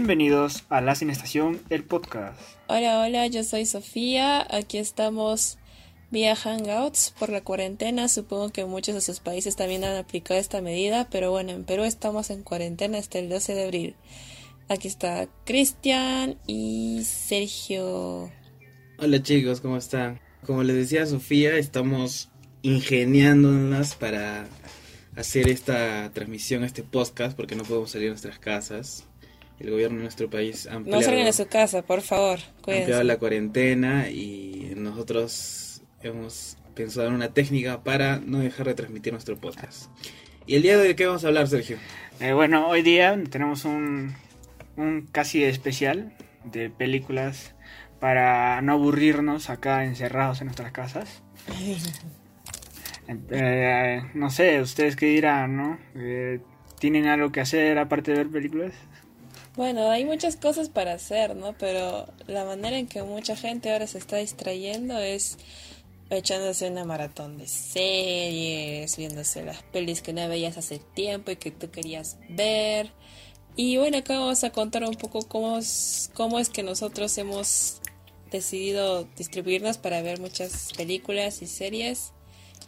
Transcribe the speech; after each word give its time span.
Bienvenidos 0.00 0.64
a 0.70 0.80
La 0.80 0.94
Sin 0.94 1.10
Estación, 1.10 1.60
el 1.68 1.84
podcast. 1.84 2.40
Hola, 2.68 3.02
hola, 3.02 3.26
yo 3.26 3.44
soy 3.44 3.66
Sofía. 3.66 4.46
Aquí 4.50 4.78
estamos 4.78 5.58
vía 6.10 6.34
Hangouts 6.34 7.12
por 7.18 7.28
la 7.28 7.42
cuarentena. 7.42 8.08
Supongo 8.08 8.48
que 8.48 8.64
muchos 8.64 8.94
de 8.94 9.02
sus 9.02 9.20
países 9.20 9.56
también 9.56 9.84
han 9.84 9.98
aplicado 9.98 10.40
esta 10.40 10.62
medida, 10.62 11.06
pero 11.10 11.30
bueno, 11.30 11.52
en 11.52 11.64
Perú 11.64 11.84
estamos 11.84 12.30
en 12.30 12.42
cuarentena 12.42 12.96
hasta 12.96 13.18
el 13.18 13.28
12 13.28 13.54
de 13.54 13.64
abril. 13.64 13.96
Aquí 14.70 14.88
está 14.88 15.28
Cristian 15.44 16.38
y 16.46 17.02
Sergio. 17.04 18.32
Hola 18.96 19.22
chicos, 19.22 19.60
¿cómo 19.60 19.76
están? 19.76 20.18
Como 20.46 20.62
les 20.62 20.76
decía 20.76 21.04
Sofía, 21.04 21.58
estamos 21.58 22.30
ingeniándonos 22.62 23.96
para 23.96 24.48
hacer 25.14 25.50
esta 25.50 26.10
transmisión, 26.14 26.64
este 26.64 26.82
podcast, 26.82 27.36
porque 27.36 27.54
no 27.54 27.64
podemos 27.64 27.90
salir 27.90 28.06
de 28.06 28.12
nuestras 28.12 28.38
casas. 28.38 29.04
El 29.60 29.70
gobierno 29.70 29.98
de 29.98 30.02
nuestro 30.04 30.28
país 30.30 30.66
ha 30.66 30.74
ampliado, 30.74 31.00
No 31.00 31.06
salgan 31.06 31.26
de 31.26 31.32
su 31.32 31.46
casa, 31.46 31.82
por 31.82 32.00
favor. 32.00 32.38
ha 32.38 32.62
Cuídense. 32.62 32.82
ampliado 32.84 33.02
la 33.04 33.18
cuarentena 33.18 34.08
y 34.10 34.72
nosotros 34.76 35.82
hemos 36.02 36.56
pensado 36.74 37.08
en 37.08 37.14
una 37.14 37.28
técnica 37.34 37.82
para 37.84 38.18
no 38.20 38.38
dejar 38.40 38.66
de 38.66 38.74
transmitir 38.74 39.12
nuestro 39.12 39.36
podcast. 39.38 39.90
¿Y 40.46 40.54
el 40.56 40.62
día 40.62 40.78
de 40.78 40.88
hoy 40.88 40.94
qué 40.94 41.06
vamos 41.06 41.24
a 41.24 41.28
hablar, 41.28 41.46
Sergio? 41.46 41.76
Eh, 42.20 42.32
bueno, 42.32 42.68
hoy 42.68 42.82
día 42.82 43.16
tenemos 43.30 43.64
un, 43.66 44.14
un 44.76 45.06
casi 45.12 45.44
especial 45.44 46.14
de 46.44 46.70
películas 46.70 47.54
para 48.00 48.62
no 48.62 48.72
aburrirnos 48.72 49.50
acá 49.50 49.84
encerrados 49.84 50.40
en 50.40 50.46
nuestras 50.46 50.72
casas. 50.72 51.22
Eh, 53.30 54.02
no 54.14 54.30
sé, 54.30 54.60
ustedes 54.60 54.94
qué 54.94 55.06
dirán, 55.06 55.56
¿no? 55.56 55.78
Eh, 55.96 56.40
¿Tienen 56.78 57.06
algo 57.06 57.32
que 57.32 57.40
hacer 57.40 57.76
aparte 57.78 58.12
de 58.12 58.18
ver 58.18 58.28
películas? 58.28 58.72
Bueno, 59.56 59.90
hay 59.90 60.04
muchas 60.04 60.36
cosas 60.36 60.68
para 60.68 60.92
hacer, 60.92 61.34
¿no? 61.34 61.56
Pero 61.58 62.06
la 62.26 62.44
manera 62.44 62.78
en 62.78 62.86
que 62.86 63.02
mucha 63.02 63.34
gente 63.34 63.72
ahora 63.72 63.86
se 63.86 63.98
está 63.98 64.16
distrayendo 64.16 64.98
es 64.98 65.38
echándose 66.08 66.70
una 66.70 66.84
maratón 66.84 67.36
de 67.36 67.48
series, 67.48 68.96
viéndose 68.96 69.44
las 69.44 69.62
pelis 69.64 70.02
que 70.02 70.12
no 70.12 70.28
veías 70.28 70.56
hace 70.56 70.78
tiempo 70.78 71.32
y 71.32 71.36
que 71.36 71.50
tú 71.50 71.70
querías 71.70 72.16
ver. 72.28 72.92
Y 73.56 73.76
bueno, 73.76 73.98
acá 73.98 74.18
vamos 74.18 74.44
a 74.44 74.50
contar 74.50 74.84
un 74.84 74.94
poco 74.94 75.20
cómo 75.22 75.58
es, 75.58 76.10
cómo 76.14 76.38
es 76.38 76.48
que 76.48 76.62
nosotros 76.62 77.16
hemos 77.18 77.80
decidido 78.30 79.04
distribuirnos 79.16 79.78
para 79.78 80.00
ver 80.00 80.20
muchas 80.20 80.72
películas 80.76 81.42
y 81.42 81.48
series. 81.48 82.12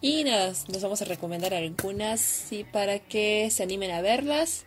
Y 0.00 0.24
nada, 0.24 0.52
nos 0.68 0.82
vamos 0.82 1.00
a 1.00 1.04
recomendar 1.04 1.54
algunas 1.54 2.50
y 2.50 2.64
para 2.64 2.98
que 2.98 3.48
se 3.50 3.62
animen 3.62 3.92
a 3.92 4.00
verlas 4.00 4.66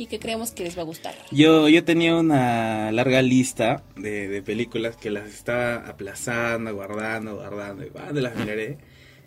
y 0.00 0.06
que 0.06 0.18
creemos 0.18 0.52
que 0.52 0.64
les 0.64 0.78
va 0.78 0.80
a 0.80 0.86
gustar. 0.86 1.14
Yo, 1.30 1.68
yo 1.68 1.84
tenía 1.84 2.16
una 2.16 2.90
larga 2.90 3.20
lista 3.20 3.82
de, 3.96 4.28
de 4.28 4.40
películas 4.40 4.96
que 4.96 5.10
las 5.10 5.26
estaba 5.28 5.86
aplazando, 5.86 6.74
guardando, 6.74 7.36
guardando, 7.36 7.84
y 7.84 7.90
cuando 7.90 8.18
las 8.22 8.34
miraré. 8.34 8.78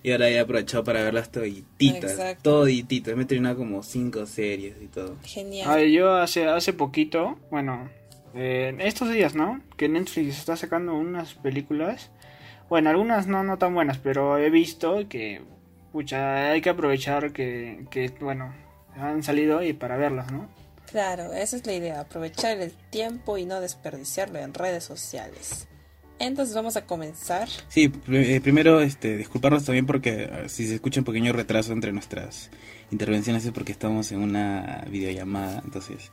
Y 0.01 0.11
ahora 0.11 0.29
he 0.29 0.39
aprovechado 0.39 0.83
para 0.83 1.03
verlas 1.03 1.31
todititas, 1.31 2.13
Exacto. 2.13 2.61
todititas. 2.61 3.15
Me 3.15 3.21
he 3.21 3.25
terminado 3.27 3.55
como 3.57 3.83
cinco 3.83 4.25
series 4.25 4.75
y 4.81 4.87
todo. 4.87 5.15
Genial. 5.23 5.69
A 5.69 5.75
ver, 5.75 5.89
yo 5.89 6.15
hace, 6.15 6.47
hace 6.47 6.73
poquito, 6.73 7.37
bueno, 7.51 7.91
eh, 8.33 8.75
estos 8.79 9.11
días, 9.11 9.35
¿no? 9.35 9.61
Que 9.77 9.87
Netflix 9.89 10.39
está 10.39 10.57
sacando 10.57 10.95
unas 10.95 11.35
películas. 11.35 12.09
Bueno, 12.67 12.89
algunas 12.89 13.27
no, 13.27 13.43
no 13.43 13.59
tan 13.59 13.75
buenas, 13.75 13.99
pero 13.99 14.39
he 14.39 14.49
visto 14.49 15.07
que, 15.07 15.43
pucha, 15.91 16.49
hay 16.49 16.61
que 16.61 16.71
aprovechar 16.71 17.31
que, 17.31 17.85
que, 17.91 18.11
bueno, 18.19 18.55
han 18.97 19.21
salido 19.21 19.61
y 19.61 19.73
para 19.73 19.97
verlas, 19.97 20.31
¿no? 20.31 20.49
Claro, 20.93 21.33
esa 21.33 21.55
es 21.55 21.65
la 21.65 21.73
idea, 21.73 22.01
aprovechar 22.01 22.59
el 22.59 22.71
tiempo 22.91 23.39
y 23.39 23.47
no 23.47 23.59
desperdiciarlo 23.59 24.37
en 24.37 24.53
redes 24.53 24.83
sociales. 24.83 25.67
Entonces 26.19 26.53
vamos 26.53 26.77
a 26.77 26.85
comenzar. 26.85 27.49
Sí, 27.67 27.91
eh, 28.09 28.39
primero 28.43 28.79
este, 28.79 29.17
disculparnos 29.17 29.65
también 29.65 29.87
porque 29.87 30.29
eh, 30.31 30.49
si 30.49 30.67
se 30.67 30.75
escucha 30.75 31.01
un 31.01 31.05
pequeño 31.05 31.33
retraso 31.33 31.73
entre 31.73 31.91
nuestras 31.91 32.51
intervenciones 32.91 33.43
es 33.43 33.51
porque 33.51 33.71
estamos 33.71 34.11
en 34.11 34.19
una 34.19 34.85
videollamada, 34.87 35.63
entonces 35.65 36.11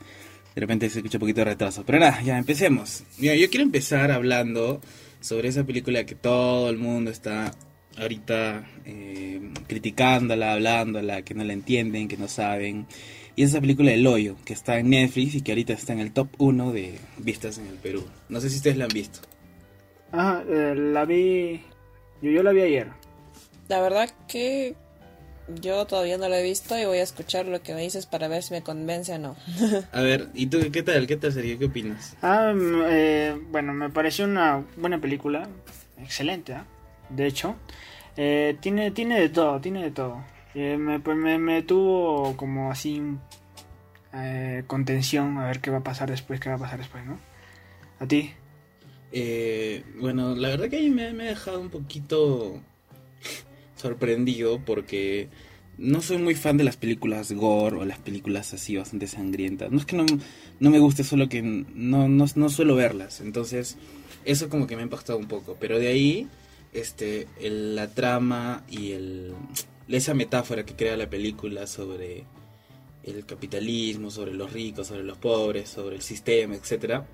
de 0.54 0.60
repente 0.62 0.88
se 0.88 1.00
escucha 1.00 1.18
un 1.18 1.20
poquito 1.20 1.42
de 1.42 1.50
retraso. 1.50 1.84
Pero 1.84 1.98
nada, 1.98 2.22
ya 2.22 2.38
empecemos. 2.38 3.02
Mira, 3.18 3.34
yo 3.34 3.50
quiero 3.50 3.64
empezar 3.64 4.10
hablando 4.10 4.80
sobre 5.20 5.48
esa 5.48 5.62
película 5.64 6.06
que 6.06 6.14
todo 6.14 6.70
el 6.70 6.78
mundo 6.78 7.10
está 7.10 7.52
ahorita 7.98 8.66
eh, 8.86 9.42
criticándola, 9.66 10.54
hablándola, 10.54 11.20
que 11.20 11.34
no 11.34 11.44
la 11.44 11.52
entienden, 11.52 12.08
que 12.08 12.16
no 12.16 12.28
saben. 12.28 12.86
Y 13.36 13.42
es 13.42 13.50
esa 13.50 13.60
película 13.60 13.92
El 13.92 14.06
Hoyo, 14.06 14.36
que 14.44 14.52
está 14.52 14.78
en 14.78 14.90
Netflix 14.90 15.34
y 15.34 15.42
que 15.42 15.52
ahorita 15.52 15.72
está 15.72 15.92
en 15.92 16.00
el 16.00 16.12
top 16.12 16.28
1 16.38 16.72
de 16.72 16.98
vistas 17.18 17.58
en 17.58 17.66
el 17.66 17.74
Perú. 17.74 18.04
No 18.28 18.40
sé 18.40 18.50
si 18.50 18.56
ustedes 18.56 18.76
la 18.76 18.84
han 18.84 18.92
visto. 18.92 19.20
Ah, 20.12 20.42
eh, 20.48 20.74
la 20.76 21.04
vi, 21.04 21.62
yo, 22.20 22.30
yo 22.30 22.42
la 22.42 22.52
vi 22.52 22.62
ayer. 22.62 22.88
La 23.68 23.80
verdad 23.80 24.10
que 24.26 24.74
yo 25.60 25.86
todavía 25.86 26.18
no 26.18 26.28
lo 26.28 26.34
he 26.34 26.42
visto 26.42 26.78
y 26.78 26.84
voy 26.84 26.98
a 26.98 27.02
escuchar 27.02 27.46
lo 27.46 27.62
que 27.62 27.74
me 27.74 27.82
dices 27.82 28.06
para 28.06 28.28
ver 28.28 28.42
si 28.42 28.54
me 28.54 28.62
convence 28.62 29.14
o 29.14 29.18
no. 29.18 29.36
A 29.92 30.00
ver, 30.02 30.28
¿y 30.34 30.46
tú 30.46 30.58
qué 30.72 30.82
tal? 30.82 31.06
¿Qué 31.06 31.16
tal, 31.16 31.32
Sergio? 31.32 31.58
¿Qué 31.58 31.66
opinas? 31.66 32.16
Ah, 32.22 32.52
mm, 32.54 32.82
eh, 32.88 33.40
bueno, 33.50 33.72
me 33.72 33.90
pareció 33.90 34.24
una 34.24 34.64
buena 34.76 35.00
película, 35.00 35.48
excelente, 35.98 36.54
¿ah? 36.54 36.66
de 37.10 37.26
hecho. 37.26 37.56
Eh, 38.16 38.56
tiene, 38.60 38.90
tiene 38.90 39.20
de 39.20 39.28
todo, 39.28 39.60
tiene 39.60 39.82
de 39.82 39.90
todo. 39.90 40.22
Eh, 40.54 40.76
me, 40.76 41.00
pues, 41.00 41.16
me, 41.16 41.38
me 41.38 41.62
tuvo 41.62 42.36
como 42.36 42.70
así 42.70 43.00
eh, 44.12 44.64
con 44.66 44.82
a 44.82 45.46
ver 45.46 45.60
qué 45.60 45.70
va 45.70 45.78
a 45.78 45.84
pasar 45.84 46.10
después, 46.10 46.40
qué 46.40 46.48
va 46.48 46.56
a 46.56 46.58
pasar 46.58 46.78
después, 46.78 47.04
¿no? 47.06 47.18
¿A 48.00 48.06
ti? 48.06 48.30
Eh, 49.12 49.84
bueno, 49.98 50.34
la 50.34 50.48
verdad 50.48 50.68
que 50.68 50.88
me, 50.90 51.12
me 51.12 51.24
ha 51.24 51.30
dejado 51.30 51.60
un 51.60 51.70
poquito 51.70 52.60
sorprendido 53.76 54.60
porque 54.64 55.28
no 55.78 56.02
soy 56.02 56.18
muy 56.18 56.34
fan 56.34 56.56
de 56.56 56.64
las 56.64 56.76
películas 56.76 57.32
gore 57.32 57.76
o 57.76 57.84
las 57.84 57.98
películas 57.98 58.52
así 58.52 58.76
bastante 58.76 59.06
sangrientas. 59.06 59.70
No 59.70 59.78
es 59.78 59.86
que 59.86 59.96
no, 59.96 60.04
no 60.58 60.70
me 60.70 60.78
guste, 60.78 61.04
solo 61.04 61.28
que 61.28 61.42
no, 61.42 62.08
no, 62.08 62.26
no 62.34 62.48
suelo 62.48 62.74
verlas. 62.74 63.20
Entonces, 63.20 63.78
eso 64.24 64.48
como 64.48 64.66
que 64.66 64.76
me 64.76 64.82
ha 64.82 64.84
impactado 64.84 65.18
un 65.18 65.26
poco. 65.26 65.56
Pero 65.58 65.78
de 65.78 65.88
ahí, 65.88 66.28
este, 66.72 67.26
la 67.40 67.88
trama 67.88 68.64
y 68.68 68.92
el, 68.92 69.32
esa 69.94 70.14
metáfora 70.14 70.64
que 70.64 70.74
crea 70.74 70.96
la 70.96 71.08
película 71.08 71.66
sobre 71.66 72.24
el 73.04 73.24
capitalismo, 73.26 74.10
sobre 74.10 74.32
los 74.32 74.52
ricos, 74.52 74.88
sobre 74.88 75.02
los 75.04 75.16
pobres, 75.18 75.68
sobre 75.68 75.96
el 75.96 76.02
sistema, 76.02 76.54
etcétera, 76.54 77.06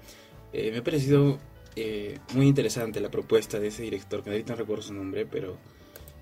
eh, 0.52 0.70
me 0.72 0.78
ha 0.78 0.84
parecido 0.84 1.38
eh, 1.76 2.18
muy 2.34 2.46
interesante 2.46 3.00
la 3.00 3.10
propuesta 3.10 3.58
de 3.60 3.68
ese 3.68 3.82
director, 3.82 4.22
que 4.22 4.30
ahorita 4.30 4.52
no 4.54 4.58
recuerdo 4.58 4.82
su 4.82 4.94
nombre, 4.94 5.26
pero 5.26 5.56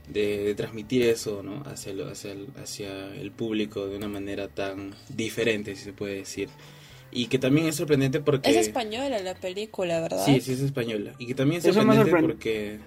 de, 0.09 0.39
de 0.45 0.55
transmitir 0.55 1.03
eso 1.03 1.43
¿no? 1.43 1.63
hacia, 1.65 1.95
lo- 1.95 2.09
hacia, 2.09 2.33
el, 2.33 2.49
hacia 2.63 3.15
el 3.15 3.31
público 3.31 3.87
de 3.87 3.97
una 3.97 4.09
manera 4.09 4.49
tan 4.49 4.95
diferente, 5.09 5.75
si 5.77 5.85
se 5.85 5.93
puede 5.93 6.17
decir. 6.17 6.49
Y 7.11 7.29
que 7.29 7.39
también 7.39 7.69
es 7.69 7.77
sorprendente 7.77 8.21
porque... 8.21 8.51
Es 8.51 8.57
española 8.57 9.21
la 9.21 9.35
película, 9.35 10.01
¿verdad? 10.01 10.25
Sí, 10.27 10.41
sí, 10.41 10.53
es 10.53 10.61
española. 10.61 11.15
Y 11.19 11.27
que 11.29 11.35
también 11.35 11.59
es 11.61 11.65
sorprendente 11.73 12.11
sorprende. 12.11 12.81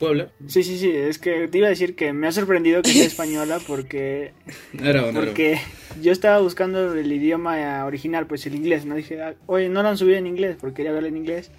Porque... 0.00 0.06
Puebla. 0.06 0.32
Sí, 0.48 0.64
sí, 0.64 0.78
sí, 0.78 0.90
es 0.90 1.18
que 1.18 1.46
te 1.46 1.58
iba 1.58 1.66
a 1.66 1.70
decir 1.70 1.94
que 1.94 2.12
me 2.12 2.26
ha 2.26 2.32
sorprendido 2.32 2.82
que 2.82 2.90
sea 2.90 3.04
española 3.06 3.60
porque 3.66 4.32
no. 4.72 5.12
Porque 5.12 5.60
yo 6.02 6.10
estaba 6.10 6.40
buscando 6.40 6.94
el 6.94 7.12
idioma 7.12 7.84
original, 7.84 8.26
pues 8.26 8.46
el 8.46 8.54
inglés, 8.56 8.86
¿no? 8.86 8.96
Dije, 8.96 9.22
ah, 9.22 9.34
oye, 9.46 9.68
no 9.68 9.82
lo 9.82 9.90
han 9.90 9.98
subido 9.98 10.18
en 10.18 10.26
inglés, 10.26 10.56
porque 10.60 10.76
quería 10.76 10.92
verlo 10.92 11.08
en 11.08 11.16
inglés. 11.16 11.50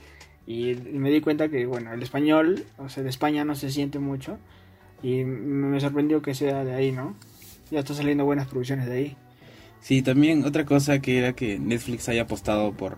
Y 0.47 0.73
me 0.75 1.11
di 1.11 1.21
cuenta 1.21 1.47
que, 1.49 1.65
bueno, 1.65 1.93
el 1.93 2.01
español, 2.01 2.65
o 2.77 2.89
sea, 2.89 3.03
de 3.03 3.09
España 3.09 3.45
no 3.45 3.55
se 3.55 3.69
siente 3.69 3.99
mucho. 3.99 4.37
Y 5.03 5.23
me 5.23 5.79
sorprendió 5.79 6.21
que 6.21 6.35
sea 6.35 6.65
de 6.65 6.73
ahí, 6.73 6.91
¿no? 6.91 7.15
Ya 7.69 7.79
están 7.79 7.95
saliendo 7.95 8.25
buenas 8.25 8.47
producciones 8.47 8.87
de 8.87 8.93
ahí. 8.93 9.17
Sí, 9.81 10.01
también 10.01 10.45
otra 10.45 10.65
cosa 10.65 10.99
que 10.99 11.17
era 11.17 11.33
que 11.33 11.57
Netflix 11.57 12.07
haya 12.09 12.23
apostado 12.23 12.71
por 12.73 12.97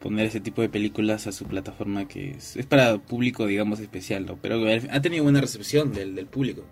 poner 0.00 0.26
ese 0.26 0.40
tipo 0.40 0.62
de 0.62 0.68
películas 0.68 1.26
a 1.26 1.32
su 1.32 1.44
plataforma 1.44 2.08
que 2.08 2.32
es, 2.32 2.56
es 2.56 2.66
para 2.66 2.98
público, 2.98 3.46
digamos, 3.46 3.80
especial, 3.80 4.26
¿no? 4.26 4.36
Pero 4.36 4.60
ha 4.90 5.02
tenido 5.02 5.24
buena 5.24 5.40
recepción 5.40 5.92
del, 5.92 6.14
del 6.14 6.26
público. 6.26 6.64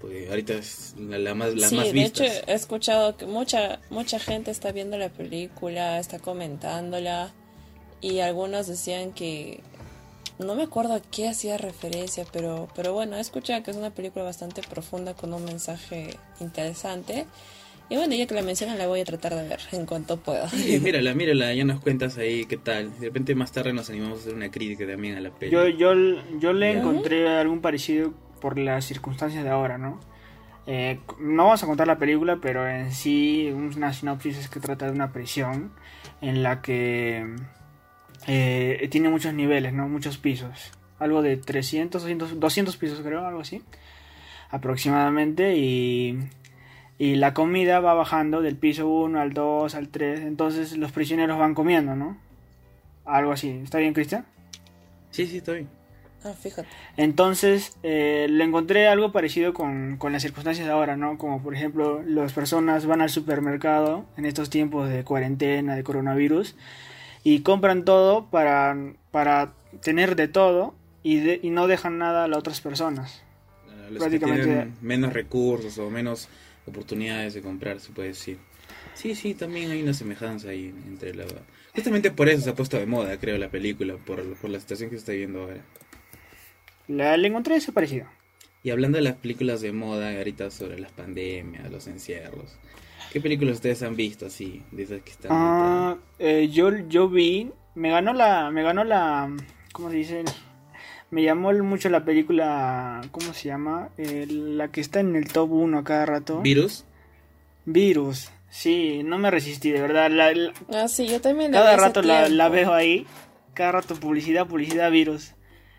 Porque 0.00 0.28
ahorita 0.28 0.54
es 0.54 0.94
la, 0.98 1.18
la 1.18 1.34
más, 1.34 1.54
la 1.54 1.68
sí, 1.68 1.76
más 1.76 1.86
de 1.86 1.92
vistas. 1.92 2.26
hecho 2.26 2.44
he 2.46 2.54
escuchado 2.54 3.16
que 3.16 3.26
mucha 3.26 3.80
mucha 3.88 4.18
gente 4.18 4.50
está 4.50 4.72
viendo 4.72 4.98
la 4.98 5.08
película, 5.08 5.98
está 5.98 6.18
comentándola 6.18 7.32
y 8.00 8.18
algunos 8.18 8.66
decían 8.66 9.12
que 9.12 9.62
no 10.38 10.54
me 10.56 10.64
acuerdo 10.64 10.94
a 10.94 11.00
qué 11.00 11.28
hacía 11.28 11.56
referencia, 11.56 12.26
pero 12.32 12.68
pero 12.74 12.92
bueno, 12.92 13.16
he 13.16 13.20
escuchado 13.20 13.62
que 13.62 13.70
es 13.70 13.76
una 13.78 13.90
película 13.90 14.24
bastante 14.24 14.60
profunda 14.62 15.14
con 15.14 15.32
un 15.32 15.44
mensaje 15.44 16.18
interesante. 16.40 17.26
Y 17.88 17.96
bueno, 17.96 18.14
ya 18.14 18.26
que 18.26 18.34
la 18.34 18.42
mencionan 18.42 18.78
la 18.78 18.86
voy 18.86 19.00
a 19.00 19.04
tratar 19.04 19.34
de 19.34 19.46
ver 19.46 19.60
en 19.72 19.84
cuanto 19.84 20.16
pueda. 20.16 20.48
Sí, 20.48 20.80
mírala, 20.80 21.14
mírala, 21.14 21.52
ya 21.52 21.64
nos 21.64 21.80
cuentas 21.80 22.16
ahí 22.16 22.46
qué 22.46 22.56
tal. 22.56 22.98
De 22.98 23.06
repente 23.06 23.34
más 23.34 23.52
tarde 23.52 23.72
nos 23.72 23.90
animamos 23.90 24.18
a 24.18 24.20
hacer 24.22 24.34
una 24.34 24.50
crítica 24.50 24.86
también 24.86 25.16
a 25.16 25.20
la 25.20 25.30
peli. 25.30 25.52
Yo, 25.52 25.68
yo, 25.68 25.92
yo 26.38 26.52
le 26.52 26.72
¿Ya? 26.72 26.78
encontré 26.78 27.28
algún 27.28 27.60
parecido 27.60 28.14
por 28.40 28.58
las 28.58 28.86
circunstancias 28.86 29.44
de 29.44 29.50
ahora, 29.50 29.76
¿no? 29.76 30.00
Eh, 30.66 31.00
no 31.20 31.44
vamos 31.44 31.62
a 31.62 31.66
contar 31.66 31.86
la 31.86 31.98
película, 31.98 32.38
pero 32.40 32.66
en 32.66 32.90
sí 32.92 33.50
una 33.52 33.92
sinopsis 33.92 34.38
es 34.38 34.48
que 34.48 34.60
trata 34.60 34.86
de 34.86 34.92
una 34.92 35.12
prisión 35.12 35.72
en 36.22 36.42
la 36.42 36.62
que 36.62 37.36
eh, 38.26 38.88
tiene 38.90 39.10
muchos 39.10 39.34
niveles, 39.34 39.74
¿no? 39.74 39.88
Muchos 39.88 40.16
pisos. 40.16 40.72
Algo 40.98 41.20
de 41.20 41.36
300, 41.36 42.00
200, 42.00 42.40
200 42.40 42.76
pisos 42.78 43.00
creo, 43.00 43.26
algo 43.26 43.40
así. 43.40 43.62
Aproximadamente. 44.50 45.56
Y, 45.56 46.18
y 47.04 47.16
la 47.16 47.34
comida 47.34 47.80
va 47.80 47.92
bajando 47.92 48.40
del 48.40 48.56
piso 48.56 48.88
1 48.88 49.20
al 49.20 49.34
2 49.34 49.74
al 49.74 49.88
3. 49.90 50.20
Entonces 50.20 50.74
los 50.78 50.90
prisioneros 50.90 51.38
van 51.38 51.54
comiendo, 51.54 51.94
¿no? 51.94 52.16
Algo 53.04 53.32
así. 53.32 53.60
¿Está 53.62 53.76
bien, 53.76 53.92
Cristian? 53.92 54.24
Sí, 55.10 55.26
sí, 55.26 55.42
bien. 55.46 55.68
Ah, 56.24 56.32
fíjate. 56.32 56.66
Entonces, 56.96 57.76
eh, 57.82 58.26
le 58.30 58.42
encontré 58.42 58.88
algo 58.88 59.12
parecido 59.12 59.52
con, 59.52 59.98
con, 59.98 60.12
las 60.12 60.22
circunstancias 60.22 60.66
de 60.66 60.72
ahora, 60.72 60.96
¿no? 60.96 61.18
Como 61.18 61.42
por 61.42 61.54
ejemplo, 61.54 62.02
las 62.06 62.32
personas 62.32 62.86
van 62.86 63.02
al 63.02 63.10
supermercado 63.10 64.06
en 64.16 64.24
estos 64.24 64.48
tiempos 64.48 64.88
de 64.88 65.04
cuarentena, 65.04 65.76
de 65.76 65.84
coronavirus, 65.84 66.56
y 67.22 67.40
compran 67.40 67.84
todo 67.84 68.30
para, 68.30 68.78
para 69.10 69.52
tener 69.82 70.16
de 70.16 70.28
todo 70.28 70.74
y, 71.02 71.16
de, 71.16 71.38
y 71.42 71.50
no 71.50 71.66
dejan 71.66 71.98
nada 71.98 72.24
a 72.24 72.28
las 72.28 72.38
otras 72.38 72.62
personas. 72.62 73.22
Los 73.90 73.98
Prácticamente. 73.98 74.40
Que 74.40 74.48
tienen 74.48 74.74
menos 74.80 75.12
recursos 75.12 75.76
o 75.76 75.90
menos 75.90 76.30
oportunidades 76.66 77.34
de 77.34 77.42
comprar, 77.42 77.80
se 77.80 77.92
puede 77.92 78.08
decir. 78.08 78.38
Sí, 78.94 79.14
sí, 79.14 79.34
también 79.34 79.70
hay 79.70 79.82
una 79.82 79.94
semejanza 79.94 80.48
ahí 80.50 80.74
entre 80.86 81.14
la... 81.14 81.24
Justamente 81.74 82.10
por 82.10 82.28
eso 82.28 82.42
se 82.42 82.50
ha 82.50 82.54
puesto 82.54 82.78
de 82.78 82.86
moda, 82.86 83.18
creo, 83.18 83.36
la 83.38 83.50
película, 83.50 83.96
por, 83.96 84.22
por 84.36 84.50
la 84.50 84.60
situación 84.60 84.90
que 84.90 84.96
se 84.96 85.00
está 85.00 85.12
viendo 85.12 85.42
ahora. 85.42 85.62
La, 86.86 87.16
le 87.16 87.28
encontré 87.28 87.56
ese 87.56 87.72
parecido. 87.72 88.06
Y 88.62 88.70
hablando 88.70 88.96
de 88.96 89.02
las 89.02 89.16
películas 89.16 89.60
de 89.60 89.72
moda, 89.72 90.16
ahorita 90.16 90.50
sobre 90.50 90.78
las 90.78 90.92
pandemias, 90.92 91.70
los 91.70 91.86
encierros, 91.86 92.56
¿qué 93.12 93.20
películas 93.20 93.56
ustedes 93.56 93.82
han 93.82 93.96
visto 93.96 94.26
así, 94.26 94.62
de 94.70 94.84
esas 94.84 95.02
que 95.02 95.10
están? 95.10 95.30
Ah, 95.32 95.96
eh, 96.18 96.48
yo, 96.50 96.70
yo 96.88 97.08
vi, 97.08 97.50
me 97.74 97.90
ganó 97.90 98.12
la, 98.14 98.50
me 98.50 98.62
ganó 98.62 98.84
la, 98.84 99.34
¿cómo 99.72 99.90
se 99.90 99.96
dice? 99.96 100.24
Me 101.14 101.22
llamó 101.22 101.52
mucho 101.52 101.88
la 101.90 102.04
película, 102.04 103.00
¿cómo 103.12 103.32
se 103.34 103.46
llama? 103.46 103.90
Eh, 103.98 104.26
la 104.28 104.66
que 104.66 104.80
está 104.80 104.98
en 104.98 105.14
el 105.14 105.28
top 105.28 105.48
1 105.52 105.78
a 105.78 105.84
cada 105.84 106.06
rato. 106.06 106.40
¿Virus? 106.40 106.84
Virus, 107.66 108.30
sí, 108.50 109.02
no 109.04 109.16
me 109.18 109.30
resistí, 109.30 109.70
de 109.70 109.80
verdad. 109.80 110.10
La, 110.10 110.32
la, 110.32 110.52
ah, 110.72 110.88
sí, 110.88 111.06
yo 111.06 111.20
también 111.20 111.52
la 111.52 111.58
Cada 111.58 111.76
rato 111.76 112.02
la, 112.02 112.28
la 112.28 112.48
veo 112.48 112.74
ahí, 112.74 113.06
cada 113.52 113.70
rato 113.70 113.94
publicidad, 113.94 114.48
publicidad, 114.48 114.90
virus. 114.90 115.34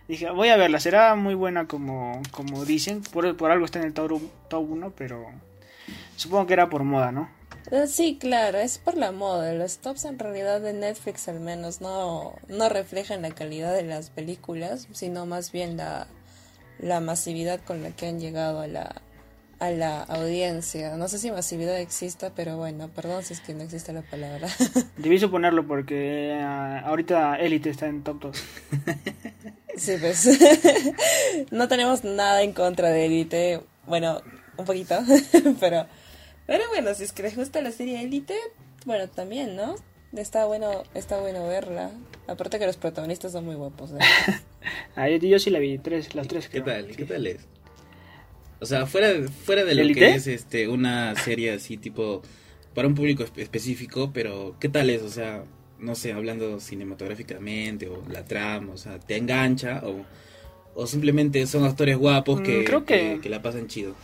Dije, 0.08 0.32
voy 0.32 0.48
a 0.48 0.56
verla, 0.56 0.80
será 0.80 1.14
muy 1.16 1.36
buena 1.36 1.68
como, 1.68 2.22
como 2.32 2.64
dicen. 2.64 3.02
Por, 3.02 3.36
por 3.36 3.52
algo 3.52 3.66
está 3.66 3.80
en 3.80 3.88
el 3.88 3.94
top, 3.94 4.22
top 4.48 4.72
1, 4.72 4.94
pero 4.98 5.26
supongo 6.16 6.48
que 6.48 6.54
era 6.54 6.70
por 6.70 6.86
moda, 6.86 7.12
¿no? 7.12 7.30
Sí, 7.88 8.18
claro, 8.20 8.60
es 8.60 8.78
por 8.78 8.96
la 8.96 9.12
moda. 9.12 9.54
Los 9.54 9.80
tops 9.80 10.06
en 10.06 10.20
realidad 10.20 10.62
de 10.62 10.74
Netflix 10.74 11.28
al 11.28 11.40
menos 11.40 11.82
no, 11.82 12.36
no 12.48 12.70
reflejan 12.70 13.22
la 13.22 13.32
calidad 13.32 13.74
de 13.74 13.84
las 13.84 14.10
películas, 14.10 14.88
sino 14.92 15.26
más 15.26 15.52
bien 15.52 15.78
la, 15.78 16.08
la 16.80 17.00
masividad 17.00 17.60
con 17.62 17.82
la 17.82 17.92
que 17.92 18.08
han 18.08 18.20
llegado 18.20 18.60
a 18.60 18.68
la, 18.68 19.02
a 19.60 19.72
la 19.72 20.04
audiencia. 20.04 20.96
No 20.98 21.08
sé 21.08 21.18
si 21.18 21.32
masividad 21.32 21.80
exista, 21.80 22.32
pero 22.36 22.58
bueno, 22.58 22.90
perdón 22.90 23.24
si 23.24 23.34
es 23.34 23.42
que 23.42 23.54
no 23.54 23.64
existe 23.64 23.94
la 23.94 24.02
palabra. 24.04 24.48
Debí 24.98 25.20
suponerlo 25.20 25.66
porque 25.66 26.38
uh, 26.40 26.88
ahorita 26.88 27.38
Elite 27.38 27.70
está 27.70 27.88
en 27.88 28.04
top 28.04 28.20
2. 28.22 28.44
Sí, 29.78 29.96
pues. 30.00 30.40
no 31.52 31.68
tenemos 31.68 32.04
nada 32.04 32.42
en 32.42 32.54
contra 32.54 32.90
de 32.90 33.06
Elite. 33.06 33.62
Bueno, 33.86 34.22
un 34.58 34.66
poquito, 34.66 34.96
pero. 35.60 35.86
Pero 36.48 36.64
bueno, 36.70 36.94
si 36.94 37.04
es 37.04 37.12
que 37.12 37.24
les 37.24 37.36
gusta 37.36 37.62
la 37.62 37.72
serie 37.72 38.02
Elite, 38.02 38.36
bueno, 38.86 39.08
también, 39.10 39.56
¿no? 39.56 39.76
Está 40.16 40.46
bueno, 40.46 40.84
está 40.94 41.20
bueno 41.20 41.48
verla. 41.48 41.92
Aparte 42.28 42.60
que 42.60 42.66
los 42.66 42.78
protagonistas 42.78 43.32
son 43.32 43.46
muy 43.46 43.56
guapos. 43.56 43.92
¿eh? 43.92 43.98
ah, 44.96 45.10
yo, 45.10 45.18
yo, 45.18 45.40
sí 45.40 45.50
la 45.50 45.60
vi, 45.60 45.78
tres, 45.78 46.16
las 46.16 46.28
tres. 46.28 46.48
¿Qué 46.48 46.62
tal? 46.62 46.88
¿Qué 46.96 47.06
tal 47.06 47.28
es? 47.28 47.48
O 48.60 48.66
sea, 48.66 48.86
fuera, 48.86 49.28
fuera 49.30 49.66
de 49.66 49.76
lo 49.76 49.82
¿Elite? 49.82 50.00
que 50.00 50.16
es 50.16 50.28
este 50.28 50.68
una 50.68 51.16
serie 51.16 51.52
así 51.54 51.78
tipo 51.78 52.22
para 52.74 52.88
un 52.88 52.96
público 52.96 53.24
específico, 53.36 54.12
pero 54.14 54.56
¿qué 54.60 54.70
tal 54.70 54.90
es? 54.90 55.02
O 55.02 55.10
sea, 55.10 55.44
no 55.80 55.96
sé, 55.96 56.14
hablando 56.14 56.60
cinematográficamente 56.60 57.88
o 57.88 58.04
la 58.10 58.24
trama, 58.24 58.74
o 58.74 58.78
sea, 58.78 59.00
te 59.00 59.18
engancha 59.18 59.82
o, 59.84 60.06
o 60.74 60.88
simplemente 60.88 61.46
son 61.48 61.66
actores 61.66 61.98
guapos 61.98 62.42
que, 62.42 62.60
mm, 62.60 62.64
Creo 62.64 62.86
que... 62.86 62.96
que, 63.16 63.22
que 63.22 63.30
la 63.30 63.42
pasan 63.42 63.68
chido. 63.68 63.96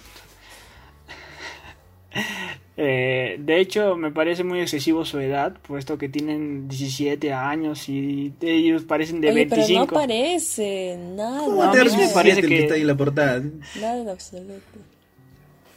Eh, 2.84 3.36
de 3.40 3.60
hecho, 3.60 3.96
me 3.96 4.10
parece 4.12 4.44
muy 4.44 4.60
excesivo 4.60 5.06
su 5.06 5.20
edad, 5.20 5.56
puesto 5.68 6.00
que 6.00 6.10
tienen 6.10 6.68
17 6.68 7.32
años 7.32 7.88
y 7.88 8.34
ellos 8.42 8.86
parecen 8.86 9.22
de 9.22 9.28
Oye, 9.30 9.46
25. 9.46 9.68
Pero 9.68 9.80
no 9.86 10.08
parece 10.08 10.98
nada. 11.16 11.46
¿Cómo 11.46 11.64
No, 11.64 11.72
te 11.72 11.84
me 11.84 12.08
parece 12.12 12.42
del 12.42 12.50
que- 12.50 12.60
está 12.62 12.74
ahí 12.74 12.82
en 12.82 12.88
la 12.88 12.98
portada? 12.98 13.44
Nada 13.80 14.02
en 14.02 14.10
absoluto. 14.10 14.80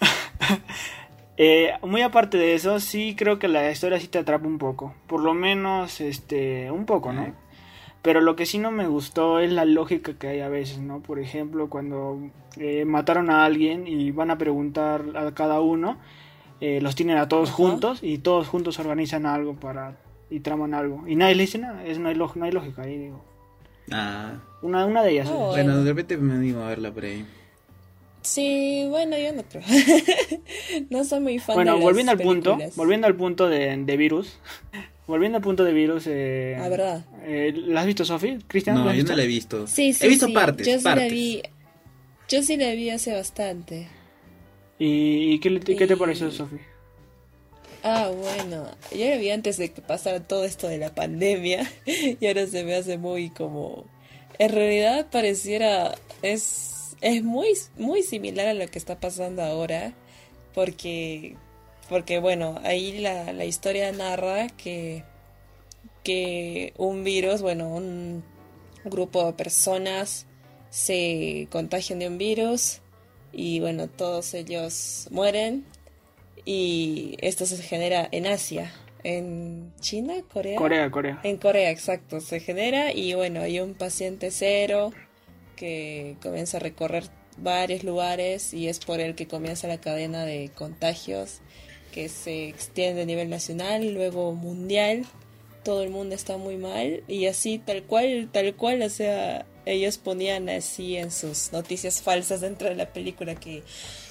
Eh, 1.37 1.73
muy 1.83 2.01
aparte 2.03 2.39
de 2.39 2.55
eso, 2.55 2.79
sí 2.79 3.17
creo 3.19 3.41
que 3.41 3.49
la 3.49 3.69
historia 3.69 3.99
sí 3.99 4.07
te 4.07 4.19
atrapa 4.19 4.47
un 4.47 4.57
poco. 4.59 4.95
Por 5.09 5.21
lo 5.21 5.35
menos, 5.35 6.01
este, 6.01 6.71
un 6.71 6.87
poco, 6.87 7.13
¿no? 7.13 7.35
Pero 8.03 8.21
lo 8.21 8.37
que 8.37 8.47
sí 8.47 8.59
no 8.59 8.71
me 8.71 8.87
gustó 8.87 9.41
es 9.41 9.51
la 9.51 9.65
lógica 9.65 10.15
que 10.17 10.29
hay 10.29 10.41
a 10.41 10.49
veces, 10.49 10.79
¿no? 10.79 11.01
Por 11.01 11.19
ejemplo, 11.19 11.69
cuando 11.69 12.31
eh, 12.57 12.85
mataron 12.85 13.31
a 13.31 13.45
alguien 13.45 13.89
y 13.89 14.13
van 14.13 14.31
a 14.31 14.39
preguntar 14.39 15.03
a 15.17 15.35
cada 15.35 15.61
uno, 15.61 15.99
eh, 16.61 16.81
los 16.81 16.95
tienen 16.95 17.19
a 17.19 17.29
todos 17.29 17.49
Ajá. 17.49 17.57
juntos 17.57 17.99
y 18.03 18.19
todos 18.19 18.49
juntos 18.49 18.79
organizan 18.79 19.27
algo 19.27 19.55
para 19.55 19.97
y 20.31 20.41
traman 20.41 20.75
algo. 20.75 21.05
Y 21.07 21.17
nadie 21.17 21.35
le 21.35 21.43
dice 21.43 21.59
nada, 21.59 21.85
es, 21.85 21.99
no, 21.99 22.09
hay 22.09 22.15
lógica, 22.15 22.39
no 22.41 22.45
hay 22.47 22.53
lógica 22.53 22.83
ahí, 22.83 22.99
digo. 22.99 23.25
Ah, 23.93 24.35
Una, 24.63 24.87
una 24.87 25.03
de 25.03 25.11
ellas. 25.13 25.29
Oh, 25.31 25.49
bueno, 25.51 25.79
de 25.85 25.91
repente 25.91 26.17
me 26.17 26.35
animo 26.35 26.63
a 26.63 26.69
verla 26.69 26.91
por 26.91 27.05
ahí. 27.05 27.25
Sí, 28.23 28.87
bueno, 28.89 29.19
yo 29.19 29.33
no 29.35 29.43
creo. 29.43 29.63
no 30.91 31.05
soy 31.05 31.21
muy 31.21 31.39
fan 31.39 31.55
de 31.55 31.55
Bueno, 31.57 31.75
las 31.75 31.83
volviendo 31.83 32.13
al 32.13 32.19
punto, 32.19 32.59
volviendo 32.77 33.07
al 33.07 33.15
punto 33.15 33.49
de, 33.49 33.77
de 33.77 33.97
virus. 33.99 34.39
volviendo 35.07 35.37
al 35.37 35.43
punto 35.45 35.63
de 35.65 35.73
virus. 35.75 36.05
Eh, 36.07 36.57
Ah, 36.59 36.69
¿verdad? 36.71 37.05
eh, 37.25 37.53
¿La 37.55 37.81
has 37.81 37.87
visto, 37.87 38.05
Sofi? 38.07 38.39
¿Cristian? 38.47 38.77
No, 38.77 38.85
¿la 38.87 38.93
has 38.93 38.97
yo 38.97 39.03
visto? 39.03 39.13
no 39.13 39.17
la 39.19 39.23
he 39.25 39.27
visto. 39.27 39.67
Sí, 39.67 39.93
sí, 39.93 40.07
he 40.07 40.09
visto 40.09 40.27
sí. 40.29 40.33
partes, 40.33 40.67
Yo 40.67 40.79
sí 40.79 40.85
partes. 40.85 41.05
la 41.05 41.13
vi. 41.15 41.43
Yo 42.31 42.43
sí 42.43 42.57
la 42.57 42.71
vi 42.73 42.89
hace 42.89 43.13
bastante. 43.13 43.89
¿Y, 44.79 45.39
qué, 45.41 45.61
qué 45.61 45.87
te 45.87 45.95
Y- 45.95 45.97
pareció, 45.97 46.31
Sofi? 46.31 46.57
Ah, 47.83 48.11
bueno, 48.17 48.67
yo 48.93 49.07
la 49.11 49.17
vi 49.19 49.31
antes 49.31 49.59
de 49.59 49.71
que 49.73 49.83
pasara 49.83 50.27
todo 50.27 50.45
esto 50.45 50.69
de 50.69 50.79
la 50.79 50.95
pandemia 50.95 51.71
y 51.87 52.27
ahora 52.27 52.47
se 52.47 52.65
me 52.65 52.75
hace 52.75 52.99
muy 52.99 53.31
como... 53.31 53.85
En 54.39 54.51
realidad 54.51 55.07
pareciera... 55.11 55.95
Es, 56.23 56.97
es 57.03 57.23
muy, 57.23 57.49
muy 57.77 58.03
similar 58.03 58.49
a 58.49 58.55
lo 58.55 58.67
que 58.69 58.79
está 58.79 58.99
pasando 59.01 59.43
ahora 59.43 59.93
porque... 60.55 61.37
Porque 61.91 62.19
bueno, 62.19 62.59
ahí 62.65 62.99
la, 62.99 63.35
la 63.35 63.45
historia 63.45 63.93
narra 63.93 64.47
que, 64.49 65.05
que 66.03 66.73
un 66.79 67.05
virus, 67.05 67.43
bueno, 67.43 67.69
un 67.69 68.25
grupo 68.87 69.27
de 69.27 69.35
personas 69.35 70.27
se 70.71 71.47
contagian 71.51 71.99
de 71.99 72.09
un 72.09 72.17
virus 72.17 72.81
y 73.35 73.61
bueno, 73.61 73.89
todos 73.89 74.35
ellos 74.35 75.09
mueren 75.11 75.65
y 76.45 77.17
esto 77.21 77.47
se 77.47 77.57
genera 77.63 78.09
en 78.11 78.27
Asia, 78.27 78.73
en 79.03 79.73
China, 79.81 80.15
Corea. 80.33 80.57
Corea, 80.57 80.91
Corea. 80.91 81.21
En 81.23 81.37
Corea, 81.37 81.71
exacto, 81.71 82.21
se 82.21 82.41
genera 82.41 82.93
y 82.93 83.15
bueno, 83.15 83.41
hay 83.41 83.61
un 83.61 83.75
paciente 83.75 84.31
cero 84.31 84.93
que 85.57 86.17
comienza 86.23 86.59
a 86.59 86.61
recorrer 86.61 87.05
varios 87.37 87.85
lugares 87.85 88.55
y 88.55 88.69
es 88.69 88.79
por 88.79 89.01
él 89.01 89.15
que 89.15 89.27
comienza 89.27 89.67
la 89.67 89.81
cadena 89.81 90.25
de 90.25 90.51
contagios 90.55 91.41
que 91.93 92.09
se 92.09 92.49
extiende 92.49 93.03
a 93.03 93.07
nivel 93.07 93.31
nacional, 93.31 93.95
luego 93.95 94.33
mundial, 94.33 95.05
todo 95.63 95.83
el 95.83 95.91
mundo 95.91 96.15
está 96.15 96.37
muy 96.37 96.57
mal 96.57 97.03
y 97.09 97.27
así 97.27 97.59
tal 97.59 97.85
cual, 97.85 98.29
tal 98.33 98.55
cual, 98.57 98.83
o 98.83 98.91
sea, 98.91 99.47
ellos 99.67 99.99
ponían 99.99 100.49
así 100.49 100.97
en 100.97 101.11
sus 101.11 101.53
noticias 101.53 102.03
falsas 102.03 102.41
dentro 102.41 102.69
de 102.69 102.75
la 102.75 102.93
película 102.93 103.35
que 103.35 103.63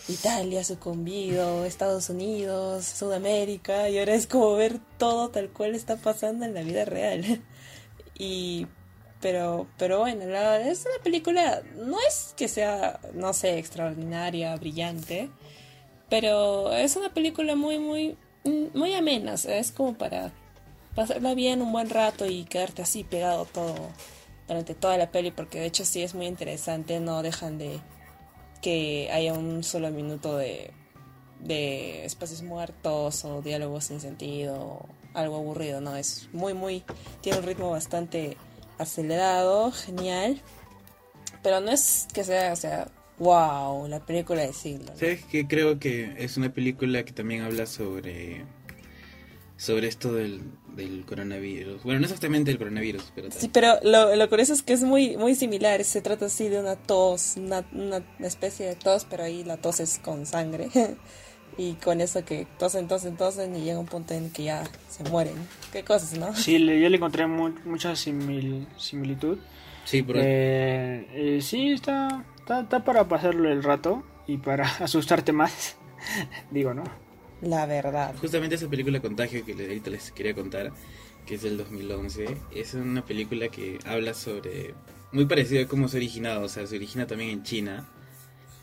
Italia 0.10 0.62
ha 0.62 0.64
sucumbido, 0.64 1.66
Estados 1.66 2.10
Unidos, 2.10 2.86
Sudamérica, 2.86 3.90
y 3.90 4.00
ahora 4.00 4.16
es 4.16 4.28
como 4.28 4.56
ver 4.56 4.80
todo 4.98 5.30
tal 5.30 5.50
cual 5.50 5.76
está 5.76 5.96
pasando 5.98 6.46
en 6.46 6.54
la 6.54 6.62
vida 6.62 6.86
real. 6.86 7.42
Y 8.16 8.68
pero 9.22 9.68
pero 9.78 10.00
bueno, 10.02 10.26
la, 10.28 10.62
es 10.70 10.86
una 10.86 11.04
película 11.04 11.64
no 11.76 11.98
es 12.08 12.36
que 12.38 12.48
sea 12.48 13.00
no 13.14 13.34
sé 13.34 13.58
extraordinaria, 13.58 14.56
brillante, 14.58 15.30
pero 16.10 16.72
es 16.74 16.96
una 16.96 17.12
película 17.12 17.56
muy 17.56 17.80
muy 17.80 18.18
muy 18.76 18.94
amena, 18.94 19.34
es 19.34 19.72
como 19.72 19.96
para 19.98 20.32
pasarla 20.96 21.34
bien 21.34 21.62
un 21.62 21.72
buen 21.72 21.90
rato 21.90 22.28
y 22.28 22.44
quedarte 22.44 22.84
así 22.84 23.04
pegado 23.04 23.46
todo 23.46 23.76
durante 24.48 24.76
toda 24.76 24.98
la 24.98 25.12
peli 25.12 25.32
porque 25.32 25.60
de 25.60 25.66
hecho 25.66 25.86
sí 25.86 26.02
es 26.02 26.16
muy 26.16 26.26
interesante, 26.28 27.00
no 27.00 27.22
dejan 27.22 27.58
de 27.58 27.80
que 28.62 29.10
haya 29.12 29.34
un 29.34 29.64
solo 29.64 29.92
minuto 29.92 30.38
de, 30.38 30.72
de 31.42 32.06
espacios 32.06 32.42
muertos 32.44 33.26
o 33.26 33.42
diálogos 33.42 33.86
sin 33.86 34.00
sentido, 34.00 34.86
algo 35.14 35.38
aburrido, 35.38 35.82
no, 35.82 35.96
es 35.96 36.30
muy, 36.32 36.54
muy, 36.54 36.84
tiene 37.22 37.40
un 37.40 37.46
ritmo 37.46 37.72
bastante 37.72 38.38
acelerado, 38.78 39.72
genial, 39.72 40.42
pero 41.42 41.60
no 41.60 41.72
es 41.72 42.08
que 42.14 42.24
sea, 42.24 42.54
o 42.54 42.56
sea, 42.56 42.88
wow, 43.20 43.88
la 43.88 44.00
película 44.00 44.42
de 44.42 44.54
siglo. 44.54 44.88
¿Sabes 44.96 45.24
que 45.26 45.48
Creo 45.48 45.80
que 45.80 46.16
es 46.18 46.38
una 46.38 46.54
película 46.54 47.04
que 47.04 47.12
también 47.12 47.44
habla 47.44 47.66
sobre 47.66 48.46
sobre 49.58 49.88
esto 49.88 50.14
del, 50.14 50.42
del 50.76 51.06
coronavirus. 51.06 51.84
Bueno, 51.84 52.00
no 52.02 52.06
exactamente 52.06 52.52
del 52.52 52.58
coronavirus, 52.58 53.12
pero... 53.16 53.30
Sí, 53.32 53.50
pero 53.52 53.76
lo, 53.84 54.16
lo 54.16 54.30
curioso 54.30 54.54
es 54.54 54.62
que 54.64 54.74
es 54.74 54.84
muy, 54.84 55.18
muy 55.18 55.36
similar. 55.36 55.84
Se 55.84 56.02
trata 56.02 56.26
así 56.26 56.50
de 56.50 56.60
una 56.60 56.76
tos, 56.76 57.36
una, 57.38 57.64
una 57.74 58.02
especie 58.20 58.66
de 58.68 58.76
tos, 58.76 59.06
pero 59.10 59.24
ahí 59.24 59.44
la 59.44 59.58
tos 59.58 59.80
es 59.80 60.00
con 60.00 60.26
sangre. 60.26 60.70
y 61.58 61.74
con 61.74 62.02
eso 62.02 62.26
que 62.26 62.48
tosen, 62.58 62.88
tosen, 62.88 63.16
tosen 63.16 63.56
y 63.56 63.62
llega 63.62 63.78
un 63.78 63.86
punto 63.86 64.14
en 64.16 64.32
que 64.32 64.46
ya 64.46 64.64
se 64.90 65.04
mueren. 65.10 65.36
Qué 65.72 65.84
cosas, 65.84 66.18
¿no? 66.18 66.36
Sí, 66.36 66.58
le- 66.58 66.82
yo 66.82 66.90
le 66.90 66.98
encontré 66.98 67.28
mu- 67.28 67.54
mucha 67.66 67.92
simil- 67.94 68.68
similitud. 68.78 69.38
Sí, 69.86 70.02
pero... 70.02 70.20
Eh, 70.24 71.08
eh, 71.14 71.40
sí, 71.42 71.72
está, 71.72 72.26
está, 72.40 72.62
está 72.62 72.84
para 72.84 73.08
pasarle 73.08 73.52
el 73.52 73.62
rato 73.64 74.04
y 74.26 74.38
para 74.38 74.64
asustarte 74.80 75.32
más. 75.32 75.76
Digo, 76.52 76.74
¿no? 76.74 76.84
La 77.44 77.66
verdad. 77.66 78.16
Justamente 78.20 78.56
esa 78.56 78.70
película 78.70 79.02
Contagio 79.02 79.46
que 79.46 79.54
ahorita 79.54 79.90
les 79.90 80.12
quería 80.12 80.34
contar, 80.34 80.72
que 81.26 81.36
es 81.36 81.42
del 81.42 81.58
2011, 81.58 82.26
es 82.56 82.74
una 82.74 83.06
película 83.06 83.50
que 83.50 83.80
habla 83.86 84.14
sobre... 84.14 84.74
Muy 85.12 85.26
parecido 85.26 85.64
a 85.64 85.68
cómo 85.68 85.88
se 85.88 85.98
originado, 85.98 86.42
o 86.44 86.50
sea, 86.50 86.66
se 86.66 86.76
origina 86.76 87.06
también 87.06 87.30
en 87.30 87.44
China, 87.44 87.88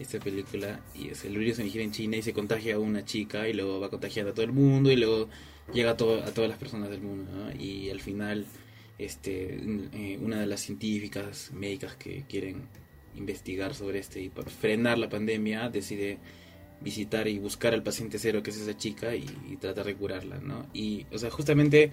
esta 0.01 0.19
película, 0.19 0.81
y 0.95 1.09
es 1.11 1.25
el 1.25 1.37
virus 1.39 1.57
se 1.57 1.63
origina 1.63 1.85
en 1.85 1.93
China 1.93 2.17
y 2.17 2.23
se 2.23 2.33
contagia 2.33 2.75
a 2.75 2.79
una 2.81 3.05
chica 3.05 3.47
y 3.49 3.53
luego 3.53 3.79
va 3.79 3.89
contagiando 3.91 4.33
a 4.33 4.35
todo 4.35 4.47
el 4.47 4.53
mundo 4.53 4.91
y 4.91 4.97
luego 4.97 5.29
llega 5.73 5.93
a, 5.93 5.97
to- 5.97 6.25
a 6.25 6.33
todas 6.33 6.51
las 6.51 6.59
personas 6.59 6.91
del 6.91 7.03
mundo, 7.03 7.31
¿no? 7.33 7.53
Y 7.55 7.89
al 7.91 8.01
final, 8.01 8.47
este, 8.99 9.61
eh, 9.93 10.19
una 10.21 10.41
de 10.41 10.47
las 10.47 10.61
científicas 10.61 11.51
médicas 11.53 11.95
que 11.97 12.25
quieren 12.29 12.63
investigar 13.15 13.75
sobre 13.75 13.99
este 14.01 14.21
y 14.23 14.29
para 14.29 14.51
frenar 14.51 14.99
la 14.99 15.09
pandemia 15.09 15.69
decide 15.69 16.19
visitar 16.81 17.29
y 17.29 17.39
buscar 17.39 17.75
al 17.75 17.83
paciente 17.83 18.19
cero 18.19 18.43
que 18.43 18.51
es 18.51 18.57
esa 18.59 18.77
chica 18.77 19.15
y, 19.15 19.27
y 19.51 19.57
tratar 19.57 19.87
de 19.87 19.95
curarla, 19.95 20.39
¿no? 20.39 20.67
Y, 20.73 21.07
o 21.13 21.19
sea, 21.19 21.31
justamente 21.31 21.93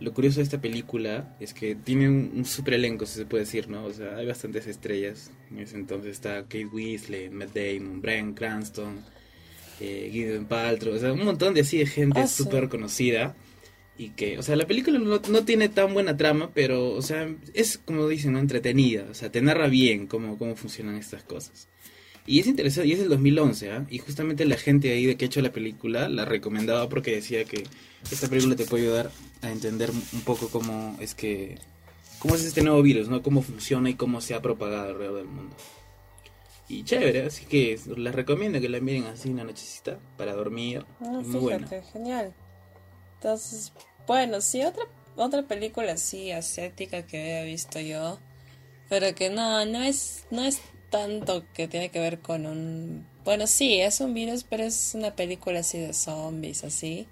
lo 0.00 0.12
curioso 0.12 0.36
de 0.38 0.44
esta 0.44 0.60
película 0.60 1.36
es 1.40 1.54
que 1.54 1.74
tiene 1.74 2.08
un, 2.08 2.32
un 2.36 2.44
super 2.44 2.74
elenco, 2.74 3.04
si 3.06 3.14
se 3.18 3.26
puede 3.26 3.44
decir, 3.44 3.68
¿no? 3.68 3.84
O 3.84 3.92
sea, 3.92 4.16
hay 4.16 4.26
bastantes 4.26 4.66
estrellas. 4.66 5.30
En 5.50 5.58
ese 5.58 5.76
entonces 5.76 6.12
está 6.12 6.42
Kate 6.42 6.66
Winslet, 6.66 7.32
Matt 7.32 7.54
Damon, 7.54 8.00
Bryan 8.00 8.34
Cranston, 8.34 9.00
eh, 9.80 10.08
Gideon 10.12 10.46
Paltrow, 10.46 10.94
o 10.94 10.98
sea, 10.98 11.12
un 11.12 11.24
montón 11.24 11.54
de 11.54 11.62
así 11.62 11.78
de 11.78 11.86
gente 11.86 12.20
Ah, 12.20 12.26
sí. 12.26 12.42
súper 12.44 12.68
conocida. 12.68 13.34
Y 14.00 14.10
que, 14.10 14.38
o 14.38 14.42
sea, 14.44 14.54
la 14.54 14.68
película 14.68 15.00
no, 15.00 15.20
no 15.28 15.44
tiene 15.44 15.68
tan 15.68 15.92
buena 15.92 16.16
trama, 16.16 16.52
pero, 16.54 16.92
o 16.92 17.02
sea, 17.02 17.34
es 17.52 17.78
como 17.78 18.06
dicen, 18.06 18.32
¿no? 18.34 18.38
Entretenida, 18.38 19.06
o 19.10 19.14
sea, 19.14 19.32
te 19.32 19.42
narra 19.42 19.66
bien 19.66 20.06
cómo, 20.06 20.38
cómo 20.38 20.54
funcionan 20.54 20.94
estas 20.94 21.24
cosas. 21.24 21.68
Y 22.28 22.40
es 22.40 22.46
interesante, 22.46 22.86
y 22.86 22.92
es 22.92 22.98
del 22.98 23.08
2011, 23.08 23.72
¿ah? 23.72 23.86
Y 23.88 24.00
justamente 24.00 24.44
la 24.44 24.58
gente 24.58 24.92
ahí 24.92 25.06
de 25.06 25.16
que 25.16 25.24
ha 25.24 25.28
hecho 25.28 25.40
la 25.40 25.50
película 25.50 26.10
la 26.10 26.26
recomendaba 26.26 26.86
porque 26.86 27.14
decía 27.14 27.42
que 27.46 27.64
esta 28.12 28.28
película 28.28 28.54
te 28.54 28.66
puede 28.66 28.84
ayudar 28.84 29.10
a 29.40 29.50
entender 29.50 29.90
un 29.90 30.20
poco 30.20 30.50
cómo 30.50 30.94
es 31.00 31.14
que... 31.14 31.56
cómo 32.18 32.34
es 32.34 32.44
este 32.44 32.62
nuevo 32.62 32.82
virus, 32.82 33.08
¿no? 33.08 33.22
Cómo 33.22 33.40
funciona 33.40 33.88
y 33.88 33.94
cómo 33.94 34.20
se 34.20 34.34
ha 34.34 34.42
propagado 34.42 34.90
alrededor 34.90 35.16
del 35.16 35.26
mundo. 35.26 35.56
Y 36.68 36.84
chévere, 36.84 37.22
así 37.22 37.46
que 37.46 37.80
les 37.96 38.14
recomiendo 38.14 38.60
que 38.60 38.68
la 38.68 38.78
miren 38.78 39.04
así 39.04 39.30
una 39.30 39.44
nochecita 39.44 39.98
para 40.18 40.34
dormir. 40.34 40.84
Ah, 41.00 41.22
muy 41.24 41.54
fíjate, 41.54 41.82
genial. 41.94 42.34
Entonces, 43.14 43.72
bueno, 44.06 44.42
sí, 44.42 44.62
otra, 44.64 44.84
otra 45.16 45.48
película 45.48 45.92
así 45.92 46.30
asiática 46.30 47.06
que 47.06 47.22
había 47.22 47.44
visto 47.44 47.80
yo, 47.80 48.18
pero 48.90 49.14
que 49.14 49.30
no, 49.30 49.64
no 49.64 49.82
es, 49.82 50.26
no 50.30 50.44
es 50.44 50.60
tanto 50.90 51.44
que 51.54 51.68
tiene 51.68 51.90
que 51.90 52.00
ver 52.00 52.20
con 52.20 52.46
un... 52.46 53.06
Bueno, 53.24 53.46
sí, 53.46 53.80
es 53.80 54.00
un 54.00 54.14
virus, 54.14 54.44
pero 54.44 54.64
es 54.64 54.92
una 54.94 55.14
película 55.14 55.60
así 55.60 55.78
de 55.78 55.92
zombies, 55.92 56.64
así, 56.64 57.06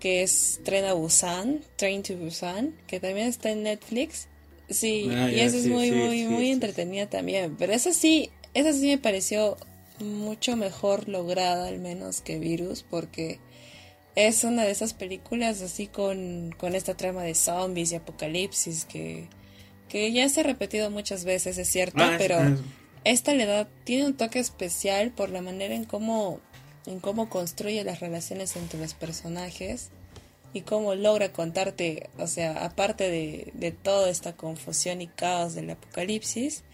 que 0.00 0.22
es 0.22 0.60
Tren 0.64 0.84
a 0.86 0.94
Busan, 0.94 1.60
Train 1.76 2.02
to 2.02 2.16
Busan, 2.16 2.74
que 2.86 3.00
también 3.00 3.26
está 3.28 3.50
en 3.50 3.62
Netflix. 3.64 4.28
Sí, 4.68 5.08
Ah, 5.14 5.30
y 5.30 5.40
esa 5.40 5.56
es 5.58 5.66
muy, 5.66 5.88
sí, 5.90 5.94
muy, 5.94 6.18
sí, 6.20 6.26
muy 6.28 6.50
entretenida 6.50 7.06
también, 7.08 7.56
pero 7.56 7.72
esa 7.72 7.92
sí, 7.92 8.30
esa 8.54 8.72
sí 8.72 8.86
me 8.88 8.98
pareció 8.98 9.56
mucho 10.00 10.56
mejor 10.56 11.08
lograda 11.08 11.68
al 11.68 11.78
menos 11.78 12.20
que 12.20 12.38
Virus, 12.38 12.82
porque 12.82 13.38
es 14.14 14.42
una 14.44 14.64
de 14.64 14.70
esas 14.70 14.94
películas 14.94 15.60
así 15.62 15.86
con, 15.86 16.54
con 16.58 16.74
esta 16.74 16.96
trama 16.96 17.22
de 17.22 17.34
zombies 17.34 17.92
y 17.92 17.96
apocalipsis 17.96 18.84
que, 18.86 19.28
que 19.88 20.10
ya 20.12 20.28
se 20.28 20.40
ha 20.40 20.44
repetido 20.44 20.90
muchas 20.90 21.24
veces, 21.24 21.58
es 21.58 21.68
cierto, 21.68 21.98
Ah, 22.02 22.12
es- 22.12 22.18
pero 22.18 22.38
esta 23.06 23.34
le 23.34 23.46
da, 23.46 23.68
tiene 23.84 24.04
un 24.04 24.16
toque 24.16 24.40
especial 24.40 25.12
por 25.12 25.30
la 25.30 25.40
manera 25.40 25.74
en 25.74 25.84
cómo, 25.84 26.40
en 26.86 26.98
cómo 26.98 27.28
construye 27.28 27.84
las 27.84 28.00
relaciones 28.00 28.56
entre 28.56 28.80
los 28.80 28.94
personajes 28.94 29.90
y 30.52 30.62
cómo 30.62 30.96
logra 30.96 31.32
contarte, 31.32 32.10
o 32.18 32.26
sea, 32.26 32.64
aparte 32.64 33.08
de, 33.08 33.52
de 33.54 33.70
toda 33.70 34.10
esta 34.10 34.32
confusión 34.34 35.00
y 35.02 35.06
caos 35.06 35.54
del 35.54 35.70
apocalipsis, 35.70 36.64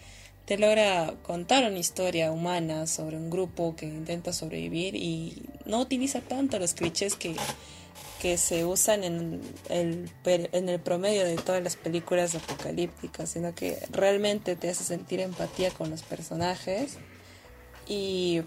te 0.45 0.57
logra 0.57 1.13
contar 1.21 1.69
una 1.69 1.77
historia 1.77 2.31
humana 2.31 2.87
sobre 2.87 3.17
un 3.17 3.29
grupo 3.29 3.75
que 3.75 3.85
intenta 3.85 4.33
sobrevivir 4.33 4.95
y 4.95 5.43
no 5.65 5.81
utiliza 5.81 6.19
tanto 6.21 6.57
los 6.57 6.73
clichés 6.73 7.15
que, 7.15 7.35
que 8.23 8.37
se 8.37 8.63
usan 8.63 9.03
en 9.03 9.41
el, 9.67 10.09
en 10.23 10.69
el 10.69 10.79
promedio 10.79 11.25
de 11.25 11.35
todas 11.35 11.61
las 11.61 11.75
películas 11.75 12.33
apocalípticas, 12.35 13.31
sino 13.31 13.53
que 13.53 13.77
realmente 13.91 14.55
te 14.55 14.69
hace 14.69 14.85
sentir 14.85 15.19
empatía 15.19 15.71
con 15.71 15.89
los 15.89 16.03
personajes 16.03 16.99
y 17.85 18.41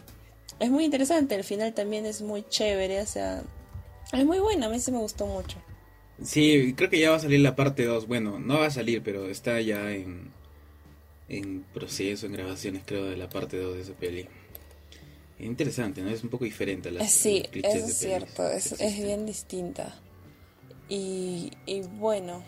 es 0.60 0.70
muy 0.70 0.86
interesante, 0.86 1.34
el 1.34 1.44
final 1.44 1.74
también 1.74 2.06
es 2.06 2.22
muy 2.22 2.42
chévere, 2.48 3.02
o 3.02 3.06
sea, 3.06 3.42
es 4.14 4.24
muy 4.24 4.38
buena, 4.38 4.64
a 4.64 4.68
mí 4.70 4.80
sí 4.80 4.90
me 4.90 4.96
gustó 4.96 5.26
mucho. 5.26 5.58
Sí, 6.22 6.72
creo 6.74 6.88
que 6.88 6.98
ya 6.98 7.10
va 7.10 7.16
a 7.16 7.20
salir 7.20 7.40
la 7.40 7.54
parte 7.54 7.84
2. 7.84 8.06
Bueno, 8.06 8.38
no 8.38 8.60
va 8.60 8.68
a 8.68 8.70
salir, 8.70 9.02
pero 9.02 9.28
está 9.28 9.60
ya 9.60 9.92
en, 9.92 10.30
en 11.28 11.66
proceso, 11.74 12.24
en 12.24 12.32
grabaciones, 12.32 12.82
creo, 12.86 13.04
de 13.04 13.18
la 13.18 13.28
parte 13.28 13.58
2 13.58 13.74
de 13.74 13.82
esa 13.82 13.92
peli. 13.92 14.26
Interesante, 15.38 16.00
¿no? 16.02 16.10
Es 16.10 16.22
un 16.24 16.30
poco 16.30 16.44
diferente 16.44 16.88
a 16.88 16.92
las 16.92 17.02
Eh, 17.04 17.08
Sí, 17.08 17.44
los 17.62 17.74
eso 17.74 17.86
es 17.86 17.96
cierto, 17.98 18.48
es, 18.48 18.72
es 18.80 18.96
bien 19.02 19.26
distinta. 19.26 19.94
Y, 20.88 21.50
y 21.66 21.80
bueno, 21.82 22.42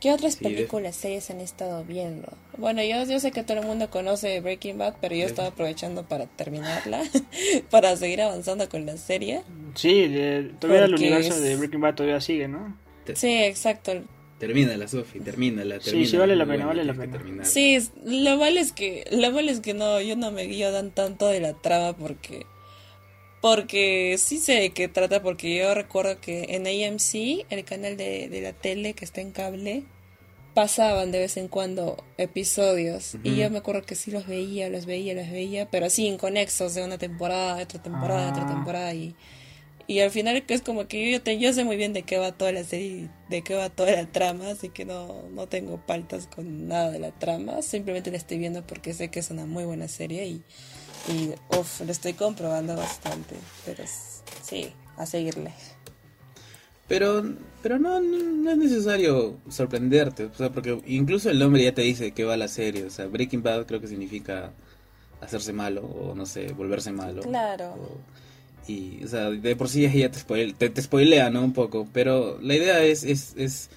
¿qué 0.00 0.12
otras 0.12 0.34
Sí, 0.34 0.44
de- 0.44 0.50
películas, 0.50 0.96
series 0.96 1.30
han 1.30 1.40
estado 1.40 1.84
viendo? 1.84 2.28
Bueno, 2.56 2.82
yo, 2.82 3.04
yo 3.04 3.20
sé 3.20 3.30
que 3.30 3.44
todo 3.44 3.60
el 3.60 3.66
mundo 3.66 3.88
conoce 3.88 4.40
Breaking 4.40 4.78
Bad, 4.78 4.96
pero 5.00 5.14
yo 5.14 5.22
Sí. 5.22 5.28
estaba 5.30 5.48
aprovechando 5.48 6.04
para 6.06 6.26
terminarla, 6.26 7.02
para 7.70 7.96
seguir 7.96 8.20
avanzando 8.20 8.68
con 8.68 8.84
la 8.84 8.96
serie. 8.96 9.42
Sí, 9.74 10.08
de- 10.08 10.52
todavía 10.58 10.84
el 10.86 10.94
universo 10.94 11.34
es- 11.34 11.40
de 11.42 11.56
Breaking 11.56 11.80
Bad 11.80 11.94
todavía 11.94 12.20
sigue, 12.20 12.48
¿no? 12.48 12.76
Sí, 13.14 13.42
exacto. 13.42 13.92
Termínala, 14.38 14.86
Sofi, 14.86 15.18
termínala, 15.20 15.76
Sí, 15.80 15.84
termínala. 15.86 16.10
sí, 16.10 16.16
vale 16.16 16.36
la 16.36 16.46
pena, 16.46 16.66
vale 16.66 16.84
la 16.84 16.94
pena. 16.94 17.44
Sí, 17.44 17.78
lo 18.04 18.36
malo 18.36 18.60
es 18.60 18.72
que, 18.72 19.04
lo 19.10 19.32
malo 19.32 19.50
es 19.50 19.60
que 19.60 19.74
no, 19.74 20.00
yo 20.00 20.14
no 20.16 20.30
me 20.30 20.44
guío 20.44 20.70
dan 20.70 20.92
tanto 20.92 21.26
de 21.26 21.40
la 21.40 21.54
trama 21.54 21.96
porque, 21.96 22.46
porque 23.40 24.16
sí 24.18 24.38
sé 24.38 24.52
de 24.54 24.70
qué 24.70 24.88
trata, 24.88 25.22
porque 25.22 25.56
yo 25.56 25.74
recuerdo 25.74 26.20
que 26.20 26.46
en 26.50 26.66
AMC, 26.66 27.46
el 27.50 27.64
canal 27.64 27.96
de, 27.96 28.28
de 28.28 28.40
la 28.40 28.52
tele 28.52 28.94
que 28.94 29.04
está 29.04 29.20
en 29.20 29.30
cable, 29.32 29.84
pasaban 30.54 31.12
de 31.12 31.20
vez 31.20 31.36
en 31.36 31.46
cuando 31.46 32.04
episodios 32.16 33.16
y 33.22 33.36
yo 33.36 33.48
me 33.50 33.58
acuerdo 33.58 33.82
que 33.82 33.94
sí 33.94 34.10
los 34.10 34.26
veía, 34.26 34.68
los 34.68 34.86
veía, 34.86 35.14
los 35.14 35.30
veía, 35.30 35.70
pero 35.70 35.86
así 35.86 36.06
inconexos 36.06 36.74
de 36.74 36.82
una 36.84 36.98
temporada, 36.98 37.56
de 37.56 37.62
otra 37.64 37.80
temporada, 37.82 38.24
de 38.24 38.30
otra 38.32 38.44
Ah. 38.44 38.54
temporada 38.54 38.94
y, 38.94 39.14
y 39.88 39.98
al 40.00 40.10
final 40.12 40.44
que 40.46 40.54
es 40.54 40.62
como 40.62 40.86
que 40.86 41.10
yo, 41.10 41.20
te- 41.22 41.38
yo 41.40 41.52
sé 41.52 41.64
muy 41.64 41.76
bien 41.76 41.92
de 41.92 42.02
qué 42.04 42.18
va 42.18 42.30
toda 42.30 42.52
la 42.52 42.62
serie, 42.62 43.08
de 43.28 43.42
qué 43.42 43.54
va 43.56 43.70
toda 43.70 43.90
la 43.90 44.06
trama, 44.06 44.50
así 44.50 44.68
que 44.68 44.84
no, 44.84 45.22
no 45.32 45.48
tengo 45.48 45.78
paltas 45.84 46.28
con 46.28 46.68
nada 46.68 46.90
de 46.92 47.00
la 47.00 47.10
trama, 47.10 47.62
simplemente 47.62 48.10
la 48.12 48.18
estoy 48.18 48.38
viendo 48.38 48.64
porque 48.66 48.94
sé 48.94 49.08
que 49.10 49.18
es 49.18 49.30
una 49.30 49.46
muy 49.46 49.64
buena 49.64 49.88
serie 49.88 50.26
y, 50.26 50.42
y 51.12 51.34
uff, 51.58 51.80
lo 51.80 51.90
estoy 51.90 52.12
comprobando 52.12 52.76
bastante, 52.76 53.34
pero 53.66 53.82
sí, 54.42 54.70
a 54.96 55.06
seguirle. 55.06 55.52
Pero, 56.86 57.22
pero 57.62 57.78
no, 57.78 58.00
no, 58.00 58.16
no 58.18 58.50
es 58.50 58.56
necesario 58.56 59.36
sorprenderte, 59.50 60.24
o 60.24 60.34
sea, 60.34 60.50
porque 60.50 60.80
incluso 60.86 61.28
el 61.28 61.38
nombre 61.38 61.62
ya 61.62 61.74
te 61.74 61.82
dice 61.82 62.04
de 62.04 62.12
qué 62.12 62.24
va 62.24 62.36
la 62.38 62.48
serie, 62.48 62.84
o 62.84 62.90
sea, 62.90 63.06
Breaking 63.06 63.42
Bad 63.42 63.66
creo 63.66 63.80
que 63.80 63.88
significa 63.88 64.52
hacerse 65.20 65.52
malo, 65.52 65.82
o 65.84 66.14
no 66.14 66.24
sé, 66.24 66.52
volverse 66.52 66.90
malo. 66.92 67.22
Claro. 67.22 67.74
O- 67.74 68.28
y, 68.68 69.02
o 69.04 69.08
sea, 69.08 69.30
de 69.30 69.56
por 69.56 69.68
sí 69.68 69.82
ya 69.82 70.10
te, 70.10 70.18
spoil- 70.18 70.54
te, 70.56 70.70
te 70.70 70.82
spoilea, 70.82 71.30
¿no? 71.30 71.42
Un 71.42 71.52
poco, 71.52 71.88
pero 71.92 72.38
la 72.40 72.54
idea 72.54 72.82
es, 72.84 73.02
es, 73.04 73.34
es 73.36 73.70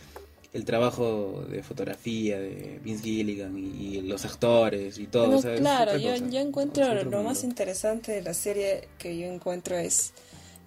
el 0.54 0.66
trabajo 0.66 1.46
de 1.50 1.64
fotografía 1.64 2.38
de 2.40 2.80
Vince 2.84 3.04
Gilligan 3.04 3.58
y, 3.58 3.98
y 3.98 4.02
los 4.02 4.26
actores 4.26 5.00
y 5.00 5.08
todo. 5.08 5.30
No, 5.30 5.38
o 5.38 5.42
sea, 5.42 5.54
es 5.54 5.60
claro, 5.62 5.98
yo, 5.98 6.14
encuentro 6.40 6.94
lo 7.06 7.24
más 7.24 7.44
interesante 7.44 8.12
de 8.12 8.22
la 8.22 8.34
serie 8.34 8.90
que 8.98 9.18
yo 9.18 9.28
encuentro 9.28 9.78
es, 9.78 10.12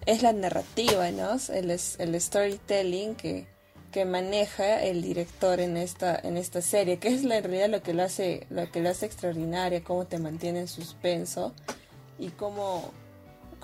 es 0.07 0.23
la 0.23 0.33
narrativa, 0.33 1.11
¿no? 1.11 1.37
El, 1.53 1.69
es- 1.71 1.97
el 1.99 2.19
storytelling 2.19 3.13
que, 3.15 3.45
que 3.91 4.05
maneja 4.05 4.83
el 4.83 5.03
director 5.03 5.59
en 5.59 5.77
esta, 5.77 6.19
en 6.23 6.37
esta 6.37 6.61
serie, 6.61 6.97
que 6.97 7.09
es 7.09 7.23
la, 7.23 7.37
en 7.37 7.43
realidad 7.43 7.69
lo 7.69 7.83
que 7.83 7.93
lo 7.93 8.01
hace, 8.03 8.47
lo 8.49 8.71
que 8.71 8.81
lo 8.81 8.89
hace 8.89 9.05
extraordinaria, 9.05 9.83
cómo 9.83 10.05
te 10.05 10.17
mantiene 10.17 10.61
en 10.61 10.67
suspenso 10.67 11.53
y 12.17 12.29
cómo, 12.29 12.91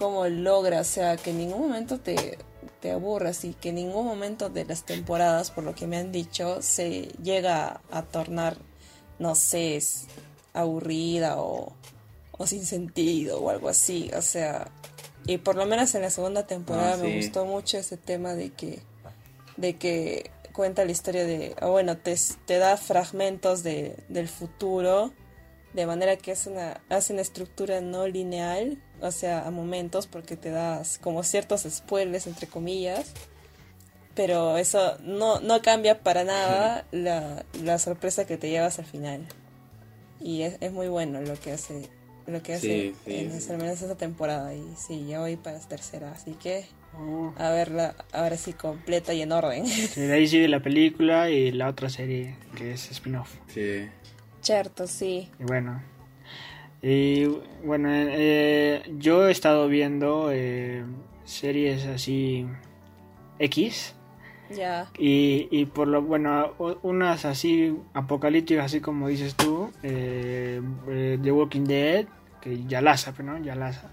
cómo 0.02 0.28
logra, 0.28 0.82
o 0.82 0.84
sea, 0.84 1.16
que 1.16 1.30
en 1.30 1.38
ningún 1.38 1.62
momento 1.62 2.00
te, 2.00 2.40
te 2.80 2.90
aburras 2.90 3.46
y 3.46 3.54
que 3.54 3.70
en 3.70 3.76
ningún 3.76 4.04
momento 4.04 4.50
de 4.50 4.66
las 4.66 4.84
temporadas, 4.84 5.52
por 5.52 5.64
lo 5.64 5.76
que 5.76 5.86
me 5.86 5.98
han 5.98 6.12
dicho, 6.12 6.60
se 6.64 7.04
llega 7.22 7.82
a 7.92 8.02
tornar, 8.02 8.58
no 9.20 9.36
sé, 9.36 9.76
es 9.76 10.08
aburrida 10.54 11.40
o, 11.40 11.74
o 12.32 12.48
sin 12.48 12.66
sentido 12.66 13.42
o 13.42 13.52
algo 13.52 13.70
así, 13.70 14.10
o 14.18 14.24
sea, 14.24 14.72
y 15.28 15.38
por 15.38 15.56
lo 15.56 15.68
menos 15.68 15.94
en 15.94 16.02
la 16.02 16.10
segunda 16.10 16.48
temporada 16.48 16.96
Ah, 16.96 16.98
me 16.98 17.18
gustó 17.18 17.46
mucho 17.46 17.78
ese 17.78 17.96
tema 17.96 18.34
de 18.34 18.50
que, 18.50 18.80
de 19.58 19.78
que 19.78 20.32
cuenta 20.52 20.84
la 20.84 20.94
historia 20.94 21.26
de, 21.26 21.56
o 21.62 21.70
bueno, 21.70 21.96
te, 21.98 22.16
te 22.48 22.58
da 22.58 22.76
fragmentos 22.76 23.62
de, 23.62 23.98
del 24.10 24.28
futuro, 24.28 25.14
de 25.74 25.86
manera 25.86 26.18
que 26.18 26.32
es 26.32 26.48
una, 26.48 26.82
hace 26.90 27.14
una 27.14 27.22
estructura 27.22 27.82
no 27.82 28.08
lineal, 28.08 28.82
o 29.02 29.12
sea, 29.12 29.46
a 29.48 29.52
momentos, 29.52 30.08
porque 30.08 30.38
te 30.38 30.50
das 30.52 30.98
como 31.00 31.24
ciertos 31.24 31.62
spoilers, 31.70 32.28
entre 32.28 32.48
comillas, 32.48 33.12
pero 34.16 34.58
eso 34.58 34.98
no, 35.04 35.40
no 35.40 35.62
cambia 35.62 36.00
para 36.04 36.24
nada 36.24 36.86
la, 36.92 37.46
la 37.64 37.80
sorpresa 37.80 38.26
que 38.26 38.38
te 38.38 38.50
llevas 38.50 38.78
al 38.80 38.86
final. 38.86 39.26
Y 40.20 40.44
es, 40.44 40.58
es 40.60 40.72
muy 40.72 40.88
bueno 40.88 41.22
lo 41.22 41.34
que 41.40 41.52
hace, 41.54 41.90
lo 42.28 42.44
que 42.44 42.54
hace 42.56 42.68
Sí, 42.68 42.96
sí, 43.06 43.16
en 43.16 43.42
sí. 43.42 43.52
al 43.52 43.58
menos 43.58 43.82
esta 43.82 43.96
temporada. 43.96 44.54
Y 44.54 44.64
sí, 44.78 45.06
ya 45.08 45.20
voy 45.20 45.36
para 45.38 45.58
la 45.58 45.68
tercera, 45.68 46.12
así 46.12 46.34
que 46.34 46.66
Oh, 46.94 47.34
a 47.38 47.52
verla 47.52 47.96
ahora 48.12 48.36
sí 48.36 48.52
completa 48.52 49.14
y 49.14 49.22
en 49.22 49.32
orden. 49.32 49.66
sí, 49.66 50.02
de 50.02 50.12
ahí 50.14 50.28
sigue 50.28 50.50
la 50.50 50.60
película 50.60 51.30
y 51.30 51.52
la 51.54 51.70
otra 51.70 51.90
serie 51.90 52.36
que 52.58 52.74
es 52.74 52.92
spin-off. 52.92 53.34
Sí. 53.48 53.88
Cierto, 54.42 54.88
sí. 54.88 55.30
Y 55.40 55.44
bueno. 55.46 55.82
Y 56.84 57.26
bueno, 57.64 57.90
eh, 57.92 58.82
yo 58.98 59.28
he 59.28 59.32
estado 59.32 59.68
viendo 59.68 60.30
eh, 60.32 60.84
series 61.26 61.86
así 61.86 62.48
X. 63.40 63.94
Ya. 64.50 64.90
Y, 64.98 65.48
y 65.52 65.66
por 65.66 65.88
lo 65.88 66.02
bueno, 66.02 66.54
unas 66.82 67.24
así 67.26 67.78
apocalípticas, 67.94 68.66
así 68.66 68.82
como 68.82 69.08
dices 69.08 69.36
tú, 69.36 69.72
eh, 69.84 70.62
eh, 70.90 71.18
The 71.22 71.32
Walking 71.32 71.64
Dead, 71.64 72.06
que 72.42 72.66
Yalasa, 72.66 73.14
pero 73.16 73.32
no, 73.34 73.44
Yalasa. 73.44 73.92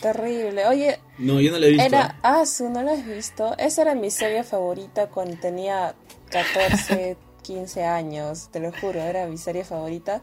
Terrible. 0.00 0.66
Oye, 0.66 0.98
No, 1.18 1.40
yo 1.40 1.52
no 1.52 1.58
la 1.58 1.66
he 1.66 1.70
visto. 1.70 1.86
era 1.86 2.16
Asu, 2.22 2.68
¿no 2.68 2.82
la 2.82 2.92
has 2.92 3.06
visto? 3.06 3.56
Esa 3.58 3.82
era 3.82 3.94
mi 3.94 4.10
serie 4.10 4.42
favorita 4.42 5.08
cuando 5.08 5.36
tenía 5.36 5.94
14, 6.30 7.16
15 7.42 7.84
años, 7.84 8.48
te 8.50 8.58
lo 8.58 8.72
juro, 8.72 9.00
era 9.00 9.26
mi 9.28 9.36
serie 9.38 9.64
favorita. 9.64 10.20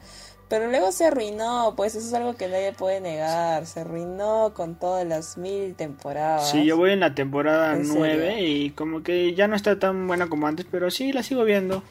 Pero 0.49 0.67
luego 0.67 0.91
se 0.91 1.05
arruinó, 1.05 1.73
pues 1.77 1.95
eso 1.95 2.07
es 2.07 2.13
algo 2.13 2.35
que 2.35 2.47
nadie 2.47 2.73
puede 2.73 2.99
negar. 3.01 3.65
Se 3.67 3.81
arruinó 3.81 4.53
con 4.55 4.75
todas 4.79 5.05
las 5.07 5.37
mil 5.37 5.75
temporadas. 5.75 6.49
Sí, 6.49 6.65
yo 6.65 6.75
voy 6.75 6.91
en 6.91 6.99
la 7.01 7.13
temporada 7.15 7.75
¿En 7.75 7.87
9 7.87 8.31
serio? 8.31 8.47
y 8.47 8.71
como 8.71 9.03
que 9.03 9.35
ya 9.35 9.47
no 9.47 9.55
está 9.55 9.77
tan 9.79 10.07
buena 10.07 10.27
como 10.27 10.47
antes, 10.47 10.65
pero 10.69 10.89
sí 10.91 11.13
la 11.13 11.23
sigo 11.23 11.43
viendo. 11.45 11.83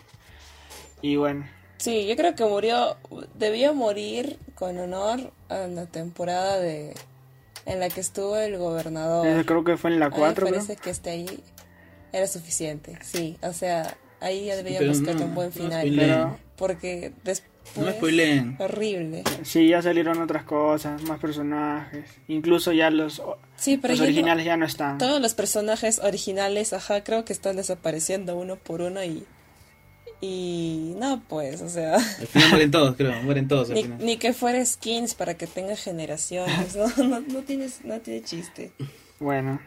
Y 1.01 1.17
bueno, 1.17 1.47
Sí, 1.79 2.07
yo 2.09 2.17
creo 2.17 2.35
que 2.35 2.45
murió, 2.45 2.97
debió 3.35 3.73
morir 3.75 4.39
con 4.57 4.79
honor 4.79 5.33
a 5.49 5.69
la 5.69 5.87
temporada 5.87 6.59
de 6.59 6.95
en 7.67 7.81
la 7.81 7.89
que 7.91 8.01
estuvo 8.01 8.37
el 8.37 8.59
gobernador. 8.59 9.27
eh, 9.27 9.45
creo 9.47 9.63
que 9.63 9.77
fue 9.77 9.91
en 9.93 10.01
la 10.01 10.11
A 10.11 10.11
mí 10.11 10.17
4, 10.19 10.45
me 10.45 10.51
¿no? 10.53 10.57
parece 10.57 10.77
que 10.77 10.91
esté 10.91 11.11
ahí 11.11 11.45
era 12.13 12.27
suficiente, 12.27 12.99
sí, 13.03 13.39
o 13.43 13.53
sea, 13.53 13.97
ahí 14.21 14.47
ya 14.47 14.57
pero 14.65 14.65
deberíamos 14.65 14.99
buscar 14.99 15.15
no, 15.17 15.27
un 15.27 15.35
buen 15.35 15.49
no 15.49 15.53
final, 15.53 15.81
spoileen. 15.83 15.97
Pero 15.97 16.39
porque 16.57 17.13
después 17.23 17.58
No 17.77 17.83
me 17.87 17.93
spoileen. 17.93 18.57
horrible. 18.59 19.23
sí, 19.43 19.69
ya 19.69 19.81
salieron 19.83 20.21
otras 20.21 20.45
cosas, 20.45 21.03
más 21.03 21.19
personajes. 21.21 22.05
Incluso 22.29 22.73
ya 22.73 22.91
los, 22.91 23.23
Sí, 23.57 23.77
pero 23.77 23.93
los 23.93 24.01
no- 24.01 24.05
originales 24.07 24.45
ya 24.45 24.57
no 24.57 24.67
están. 24.67 24.99
todos 24.99 25.21
los 25.21 25.35
personajes 25.35 25.99
originales, 26.01 26.73
ajá, 26.73 27.05
creo 27.05 27.25
que 27.25 27.33
están 27.33 27.57
desapareciendo 27.57 28.37
uno 28.37 28.57
por 28.57 28.81
uno 28.83 29.03
y 29.05 29.25
y 30.21 30.95
no, 30.99 31.23
pues, 31.29 31.63
o 31.63 31.69
sea, 31.69 31.95
Al 31.95 32.27
final 32.27 32.49
mueren 32.51 32.71
todos, 32.73 32.97
creo. 32.97 33.23
Mueren 33.23 33.47
todos 33.47 33.69
al 33.69 33.77
ni, 33.77 33.83
final. 33.85 33.99
ni 34.05 34.17
que 34.17 34.33
fuera 34.33 34.65
skins 34.67 35.15
para 35.15 35.35
que 35.35 35.47
tenga 35.47 35.77
generaciones, 35.77 36.75
no, 36.75 36.89
no, 37.05 37.21
no 37.21 37.41
tienes, 37.43 37.85
no 37.85 38.01
tiene 38.01 38.23
chiste. 38.25 38.73
Bueno, 39.21 39.61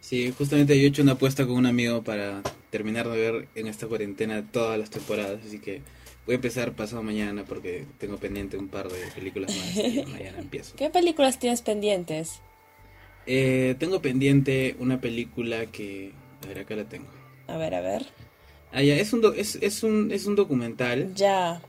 Sí, 0.00 0.34
justamente 0.36 0.76
yo 0.76 0.84
he 0.84 0.88
hecho 0.88 1.02
una 1.02 1.12
apuesta 1.12 1.46
con 1.46 1.54
un 1.56 1.66
amigo 1.66 2.02
para 2.02 2.42
terminar 2.70 3.08
de 3.08 3.16
ver 3.18 3.48
en 3.54 3.68
esta 3.68 3.86
cuarentena 3.86 4.44
todas 4.50 4.76
las 4.78 4.90
temporadas. 4.90 5.38
Así 5.46 5.60
que 5.60 5.82
voy 6.26 6.34
a 6.34 6.36
empezar 6.36 6.72
pasado 6.72 7.02
mañana 7.02 7.44
porque 7.44 7.86
tengo 7.98 8.16
pendiente 8.18 8.56
un 8.56 8.68
par 8.68 8.88
de 8.88 8.98
películas 9.14 9.54
más. 9.56 9.76
Y 9.76 10.04
mañana 10.12 10.38
empiezo. 10.38 10.76
¿Qué 10.76 10.90
películas 10.90 11.38
tienes 11.38 11.62
pendientes? 11.62 12.40
Eh, 13.26 13.74
tengo 13.78 14.00
pendiente 14.00 14.76
una 14.78 15.00
película 15.00 15.66
que... 15.66 16.12
A 16.44 16.48
ver, 16.48 16.60
acá 16.60 16.74
la 16.76 16.84
tengo. 16.84 17.06
A 17.48 17.56
ver, 17.56 17.74
a 17.74 17.80
ver. 17.80 18.06
Ah, 18.72 18.82
ya, 18.82 18.96
es 18.96 19.12
un, 19.12 19.20
do- 19.20 19.34
es, 19.34 19.56
es 19.60 19.82
un, 19.82 20.10
es 20.12 20.26
un 20.26 20.36
documental 20.36 21.12
Ya. 21.14 21.60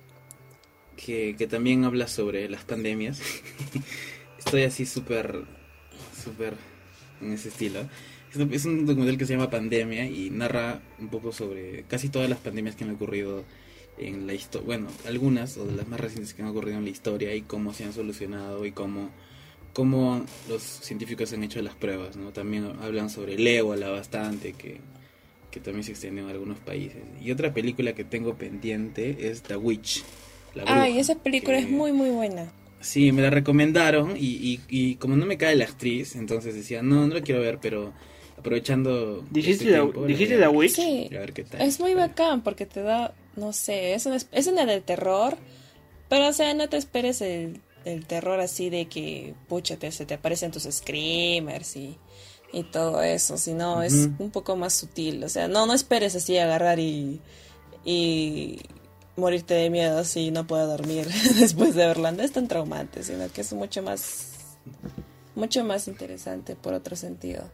que, 0.96 1.36
que 1.38 1.48
también 1.48 1.84
habla 1.84 2.08
sobre 2.08 2.48
las 2.50 2.64
pandemias. 2.64 3.22
Estoy 4.38 4.64
así 4.64 4.86
súper, 4.86 5.44
súper 6.24 6.54
en 7.22 7.34
ese 7.34 7.50
estilo. 7.50 7.82
Es 8.32 8.38
un, 8.38 8.54
es 8.54 8.66
un 8.66 8.86
documental 8.86 9.18
que 9.18 9.26
se 9.26 9.34
llama 9.34 9.50
Pandemia 9.50 10.06
y 10.06 10.30
narra 10.30 10.80
un 11.00 11.10
poco 11.10 11.32
sobre 11.34 11.84
casi 11.84 12.08
todas 12.10 12.30
las 12.30 12.40
pandemias 12.40 12.76
que 12.76 12.84
han 12.86 12.92
ocurrido 12.92 13.44
en 13.98 14.26
la 14.28 14.34
historia. 14.34 14.66
Bueno, 14.66 14.88
algunas 15.06 15.58
o 15.58 15.66
de 15.66 15.76
las 15.76 15.88
más 15.88 16.00
recientes 16.00 16.34
que 16.34 16.42
han 16.42 16.48
ocurrido 16.50 16.78
en 16.78 16.84
la 16.86 16.90
historia 16.90 17.36
y 17.36 17.42
cómo 17.42 17.74
se 17.74 17.84
han 17.84 17.94
solucionado 17.94 18.66
y 18.66 18.72
cómo, 18.72 19.10
cómo 19.74 20.26
los 20.50 20.62
científicos 20.62 21.32
han 21.34 21.44
hecho 21.44 21.62
las 21.62 21.76
pruebas. 21.76 22.16
¿no? 22.16 22.32
También 22.32 22.66
hablan 22.82 23.10
sobre 23.10 23.36
el 23.36 23.46
ébola 23.48 23.90
bastante, 23.90 24.54
que, 24.54 24.80
que 25.52 25.60
también 25.60 25.84
se 25.84 25.92
extendió 25.92 26.24
en 26.24 26.30
algunos 26.30 26.60
países. 26.60 27.02
Y 27.22 27.32
otra 27.32 27.54
película 27.54 27.94
que 27.94 28.04
tengo 28.04 28.36
pendiente 28.36 29.30
es 29.30 29.42
The 29.44 29.56
Witch. 29.58 30.04
La 30.56 30.64
Ay, 30.64 30.92
Bruja, 30.94 31.00
esa 31.02 31.16
película 31.16 31.58
que- 31.58 31.64
es 31.64 31.70
muy, 31.70 31.92
muy 31.94 32.10
buena. 32.10 32.52
Sí, 32.82 33.12
me 33.12 33.22
la 33.22 33.30
recomendaron 33.30 34.18
y, 34.18 34.26
y, 34.26 34.60
y 34.68 34.96
como 34.96 35.16
no 35.16 35.28
me 35.28 35.38
cae 35.38 35.56
la 35.56 35.66
actriz, 35.66 36.16
entonces 36.16 36.56
decía, 36.56 36.82
no, 36.82 37.06
no 37.08 37.14
la 37.14 37.22
quiero 37.22 37.40
ver, 37.40 37.60
pero 37.62 37.94
aprovechando... 38.38 39.24
dijiste, 39.30 39.66
este 39.66 39.66
The- 39.66 39.80
tiempo, 39.82 40.02
la 40.02 40.08
dijiste. 40.08 40.48
Witch. 40.48 40.72
Sí, 40.72 41.08
A 41.16 41.20
ver 41.20 41.32
qué 41.34 41.44
tal. 41.44 41.62
es 41.62 41.80
muy 41.80 41.94
bacán 41.94 42.42
porque 42.42 42.66
te 42.66 42.82
da, 42.82 43.14
no 43.36 43.54
sé, 43.54 43.94
es 43.94 44.06
una, 44.06 44.18
es 44.32 44.48
una 44.48 44.66
de 44.66 44.82
terror, 44.82 45.38
pero 46.10 46.28
o 46.28 46.34
sea, 46.34 46.54
no 46.54 46.68
te 46.70 46.78
esperes 46.78 47.22
el, 47.22 47.62
el 47.86 48.06
terror 48.06 48.40
así 48.40 48.70
de 48.70 48.88
que, 48.88 49.34
pucha, 49.48 49.78
te, 49.78 49.92
se 49.92 50.06
te 50.06 50.16
aparecen 50.16 50.52
tus 50.52 50.64
screamers 50.64 51.76
y, 51.76 51.98
y 52.54 52.64
todo 52.64 53.02
eso, 53.02 53.38
sino 53.38 53.82
es 53.84 54.10
un 54.20 54.32
poco 54.32 54.56
más 54.56 54.74
sutil, 54.74 55.24
o 55.24 55.30
sea, 55.30 55.48
no, 55.48 55.66
no 55.66 55.74
esperes 55.74 56.16
así 56.16 56.38
agarrar 56.38 56.80
y, 56.80 57.22
y 57.86 58.60
morirte 59.16 59.54
de 59.54 59.70
miedo 59.70 60.00
así 60.00 60.32
no 60.32 60.48
puedo 60.48 60.68
dormir 60.68 61.08
después 61.40 61.76
de 61.76 61.86
verla, 61.86 62.12
no 62.12 62.24
es 62.24 62.32
tan 62.32 62.48
traumante, 62.48 63.04
sino 63.04 63.32
que 63.32 63.42
es 63.42 63.54
mucho 63.54 63.82
más, 63.82 64.32
mucho 65.36 65.64
más 65.64 65.88
interesante 65.88 66.56
por 66.56 66.74
otro 66.74 66.96
sentido. 66.96 67.50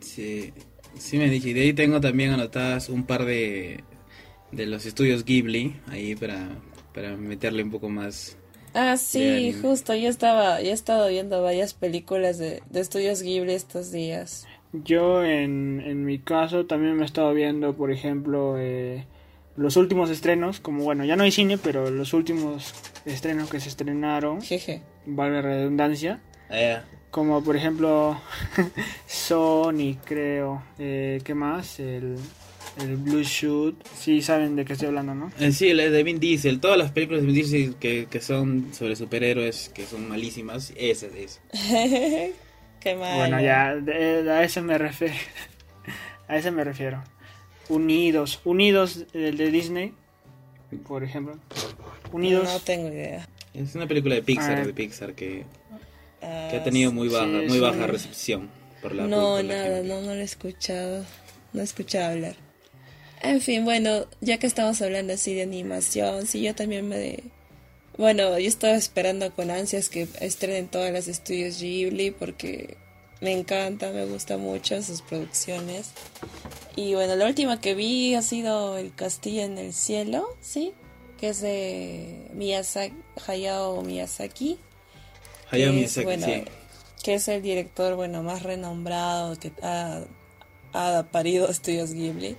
Sí, 0.00 0.52
sí 0.98 1.18
me 1.18 1.28
dije. 1.28 1.50
Y 1.50 1.52
de 1.52 1.60
ahí 1.62 1.72
tengo 1.74 2.00
también 2.00 2.30
anotadas 2.30 2.88
un 2.88 3.04
par 3.04 3.24
de, 3.24 3.84
de 4.52 4.66
los 4.66 4.86
estudios 4.86 5.24
Ghibli, 5.24 5.76
ahí 5.88 6.14
para, 6.16 6.48
para 6.94 7.16
meterle 7.16 7.62
un 7.62 7.70
poco 7.70 7.88
más... 7.88 8.36
Ah, 8.72 8.96
sí, 8.96 9.52
justo, 9.60 9.94
yo 9.96 10.08
estaba, 10.08 10.60
yo 10.62 10.70
he 10.70 10.72
estado 10.72 11.08
viendo 11.08 11.42
varias 11.42 11.74
películas 11.74 12.38
de, 12.38 12.62
de 12.70 12.80
estudios 12.80 13.20
Ghibli 13.22 13.52
estos 13.52 13.90
días. 13.90 14.46
Yo 14.72 15.24
en, 15.24 15.80
en 15.84 16.04
mi 16.04 16.20
caso 16.20 16.66
también 16.66 16.94
me 16.96 17.02
he 17.02 17.06
estado 17.06 17.34
viendo, 17.34 17.74
por 17.76 17.90
ejemplo, 17.90 18.54
eh, 18.58 19.06
los 19.56 19.76
últimos 19.76 20.08
estrenos, 20.10 20.60
como 20.60 20.84
bueno, 20.84 21.04
ya 21.04 21.16
no 21.16 21.24
hay 21.24 21.32
cine, 21.32 21.58
pero 21.58 21.90
los 21.90 22.12
últimos 22.14 22.72
estrenos 23.04 23.50
que 23.50 23.58
se 23.58 23.68
estrenaron, 23.68 24.40
Jeje. 24.40 24.82
valga 25.06 25.36
la 25.36 25.42
redundancia, 25.42 26.20
Ah, 26.48 26.82
como 27.10 27.42
por 27.42 27.56
ejemplo 27.56 28.20
Sony, 29.06 29.96
creo, 30.04 30.62
eh, 30.78 31.20
¿qué 31.24 31.34
más? 31.34 31.80
El, 31.80 32.16
el 32.78 32.96
Blue 32.96 33.22
Shoot, 33.22 33.74
sí 33.98 34.22
saben 34.22 34.56
de 34.56 34.64
qué 34.64 34.72
estoy 34.74 34.88
hablando, 34.88 35.14
¿no? 35.14 35.32
Eh, 35.38 35.52
Sí, 35.52 35.72
la 35.74 35.84
de 35.90 36.02
Vin 36.02 36.18
Diesel, 36.20 36.60
todas 36.60 36.78
las 36.78 36.92
películas 36.92 37.20
de 37.22 37.26
Vin 37.26 37.34
Diesel 37.36 37.74
que, 37.76 38.06
que 38.10 38.20
son 38.20 38.68
sobre 38.72 38.96
superhéroes, 38.96 39.68
que 39.70 39.84
son 39.86 40.08
malísimas, 40.08 40.72
esas, 40.76 41.10
esas. 41.14 41.40
Qué 42.80 42.94
mal. 42.94 43.16
Bueno, 43.16 43.40
ya, 43.40 43.74
de- 43.74 44.30
a 44.30 44.42
eso 44.44 44.62
me 44.62 44.78
refiero. 44.78 45.14
A 46.28 46.36
eso 46.36 46.52
me 46.52 46.62
refiero. 46.62 47.02
Unidos, 47.68 48.40
Unidos, 48.44 49.04
el 49.14 49.36
de 49.36 49.50
Disney, 49.50 49.92
por 50.86 51.02
ejemplo. 51.02 51.36
Unidos. 52.12 52.44
No 52.44 52.60
tengo 52.60 52.86
idea. 52.88 53.28
Es 53.52 53.74
una 53.74 53.88
película 53.88 54.14
de 54.14 54.22
Pixar, 54.22 54.58
Ah. 54.58 54.64
de 54.66 54.72
Pixar 54.72 55.14
que, 55.14 55.44
Ah, 56.22 56.46
que 56.50 56.56
ha 56.58 56.62
tenido 56.64 56.92
muy 56.92 57.08
baja, 57.08 57.24
sí, 57.26 57.46
muy 57.48 57.56
es 57.56 57.60
baja 57.60 57.86
recepción 57.88 58.48
por 58.80 58.94
la 58.94 59.08
No, 59.08 59.34
por 59.36 59.44
la 59.44 59.54
nada, 59.54 59.76
gente. 59.78 59.88
no, 59.88 60.00
no 60.02 60.06
lo 60.14 60.20
he 60.20 60.22
escuchado. 60.22 61.04
No 61.52 61.60
he 61.60 61.64
escuchado 61.64 62.12
hablar. 62.12 62.36
En 63.22 63.40
fin, 63.40 63.64
bueno, 63.64 64.06
ya 64.20 64.38
que 64.38 64.46
estamos 64.46 64.80
hablando 64.80 65.12
así 65.12 65.34
de 65.34 65.42
animación, 65.42 66.26
sí, 66.26 66.42
yo 66.42 66.54
también 66.54 66.88
me... 66.88 66.96
De... 66.96 67.24
Bueno, 67.98 68.38
yo 68.38 68.48
estaba 68.48 68.74
esperando 68.74 69.30
con 69.34 69.50
ansias 69.50 69.90
que 69.90 70.08
estrenen 70.20 70.68
todas 70.68 70.90
las 70.90 71.06
estudios 71.06 71.60
Ghibli 71.60 72.12
porque 72.12 72.78
me 73.20 73.32
encanta, 73.32 73.90
me 73.90 74.06
gusta 74.06 74.38
mucho 74.38 74.82
sus 74.82 75.02
producciones. 75.02 75.90
Y 76.76 76.94
bueno, 76.94 77.14
la 77.16 77.26
última 77.26 77.60
que 77.60 77.74
vi 77.74 78.14
ha 78.14 78.22
sido 78.22 78.78
El 78.78 78.94
Castillo 78.94 79.42
en 79.42 79.58
el 79.58 79.74
Cielo, 79.74 80.26
¿sí? 80.40 80.72
Que 81.18 81.28
es 81.28 81.42
de 81.42 82.26
Miyazaki, 82.32 82.94
Hayao 83.26 83.82
Miyazaki 83.82 84.58
Hayao 85.50 85.72
que 85.72 85.76
Miyazaki, 85.76 86.04
bueno, 86.06 86.26
sí. 86.26 86.44
que 87.02 87.14
es 87.14 87.28
el 87.28 87.42
director 87.42 87.96
bueno 87.96 88.22
más 88.22 88.42
renombrado 88.42 89.38
que 89.38 89.52
ha, 89.62 90.04
ha 90.72 91.02
parido 91.10 91.50
estudios 91.50 91.92
Ghibli 91.92 92.36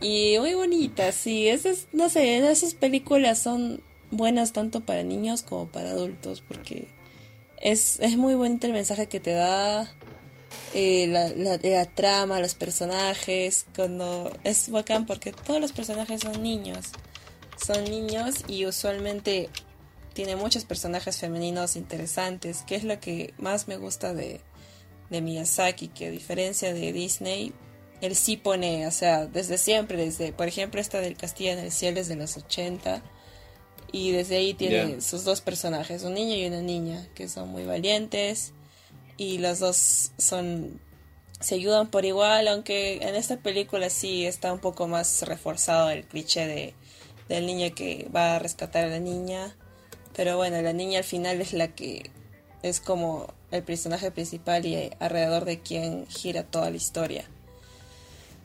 y 0.00 0.36
muy 0.38 0.54
bonita 0.54 1.12
sí 1.12 1.48
esas 1.48 1.88
no 1.92 2.08
sé 2.08 2.38
esas 2.50 2.74
películas 2.74 3.38
son 3.38 3.82
buenas 4.10 4.52
tanto 4.52 4.80
para 4.80 5.02
niños 5.02 5.42
como 5.42 5.68
para 5.68 5.90
adultos 5.90 6.42
porque 6.46 6.88
es, 7.60 7.98
es 8.00 8.16
muy 8.16 8.34
bonito 8.34 8.66
el 8.66 8.72
mensaje 8.72 9.08
que 9.08 9.20
te 9.20 9.32
da 9.32 9.90
eh, 10.74 11.06
la, 11.06 11.28
la, 11.28 11.58
la 11.62 11.86
trama, 11.86 12.40
los 12.40 12.54
personajes, 12.54 13.66
cuando 13.74 14.32
es 14.44 14.70
bacán 14.70 15.06
porque 15.06 15.32
todos 15.32 15.60
los 15.60 15.72
personajes 15.72 16.20
son 16.20 16.42
niños, 16.42 16.86
son 17.64 17.84
niños 17.84 18.44
y 18.48 18.66
usualmente 18.66 19.50
tiene 20.14 20.36
muchos 20.36 20.64
personajes 20.64 21.18
femeninos 21.18 21.76
interesantes, 21.76 22.62
que 22.66 22.76
es 22.76 22.84
lo 22.84 23.00
que 23.00 23.34
más 23.38 23.68
me 23.68 23.76
gusta 23.76 24.14
de, 24.14 24.40
de 25.10 25.20
Miyazaki, 25.20 25.88
que 25.88 26.08
a 26.08 26.10
diferencia 26.10 26.74
de 26.74 26.92
Disney, 26.92 27.52
él 28.00 28.16
sí 28.16 28.36
pone, 28.36 28.86
o 28.86 28.90
sea, 28.90 29.26
desde 29.26 29.58
siempre, 29.58 29.96
desde, 29.96 30.32
por 30.32 30.48
ejemplo, 30.48 30.80
esta 30.80 31.00
del 31.00 31.16
Castillo 31.16 31.52
en 31.52 31.58
el 31.58 31.72
Cielo 31.72 32.00
es 32.00 32.08
de 32.08 32.16
los 32.16 32.36
80, 32.36 33.02
y 33.92 34.10
desde 34.10 34.36
ahí 34.36 34.54
tiene 34.54 35.00
sus 35.00 35.24
dos 35.24 35.40
personajes, 35.40 36.02
un 36.02 36.14
niño 36.14 36.34
y 36.34 36.46
una 36.46 36.60
niña, 36.60 37.06
que 37.14 37.28
son 37.28 37.48
muy 37.48 37.64
valientes, 37.64 38.52
y 39.16 39.38
los 39.38 39.60
dos 39.60 40.12
son 40.18 40.80
se 41.40 41.56
ayudan 41.56 41.90
por 41.90 42.04
igual, 42.06 42.48
aunque 42.48 42.96
en 43.02 43.14
esta 43.16 43.36
película 43.36 43.90
sí 43.90 44.24
está 44.24 44.52
un 44.52 44.60
poco 44.60 44.88
más 44.88 45.22
reforzado 45.22 45.90
el 45.90 46.06
cliché 46.06 46.46
de 46.46 46.74
del 47.28 47.46
niño 47.46 47.74
que 47.74 48.08
va 48.14 48.36
a 48.36 48.38
rescatar 48.38 48.84
a 48.84 48.88
la 48.88 49.00
niña. 49.00 49.56
Pero 50.14 50.36
bueno, 50.36 50.60
la 50.62 50.72
niña 50.72 50.98
al 50.98 51.04
final 51.04 51.40
es 51.40 51.52
la 51.52 51.68
que 51.68 52.10
es 52.62 52.80
como 52.80 53.32
el 53.50 53.62
personaje 53.62 54.10
principal 54.10 54.64
y 54.66 54.90
alrededor 54.98 55.44
de 55.44 55.60
quien 55.60 56.06
gira 56.06 56.44
toda 56.44 56.70
la 56.70 56.76
historia. 56.76 57.28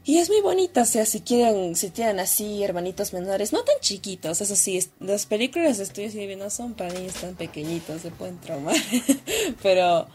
Y 0.06 0.18
es 0.18 0.30
muy 0.30 0.42
bonita, 0.42 0.82
o 0.84 0.86
sea, 0.86 1.06
si 1.06 1.22
quieren, 1.22 1.76
si 1.76 1.90
tienen 1.90 2.20
así 2.20 2.64
hermanitos 2.64 3.14
menores, 3.14 3.54
no 3.54 3.64
tan 3.64 3.76
chiquitos, 3.82 4.42
eso 4.42 4.56
sí, 4.56 4.78
es- 4.78 4.92
las 5.00 5.26
películas 5.26 5.78
de 5.78 5.84
estudios 5.84 6.14
Ghibli 6.14 6.36
no 6.36 6.50
son 6.50 6.74
para 6.74 6.92
niños 6.94 7.14
tan 7.16 7.36
pequeñitos, 7.36 8.02
se 8.02 8.10
pueden 8.12 8.40
traumar, 8.40 8.76
pero, 9.62 10.08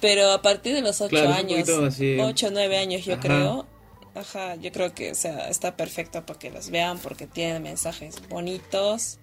pero 0.00 0.30
a 0.30 0.42
partir 0.42 0.74
de 0.74 0.82
los 0.82 1.00
8 1.00 1.10
Claro, 1.10 1.30
es 1.30 1.38
un 1.42 1.46
años, 1.50 1.68
poquito 1.68 1.84
así. 1.86 2.18
8 2.20 2.46
o 2.48 2.50
9 2.50 2.76
años 2.78 3.04
yo 3.04 3.14
Ajá. 3.14 3.22
creo, 3.22 3.66
ajá, 4.14 4.54
yo 4.56 4.70
creo 4.70 4.94
que, 4.94 5.10
o 5.10 5.14
sea, 5.16 5.48
está 5.48 5.76
perfecto 5.76 6.24
para 6.24 6.38
que 6.38 6.50
los 6.50 6.70
vean 6.70 6.98
porque 6.98 7.26
tienen 7.26 7.62
mensajes 7.62 8.16
bonitos 8.28 9.18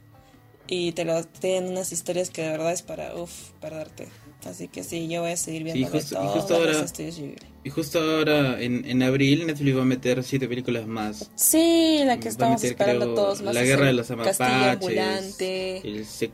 y 0.68 0.92
te 0.94 1.06
lo 1.06 1.24
tienen 1.24 1.72
unas 1.72 1.92
historias 1.92 2.30
que 2.32 2.42
de 2.42 2.50
verdad 2.50 2.74
es 2.74 2.82
para, 2.82 3.16
uff, 3.16 3.52
perderte. 3.62 4.10
Así 4.46 4.68
que 4.68 4.84
sí, 4.84 5.08
yo 5.08 5.22
voy 5.22 5.32
a 5.32 5.38
seguir 5.38 5.64
viendo 5.64 5.88
justo- 5.88 6.16
y 6.16 6.18
todos 6.18 6.32
justo 6.34 6.54
los 6.60 6.68
ahora- 6.76 6.86
estudios 6.86 7.18
Ghibli. 7.18 7.36
Y 7.64 7.70
justo 7.70 8.00
ahora, 8.02 8.60
en, 8.62 8.86
en 8.90 9.04
abril, 9.04 9.46
Netflix 9.46 9.78
va 9.78 9.82
a 9.84 9.86
meter 9.86 10.24
siete 10.24 10.48
películas 10.48 10.88
más. 10.88 11.30
Sí, 11.36 12.02
la 12.06 12.18
que 12.18 12.26
Va 12.26 12.30
estamos 12.32 12.56
meter, 12.62 12.72
esperando 12.72 13.06
creo, 13.06 13.16
todos 13.16 13.42
más. 13.44 13.54
La 13.54 13.64
Guerra 13.64 13.86
de 13.86 13.94
los 13.94 14.10
Amapaches. 14.10 14.42
ambulante. 14.42 15.78
El 15.88 16.06
sec- 16.06 16.32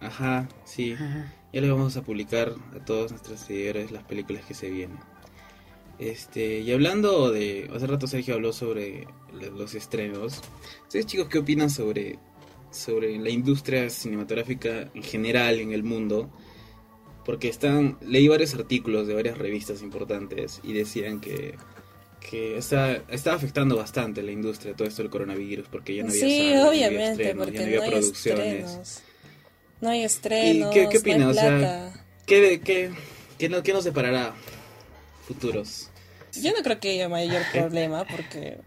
Ajá, 0.00 0.48
sí. 0.66 0.92
Ajá. 0.92 1.32
Ya 1.52 1.60
les 1.62 1.70
vamos 1.70 1.96
a 1.96 2.02
publicar 2.02 2.52
a 2.78 2.84
todos 2.84 3.10
nuestros 3.12 3.40
seguidores 3.40 3.90
las 3.90 4.02
películas 4.04 4.44
que 4.44 4.52
se 4.52 4.68
vienen. 4.68 4.98
Este, 5.98 6.60
y 6.60 6.70
hablando 6.72 7.30
de. 7.30 7.70
Hace 7.74 7.86
rato 7.86 8.06
Sergio 8.06 8.34
habló 8.34 8.52
sobre 8.52 9.06
lo- 9.32 9.50
los 9.52 9.74
estrenos. 9.74 10.42
¿Ustedes, 10.82 11.06
chicos, 11.06 11.28
qué 11.28 11.38
opinan 11.38 11.70
sobre, 11.70 12.18
sobre 12.70 13.18
la 13.18 13.30
industria 13.30 13.88
cinematográfica 13.88 14.90
en 14.94 15.02
general 15.02 15.58
en 15.60 15.72
el 15.72 15.82
mundo? 15.82 16.30
Porque 17.26 17.48
están. 17.48 17.98
Leí 18.00 18.26
varios 18.28 18.54
artículos 18.54 19.06
de 19.06 19.12
varias 19.14 19.36
revistas 19.36 19.82
importantes 19.82 20.60
y 20.62 20.72
decían 20.72 21.20
que. 21.20 21.56
Que 22.30 22.56
está, 22.56 23.02
está 23.08 23.34
afectando 23.34 23.76
bastante 23.76 24.20
la 24.22 24.32
industria 24.32 24.74
todo 24.74 24.88
esto 24.88 25.02
del 25.02 25.10
coronavirus 25.12 25.68
porque 25.70 25.94
ya 25.94 26.02
no 26.02 26.08
había 26.08 26.20
Sí, 26.22 26.38
salas, 26.38 26.50
ya 26.54 26.56
no 26.62 26.68
había 26.70 26.88
obviamente, 26.88 27.10
estrenos, 27.22 27.44
porque 27.46 27.58
ya 27.58 27.60
no 27.60 27.66
había 27.66 27.78
no 27.78 27.84
hay 27.84 27.90
producciones. 27.90 28.54
estrenos. 28.64 29.00
No 29.80 29.88
hay 29.90 30.02
estrenos, 30.02 30.74
qué- 30.74 30.88
qué 31.04 31.18
no? 31.18 31.28
O 31.28 31.34
sea. 31.34 31.92
¿Qué, 32.26 32.60
qué, 32.64 32.90
qué, 33.38 33.48
no- 33.48 33.62
qué 33.62 33.72
nos 33.72 33.84
deparará 33.84 34.34
futuros? 35.26 35.90
Yo 36.40 36.52
no 36.52 36.62
creo 36.62 36.80
que 36.80 36.90
haya 36.90 37.08
mayor 37.08 37.42
problema 37.52 38.04
porque, 38.06 38.58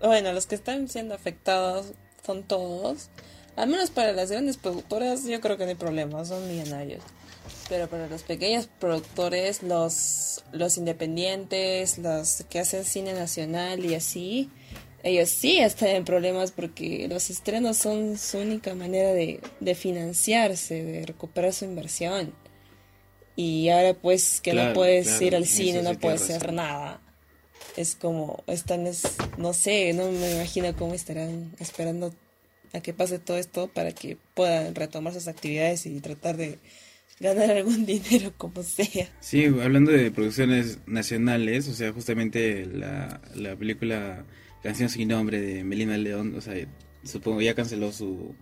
bueno, 0.00 0.32
los 0.32 0.46
que 0.46 0.54
están 0.54 0.88
siendo 0.88 1.14
afectados 1.14 1.92
son 2.24 2.42
todos. 2.44 3.10
Al 3.56 3.68
menos 3.68 3.90
para 3.90 4.12
las 4.12 4.30
grandes 4.30 4.56
productoras 4.56 5.24
yo 5.26 5.40
creo 5.42 5.58
que 5.58 5.64
no 5.64 5.70
hay 5.70 5.76
problema, 5.76 6.24
son 6.24 6.48
millonarios. 6.48 7.02
Pero 7.68 7.88
para 7.88 8.08
los 8.08 8.22
pequeños 8.22 8.68
productores, 8.78 9.62
los, 9.62 10.44
los 10.52 10.76
independientes, 10.76 11.98
los 11.98 12.44
que 12.48 12.58
hacen 12.58 12.84
cine 12.84 13.14
nacional 13.14 13.84
y 13.84 13.94
así, 13.94 14.50
ellos 15.02 15.30
sí 15.30 15.58
están 15.58 15.88
en 15.88 16.04
problemas 16.04 16.52
porque 16.52 17.08
los 17.08 17.30
estrenos 17.30 17.76
son 17.76 18.18
su 18.18 18.38
única 18.38 18.74
manera 18.74 19.12
de, 19.12 19.40
de 19.60 19.74
financiarse, 19.74 20.82
de 20.82 21.06
recuperar 21.06 21.52
su 21.52 21.64
inversión. 21.64 22.34
Y 23.34 23.70
ahora 23.70 23.94
pues 23.94 24.40
que 24.40 24.52
no 24.52 24.72
puedes 24.74 25.08
claro, 25.08 25.24
ir 25.24 25.36
al 25.36 25.46
cine, 25.46 25.82
no 25.82 25.98
puedes 25.98 26.20
razón. 26.20 26.36
hacer 26.36 26.52
nada. 26.52 27.00
Es 27.76 27.94
como, 27.94 28.44
están, 28.46 28.86
es, 28.86 29.02
no 29.38 29.54
sé, 29.54 29.92
no 29.94 30.10
me 30.10 30.32
imagino 30.32 30.76
cómo 30.76 30.94
estarán 30.94 31.54
esperando 31.58 32.14
a 32.74 32.80
que 32.80 32.92
pase 32.92 33.18
todo 33.18 33.38
esto 33.38 33.68
para 33.68 33.92
que 33.92 34.18
puedan 34.34 34.74
retomar 34.74 35.12
sus 35.14 35.28
actividades 35.28 35.86
y 35.86 36.00
tratar 36.00 36.36
de 36.36 36.58
ganar 37.22 37.50
algún 37.50 37.86
dinero 37.92 38.32
como 38.36 38.62
sea. 38.62 39.08
Sí, 39.20 39.44
hablando 39.46 39.90
de 39.92 40.10
producciones 40.10 40.78
nacionales, 40.86 41.68
o 41.68 41.74
sea, 41.74 41.92
justamente 41.92 42.66
la, 42.66 43.20
la 43.34 43.56
película 43.56 44.24
Canción 44.62 44.88
sin 44.88 45.08
nombre 45.08 45.40
de 45.40 45.64
Melina 45.64 45.96
León, 45.96 46.34
o 46.36 46.40
sea, 46.40 46.54
supongo 47.02 47.40
ya 47.40 47.54
canceló 47.54 47.90
su, 47.90 48.32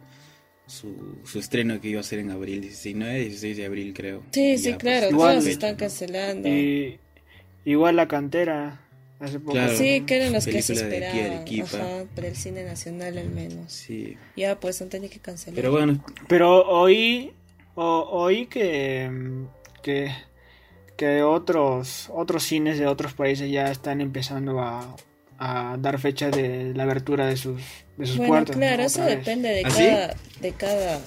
su, 0.66 1.18
su 1.24 1.38
estreno 1.38 1.80
que 1.80 1.88
iba 1.88 2.00
a 2.00 2.02
ser 2.04 2.18
en 2.18 2.30
abril, 2.30 2.60
19, 2.60 3.20
16 3.20 3.56
de 3.56 3.64
abril 3.66 3.94
creo. 3.94 4.22
Sí, 4.32 4.52
Y 4.52 4.58
sí, 4.58 4.70
ya, 4.72 4.76
claro, 4.76 5.00
pues, 5.06 5.12
igual- 5.12 5.34
todos 5.36 5.46
están 5.46 5.72
¿no? 5.72 5.76
cancelando. 5.78 6.48
Y 6.48 6.98
igual 7.64 7.96
la 7.96 8.06
cantera, 8.06 8.86
hace 9.18 9.38
poco. 9.40 9.52
Claro. 9.52 9.76
Sí, 9.78 10.02
que 10.02 10.16
eran 10.16 10.32
los 10.34 10.44
que 10.44 10.60
se 10.60 10.74
esperaban. 10.74 11.44
Ajá, 11.62 12.04
para 12.14 12.28
el 12.28 12.36
cine 12.36 12.64
nacional 12.64 13.16
al 13.16 13.30
menos. 13.30 13.72
Sí, 13.72 14.16
Ya, 14.36 14.60
pues 14.60 14.80
han 14.82 14.90
tenido 14.90 15.10
que 15.10 15.20
cancelar. 15.20 15.54
pero 15.56 15.70
bueno, 15.72 16.04
Pero 16.28 16.68
oí, 16.68 17.32
o- 17.74 18.08
oí 18.10 18.46
que, 18.46 19.10
que, 19.82 20.12
que 20.96 21.22
otros, 21.22 22.10
otros 22.12 22.42
cines 22.42 22.78
de 22.78 22.86
otros 22.86 23.14
países 23.14 23.50
ya 23.50 23.70
están 23.70 24.00
empezando 24.00 24.60
a, 24.60 24.94
a 25.38 25.76
dar 25.78 25.98
fecha 25.98 26.30
de 26.30 26.72
la 26.74 26.82
abertura 26.84 27.26
de 27.26 27.36
sus, 27.36 27.62
de 27.96 28.06
sus 28.06 28.16
Bueno, 28.16 28.32
puertas. 28.34 28.56
¿no? 28.56 28.60
claro, 28.62 28.82
eso 28.82 29.04
vez. 29.04 29.18
depende 29.18 29.48
de 29.50 29.62
¿Ah, 29.64 29.70
sí? 29.70 29.84
cada, 29.86 30.14
de 30.40 30.52
cada, 30.52 31.00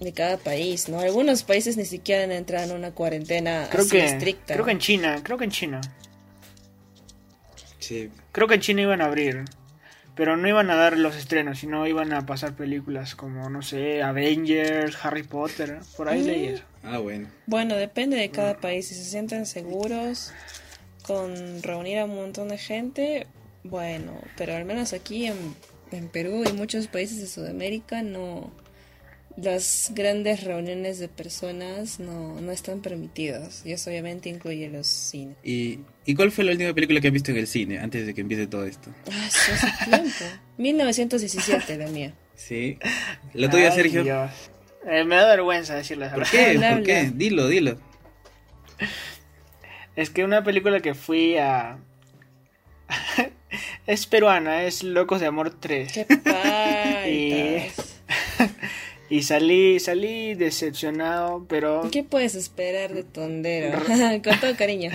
de 0.00 0.12
cada 0.12 0.36
país, 0.38 0.88
¿no? 0.88 0.98
Algunos 1.00 1.42
países 1.44 1.76
ni 1.76 1.84
siquiera 1.84 2.24
han 2.24 2.32
entrado 2.32 2.70
en 2.72 2.76
una 2.78 2.90
cuarentena 2.92 3.68
Creo 3.70 3.82
así 3.84 3.90
que, 3.90 4.04
estricta. 4.04 4.54
creo 4.54 4.64
que 4.64 4.72
en 4.72 4.78
China, 4.78 5.20
creo 5.22 5.38
que 5.38 5.44
en 5.44 5.50
China. 5.50 5.80
sí, 7.78 8.10
Creo 8.32 8.46
que 8.48 8.54
en 8.54 8.60
China 8.60 8.82
iban 8.82 9.00
a 9.00 9.06
abrir. 9.06 9.44
Pero 10.18 10.36
no 10.36 10.46
iban 10.48 10.68
a 10.68 10.74
dar 10.74 10.98
los 10.98 11.14
estrenos, 11.16 11.60
sino 11.60 11.86
iban 11.86 12.12
a 12.12 12.26
pasar 12.26 12.54
películas 12.54 13.14
como, 13.14 13.48
no 13.48 13.62
sé, 13.62 14.02
Avengers, 14.02 14.98
Harry 15.02 15.22
Potter. 15.22 15.78
Por 15.96 16.08
ahí 16.08 16.20
Mm. 16.22 16.26
leí 16.26 16.44
eso. 16.46 16.64
ah, 16.82 16.98
bueno. 16.98 17.28
Bueno, 17.46 17.76
depende 17.76 18.16
de 18.16 18.28
cada 18.30 18.58
país. 18.58 18.88
Si 18.88 18.94
se 18.96 19.04
sienten 19.04 19.46
seguros 19.46 20.32
con 21.06 21.62
reunir 21.62 21.98
a 22.00 22.04
un 22.04 22.16
montón 22.16 22.48
de 22.48 22.58
gente, 22.58 23.26
bueno, 23.64 24.20
pero 24.36 24.54
al 24.56 24.64
menos 24.64 24.92
aquí 24.92 25.26
en, 25.26 25.36
en 25.92 26.08
Perú 26.08 26.42
y 26.48 26.52
muchos 26.52 26.88
países 26.88 27.20
de 27.20 27.26
Sudamérica 27.28 28.02
no, 28.02 28.50
las 29.42 29.92
grandes 29.94 30.42
reuniones 30.42 30.98
de 30.98 31.08
personas 31.08 32.00
no, 32.00 32.40
no 32.40 32.50
están 32.50 32.80
permitidas. 32.80 33.62
Y 33.64 33.72
eso 33.72 33.90
obviamente 33.90 34.28
incluye 34.28 34.68
los 34.68 34.86
cines. 34.86 35.36
¿Y, 35.44 35.80
¿Y 36.04 36.14
cuál 36.14 36.32
fue 36.32 36.44
la 36.44 36.52
última 36.52 36.72
película 36.74 37.00
que 37.00 37.08
has 37.08 37.12
visto 37.12 37.30
en 37.30 37.36
el 37.36 37.46
cine 37.46 37.78
antes 37.78 38.06
de 38.06 38.14
que 38.14 38.20
empiece 38.20 38.46
todo 38.46 38.64
esto? 38.64 38.90
Ah, 39.10 39.26
eso 39.26 39.52
hace 39.52 39.90
tiempo. 39.90 40.24
1917, 40.56 41.78
la 41.78 41.86
mía. 41.86 42.14
Sí. 42.34 42.78
¿La 43.34 43.48
tuya, 43.48 43.70
Ay, 43.70 43.76
Sergio? 43.76 44.02
Dios. 44.02 44.30
Eh, 44.86 45.04
me 45.04 45.16
da 45.16 45.28
vergüenza 45.28 45.74
decirles 45.74 46.12
¿Por 46.12 46.28
qué? 46.28 46.50
Habla, 46.50 46.74
¿Por 46.74 46.82
qué? 46.82 47.10
Dilo, 47.14 47.48
dilo. 47.48 47.78
Es 49.96 50.10
que 50.10 50.24
una 50.24 50.42
película 50.42 50.80
que 50.80 50.94
fui 50.94 51.36
a... 51.36 51.78
es 53.86 54.06
peruana, 54.06 54.64
es 54.64 54.82
Locos 54.82 55.20
de 55.20 55.26
Amor 55.26 55.50
3. 55.50 55.92
¡Qué 55.92 56.04
paitas! 56.04 57.94
Y 59.10 59.22
salí, 59.22 59.80
salí 59.80 60.34
decepcionado, 60.34 61.46
pero 61.48 61.88
¿Qué 61.90 62.04
puedes 62.04 62.34
esperar 62.34 62.92
de 62.92 63.04
tondero? 63.04 63.78
Con 64.24 64.40
todo 64.40 64.56
cariño. 64.56 64.90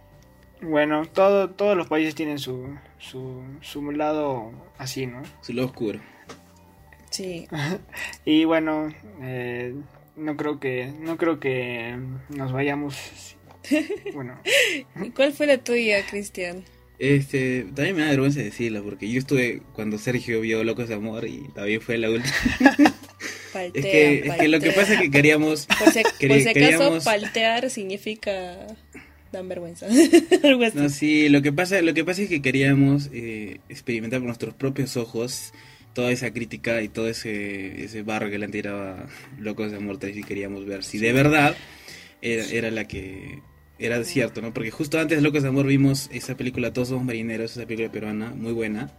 bueno, 0.60 1.06
todo, 1.06 1.50
todos 1.50 1.76
los 1.76 1.86
países 1.86 2.14
tienen 2.14 2.38
su, 2.38 2.76
su, 2.98 3.42
su 3.62 3.90
lado 3.92 4.52
así, 4.76 5.06
¿no? 5.06 5.22
Su 5.40 5.54
lado 5.54 5.68
oscuro. 5.68 6.00
Sí. 7.10 7.48
Y 8.24 8.44
bueno, 8.44 8.92
eh, 9.22 9.74
no 10.16 10.36
creo 10.36 10.58
que 10.58 10.92
no 11.00 11.16
creo 11.16 11.40
que 11.40 11.96
nos 12.28 12.52
vayamos. 12.52 13.36
Bueno, 14.14 14.38
¿Y 15.02 15.10
cuál 15.10 15.32
fue 15.32 15.46
la 15.46 15.58
tuya, 15.58 16.04
Cristian? 16.06 16.62
Este, 16.98 17.66
también 17.74 17.96
me 17.96 18.02
da 18.02 18.10
vergüenza 18.10 18.40
decirlo, 18.40 18.82
porque 18.82 19.10
yo 19.10 19.18
estuve 19.18 19.62
cuando 19.72 19.98
Sergio 19.98 20.40
vio 20.40 20.64
Locos 20.64 20.88
de 20.88 20.94
Amor 20.94 21.26
y 21.26 21.48
también 21.54 21.80
fue 21.80 21.98
la 21.98 22.10
última. 22.10 22.32
Paltea, 23.56 23.80
Es 23.82 23.86
que, 23.86 24.28
es 24.28 24.34
que 24.36 24.48
lo 24.48 24.60
que 24.60 24.70
pasa 24.72 24.94
es 24.94 25.00
que 25.00 25.10
queríamos... 25.10 25.66
Por 25.78 25.92
si, 25.92 26.00
querí- 26.18 26.28
por 26.28 26.40
si 26.40 26.48
acaso, 26.48 26.54
queríamos- 26.54 27.04
paltear 27.04 27.70
significa 27.70 28.66
dan 29.32 29.48
vergüenza. 29.48 29.86
No, 30.74 30.88
sí, 30.88 31.28
lo 31.28 31.42
que 31.42 31.52
pasa, 31.52 31.80
lo 31.82 31.92
que 31.94 32.04
pasa 32.04 32.22
es 32.22 32.28
que 32.28 32.40
queríamos 32.42 33.10
eh, 33.12 33.58
experimentar 33.68 34.20
con 34.20 34.28
nuestros 34.28 34.54
propios 34.54 34.96
ojos 34.96 35.52
toda 35.94 36.12
esa 36.12 36.30
crítica 36.32 36.82
y 36.82 36.88
todo 36.88 37.08
ese, 37.08 37.82
ese 37.84 38.02
barro 38.02 38.30
que 38.30 38.38
le 38.38 38.44
han 38.44 38.50
tirado 38.50 38.82
a 38.82 39.06
Locos 39.38 39.70
de 39.70 39.78
Amor 39.78 39.98
3 39.98 40.16
y 40.18 40.22
queríamos 40.22 40.64
ver 40.66 40.84
si 40.84 40.98
de 40.98 41.12
verdad 41.12 41.56
era, 42.22 42.44
era 42.50 42.70
la 42.70 42.86
que 42.86 43.40
era 43.78 44.02
cierto, 44.04 44.40
¿no? 44.42 44.52
Porque 44.54 44.70
justo 44.70 44.98
antes 44.98 45.18
de 45.18 45.22
Locos 45.22 45.42
de 45.42 45.48
Amor 45.48 45.66
vimos 45.66 46.08
esa 46.12 46.36
película 46.36 46.72
Todos 46.72 46.88
somos 46.88 47.04
marineros, 47.04 47.52
esa 47.56 47.66
película 47.66 47.90
peruana 47.90 48.30
muy 48.30 48.52
buena, 48.52 48.90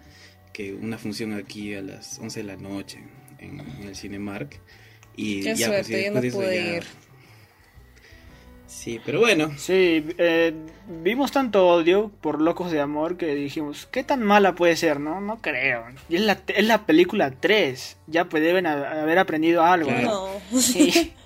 que 0.53 0.73
una 0.73 0.97
función 0.97 1.33
aquí 1.33 1.73
a 1.75 1.81
las 1.81 2.19
11 2.19 2.39
de 2.41 2.45
la 2.47 2.55
noche 2.57 2.99
en, 3.39 3.59
en 3.59 3.83
el 3.87 3.95
Cinemark. 3.95 4.59
Y 5.15 5.41
Qué 5.43 5.55
ya, 5.55 5.67
pues, 5.67 5.89
y 5.89 5.93
suerte, 5.93 6.05
yo 6.05 6.11
no 6.11 6.21
de 6.21 6.31
pude 6.31 6.55
ya- 6.55 6.75
ir. 6.77 6.83
Sí, 8.67 8.99
pero 9.05 9.19
bueno, 9.21 9.53
sí, 9.57 10.05
eh, 10.17 10.53
vimos 11.01 11.31
tanto 11.31 11.67
odio 11.69 12.11
por 12.21 12.41
Locos 12.41 12.69
de 12.69 12.81
Amor 12.81 13.15
que 13.15 13.33
dijimos, 13.33 13.87
¿qué 13.91 14.03
tan 14.03 14.21
mala 14.21 14.55
puede 14.55 14.75
ser? 14.75 14.99
No, 14.99 15.21
no 15.21 15.41
creo. 15.41 15.85
Y 16.09 16.17
es 16.17 16.21
la, 16.21 16.37
es 16.47 16.65
la 16.65 16.85
película 16.85 17.31
3. 17.31 17.97
Ya 18.07 18.25
pues 18.25 18.43
deben 18.43 18.67
ha- 18.67 19.01
haber 19.01 19.19
aprendido 19.19 19.63
algo. 19.63 19.87
Claro. 19.89 20.29
No. 20.51 20.59
Sí. 20.59 21.13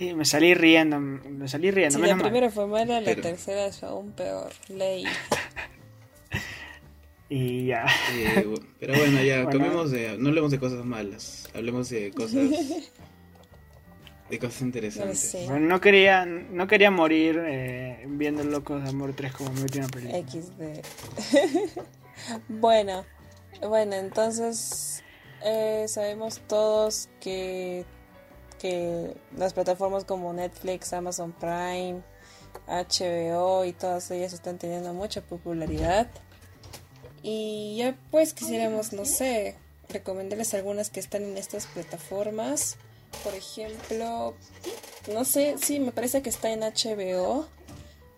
Y 0.00 0.14
me 0.14 0.24
salí 0.24 0.54
riendo, 0.54 1.00
me 1.00 1.48
salí 1.48 1.72
riendo. 1.72 1.96
Si 1.96 2.00
menos 2.00 2.18
la 2.18 2.22
mal. 2.22 2.30
primera 2.30 2.52
fue 2.52 2.68
mala, 2.68 3.00
la 3.00 3.04
Pero- 3.04 3.20
tercera 3.22 3.66
es 3.66 3.82
aún 3.82 4.12
peor. 4.12 4.52
Ley. 4.68 5.04
Y 7.30 7.66
ya. 7.66 7.84
Eh, 8.14 8.46
pero 8.80 8.94
bueno, 8.94 9.22
ya, 9.22 9.36
Bueno. 9.44 9.50
cambiemos 9.50 9.90
de, 9.90 10.16
no 10.18 10.28
hablemos 10.30 10.50
de 10.50 10.58
cosas 10.58 10.84
malas, 10.84 11.48
hablemos 11.54 11.88
de 11.90 12.10
cosas, 12.12 12.48
de 14.30 14.38
cosas 14.38 14.60
No 14.62 14.66
interesantes. 14.66 15.18
sé. 15.20 15.46
Bueno, 15.46 15.66
no 15.66 15.80
quería, 15.80 16.24
no 16.24 16.66
quería 16.66 16.90
morir 16.90 17.38
eh, 17.46 18.04
viendo 18.08 18.44
Locos 18.44 18.82
de 18.82 18.88
Amor 18.90 19.12
3 19.14 19.32
como 19.32 19.50
mi 19.52 19.60
última 19.62 19.86
película. 19.88 20.18
XD. 20.26 21.80
bueno, 22.48 23.04
bueno, 23.60 23.94
entonces 23.96 25.02
eh, 25.44 25.84
sabemos 25.88 26.40
todos 26.48 27.08
que, 27.20 27.84
que 28.58 29.14
las 29.36 29.52
plataformas 29.52 30.04
como 30.04 30.32
Netflix, 30.32 30.92
Amazon 30.94 31.32
Prime, 31.32 32.00
HBO 32.66 33.64
y 33.64 33.72
todas 33.72 34.10
ellas 34.10 34.32
están 34.32 34.58
teniendo 34.58 34.92
mucha 34.94 35.20
popularidad. 35.20 36.08
Y 37.22 37.76
ya 37.78 37.96
pues 38.10 38.32
quisiéramos, 38.34 38.92
no 38.92 39.04
sé, 39.04 39.56
recomendarles 39.88 40.54
algunas 40.54 40.90
que 40.90 41.00
están 41.00 41.22
en 41.24 41.36
estas 41.36 41.66
plataformas. 41.66 42.76
Por 43.24 43.34
ejemplo, 43.34 44.34
no 45.12 45.24
sé, 45.24 45.56
sí, 45.60 45.80
me 45.80 45.92
parece 45.92 46.22
que 46.22 46.30
está 46.30 46.50
en 46.50 46.60
HBO. 46.60 47.48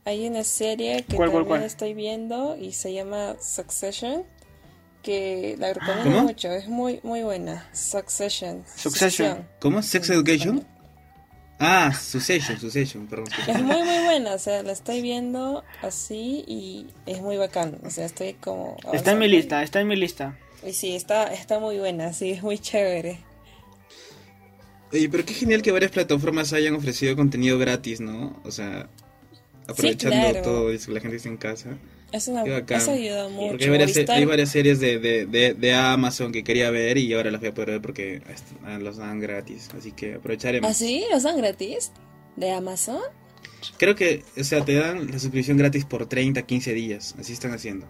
Hay 0.04 0.26
una 0.26 0.44
serie 0.44 1.04
que 1.04 1.16
¿Cuál, 1.16 1.30
cuál, 1.30 1.42
también 1.44 1.60
cuál? 1.60 1.62
estoy 1.62 1.94
viendo 1.94 2.56
y 2.56 2.72
se 2.72 2.92
llama 2.92 3.36
Succession, 3.40 4.24
que 5.02 5.56
la 5.58 5.72
recomiendo 5.72 6.10
¿Cómo? 6.10 6.22
mucho, 6.22 6.50
es 6.52 6.68
muy 6.68 7.00
muy 7.02 7.22
buena. 7.22 7.68
Succession. 7.72 8.64
Succession. 8.76 9.46
¿Cómo? 9.60 9.82
¿Sex 9.82 10.10
Education? 10.10 10.66
Ah, 11.62 11.92
Succession, 11.92 12.58
Succession, 12.58 13.06
perdón. 13.06 13.26
Es 13.46 13.62
muy 13.62 13.82
muy 13.82 14.04
buena, 14.04 14.32
o 14.32 14.38
sea, 14.38 14.62
la 14.62 14.72
estoy 14.72 15.02
viendo 15.02 15.62
así 15.82 16.42
y 16.46 16.86
es 17.04 17.20
muy 17.20 17.36
bacán, 17.36 17.78
o 17.84 17.90
sea, 17.90 18.06
estoy 18.06 18.32
como... 18.32 18.78
Está 18.94 19.12
en 19.12 19.18
mi 19.18 19.28
lista, 19.28 19.62
está 19.62 19.78
en 19.78 19.88
mi 19.88 19.94
lista. 19.94 20.38
Y 20.66 20.72
sí, 20.72 20.96
está, 20.96 21.30
está 21.32 21.58
muy 21.60 21.78
buena, 21.78 22.14
sí, 22.14 22.30
es 22.30 22.42
muy 22.42 22.58
chévere. 22.58 23.20
Oye, 24.90 25.10
pero 25.10 25.24
qué 25.26 25.34
genial 25.34 25.60
que 25.60 25.70
varias 25.70 25.92
plataformas 25.92 26.54
hayan 26.54 26.74
ofrecido 26.74 27.14
contenido 27.14 27.58
gratis, 27.58 28.00
¿no? 28.00 28.40
O 28.44 28.50
sea, 28.50 28.88
aprovechando 29.68 30.16
claro. 30.16 30.42
todo 30.42 30.72
eso, 30.72 30.90
la 30.92 31.00
gente 31.00 31.16
está 31.16 31.28
en 31.28 31.36
casa. 31.36 31.76
Es 32.12 32.26
una, 32.28 32.42
eso 32.44 32.90
ayuda 32.90 33.28
mucho. 33.28 33.48
Porque 33.50 33.64
hay 33.64 33.70
varias, 33.70 33.96
hay 34.08 34.24
varias 34.24 34.48
series 34.50 34.80
de, 34.80 34.98
de, 34.98 35.26
de, 35.26 35.54
de 35.54 35.74
Amazon 35.74 36.32
que 36.32 36.42
quería 36.42 36.70
ver 36.70 36.98
y 36.98 37.12
ahora 37.14 37.30
las 37.30 37.40
voy 37.40 37.50
a 37.50 37.54
poder 37.54 37.70
ver 37.70 37.80
porque 37.80 38.20
ah, 38.64 38.78
los 38.78 38.96
dan 38.96 39.20
gratis. 39.20 39.68
Así 39.76 39.92
que 39.92 40.14
aprovecharemos. 40.14 40.68
¿Ah, 40.68 40.74
sí? 40.74 41.04
¿Los 41.12 41.22
dan 41.22 41.36
gratis? 41.36 41.92
¿De 42.36 42.50
Amazon? 42.50 43.00
Creo 43.76 43.94
que, 43.94 44.24
o 44.38 44.42
sea, 44.44 44.64
te 44.64 44.74
dan 44.74 45.10
la 45.10 45.18
suscripción 45.18 45.56
gratis 45.56 45.84
por 45.84 46.06
30, 46.06 46.42
15 46.42 46.72
días. 46.74 47.14
Así 47.18 47.32
están 47.32 47.52
haciendo. 47.52 47.86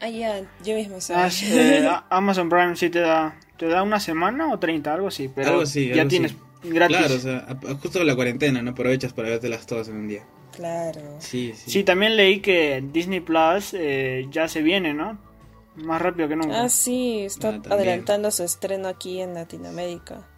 Ah, 0.00 0.08
ya, 0.08 0.42
yo 0.64 0.74
mismo 0.74 1.00
sé. 1.00 1.14
Ah, 1.14 1.30
sí, 1.30 1.46
eh, 1.50 1.88
Amazon 2.10 2.48
Prime 2.48 2.74
sí 2.74 2.88
te 2.90 3.00
da, 3.00 3.38
te 3.58 3.66
da 3.66 3.82
una 3.82 4.00
semana 4.00 4.50
o 4.52 4.58
30, 4.58 4.92
algo 4.94 5.08
así, 5.08 5.28
pero 5.28 5.48
Algo 5.50 5.62
así, 5.62 5.88
ya 5.88 6.02
algo 6.02 6.08
tienes 6.08 6.32
así. 6.32 6.70
gratis. 6.70 6.96
Claro, 6.96 7.14
o 7.14 7.18
sea, 7.18 7.46
justo 7.80 8.02
la 8.02 8.14
cuarentena, 8.16 8.62
¿no? 8.62 8.70
Aprovechas 8.70 9.12
para 9.12 9.28
vértelas 9.28 9.66
todas 9.66 9.88
en 9.88 9.96
un 9.96 10.08
día. 10.08 10.24
Claro. 10.60 11.00
Sí, 11.20 11.54
sí. 11.56 11.70
Sí, 11.70 11.84
también 11.84 12.16
leí 12.16 12.40
que 12.40 12.84
Disney 12.92 13.20
Plus 13.20 13.72
eh, 13.72 14.26
ya 14.30 14.46
se 14.46 14.60
viene, 14.60 14.92
¿no? 14.92 15.18
Más 15.76 16.02
rápido 16.02 16.28
que 16.28 16.36
nunca. 16.36 16.64
Ah, 16.64 16.68
sí, 16.68 17.20
está 17.20 17.48
Ah, 17.48 17.60
adelantando 17.70 18.30
su 18.30 18.42
estreno 18.42 18.86
aquí 18.88 19.22
en 19.22 19.32
Latinoamérica. 19.32 20.28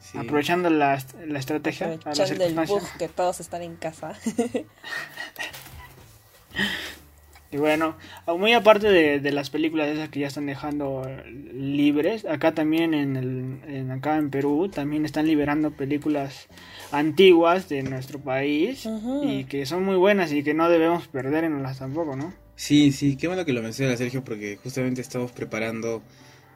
sí. 0.00 0.18
Aprovechando 0.18 0.68
la, 0.68 1.02
la 1.26 1.38
estrategia, 1.38 1.86
a 1.86 1.94
Aprovechando 1.94 2.44
el 2.44 2.54
bug 2.66 2.82
que 2.98 3.08
todos 3.08 3.40
están 3.40 3.62
en 3.62 3.76
casa. 3.76 4.12
Y 7.52 7.56
bueno, 7.56 7.96
ah, 8.26 8.34
muy 8.34 8.52
aparte 8.52 8.88
de, 8.88 9.18
de 9.18 9.32
las 9.32 9.50
películas 9.50 9.88
esas 9.88 10.08
que 10.08 10.20
ya 10.20 10.28
están 10.28 10.46
dejando 10.46 11.02
libres, 11.52 12.24
acá 12.24 12.54
también 12.54 12.94
en, 12.94 13.16
el, 13.16 13.58
en 13.68 13.90
acá 13.90 14.18
en 14.18 14.30
Perú 14.30 14.70
también 14.72 15.04
están 15.04 15.26
liberando 15.26 15.72
películas 15.72 16.46
antiguas 16.92 17.68
de 17.68 17.82
nuestro 17.82 18.20
país 18.20 18.88
y 19.24 19.44
que 19.44 19.66
son 19.66 19.84
muy 19.84 19.96
buenas 19.96 20.32
y 20.32 20.44
que 20.44 20.54
no 20.54 20.68
debemos 20.68 21.08
perderlas 21.08 21.78
tampoco, 21.78 22.14
¿no? 22.14 22.32
Sí, 22.54 22.92
sí, 22.92 23.16
qué 23.16 23.26
bueno 23.26 23.44
que 23.44 23.52
lo 23.52 23.62
menciona 23.62 23.96
Sergio 23.96 24.22
porque 24.22 24.58
justamente 24.62 25.00
estamos 25.00 25.32
preparando 25.32 26.02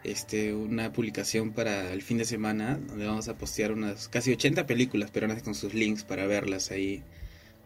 este 0.04 0.54
una 0.54 0.92
publicación 0.92 1.52
para 1.52 1.92
el 1.92 2.02
fin 2.02 2.18
de 2.18 2.26
semana 2.26 2.78
donde 2.86 3.06
vamos 3.06 3.26
a 3.28 3.38
postear 3.38 3.72
unas 3.72 4.08
casi 4.08 4.32
80 4.32 4.66
películas 4.66 5.10
peruanas 5.10 5.42
con 5.42 5.54
sus 5.54 5.72
links 5.72 6.04
para 6.04 6.26
verlas 6.26 6.70
ahí 6.70 7.02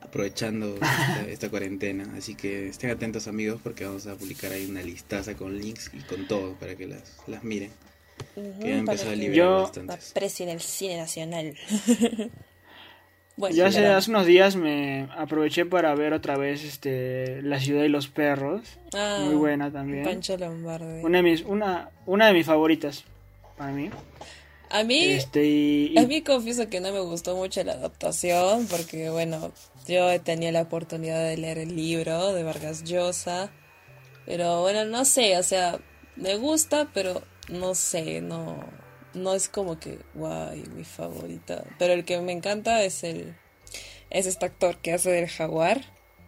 aprovechando 0.09 0.75
esta, 0.75 1.23
esta 1.29 1.49
cuarentena. 1.51 2.12
Así 2.16 2.35
que 2.35 2.68
estén 2.68 2.90
atentos 2.90 3.29
amigos 3.29 3.61
porque 3.62 3.85
vamos 3.85 4.07
a 4.07 4.14
publicar 4.16 4.53
ahí 4.53 4.66
una 4.68 4.83
listaza 4.83 5.35
con 5.35 5.57
links 5.59 5.90
y 5.94 5.99
con 6.01 6.27
todo 6.27 6.55
para 6.55 6.75
que 6.77 6.87
las, 6.87 7.16
las 7.27 7.44
miren. 7.44 7.71
Ujú, 8.35 8.59
Que 8.61 8.68
ya 8.71 8.77
empezó 8.79 9.05
para 9.05 9.11
a 9.11 9.14
que 9.14 9.21
liberar 9.21 9.37
Yo- 9.37 9.62
bastantes. 9.62 10.11
aprecien 10.11 10.49
el 10.49 10.61
cine 10.61 10.97
nacional. 10.97 11.55
bueno, 13.37 13.55
Ya 13.55 13.66
hace, 13.68 14.11
unos 14.11 14.27
días 14.27 14.57
me 14.57 15.09
aproveché 15.16 15.64
para 15.66 15.94
ver 15.94 16.12
otra 16.12 16.37
vez 16.37 16.64
este 16.64 17.40
La 17.42 17.61
ciudad 17.61 17.85
y 17.85 17.88
los 17.88 18.09
perros, 18.09 18.62
Ah, 18.94 19.21
muy 19.25 19.37
buena 19.37 19.71
también. 19.71 20.03
Pancho 20.05 20.37
Lombardi. 20.37 21.03
Una 21.05 21.18
de 21.18 21.23
mis 21.23 21.42
una 21.42 21.90
una 22.07 22.27
de 22.27 22.33
mis 22.35 22.47
favoritas 22.47 23.05
para 23.57 23.71
mí. 23.73 23.90
A 24.71 24.83
mí, 24.85 24.99
Este 25.03 25.47
y, 25.47 25.92
y- 25.94 25.99
a 25.99 26.07
mí 26.07 26.21
confieso 26.23 26.68
que 26.68 26.81
no 26.81 26.92
me 26.92 27.01
gustó 27.01 27.37
mucho 27.37 27.62
la 27.64 27.73
adaptación 27.73 28.66
porque, 28.66 29.09
bueno, 29.09 29.51
yo 29.88 30.11
he 30.11 30.18
tenido 30.20 30.53
la 30.53 30.62
oportunidad 30.62 31.24
de 31.24 31.37
leer 31.37 31.59
el 31.59 31.74
libro 31.74 32.33
de 32.33 32.44
Vargas 32.44 32.85
Llosa, 32.85 33.51
pero 34.27 34.61
bueno, 34.61 34.85
no 34.85 35.05
sé, 35.05 35.37
o 35.38 35.42
sea, 35.42 35.81
me 36.16 36.37
gusta, 36.37 36.88
pero 36.94 37.22
no 37.48 37.74
sé, 37.74 38.20
no, 38.20 38.59
no 39.14 39.35
es 39.35 39.48
como 39.48 39.81
que, 39.81 39.98
guay, 40.14 40.62
mi 40.74 40.85
favorita. 40.85 41.64
Pero 41.79 41.94
el 41.94 42.05
que 42.05 42.20
me 42.20 42.33
encanta 42.33 42.83
es 42.83 43.03
el 43.03 43.35
es 44.11 44.27
este 44.27 44.46
actor 44.46 44.77
que 44.79 44.92
hace 44.92 45.11
del 45.11 45.29
jaguar, 45.29 45.83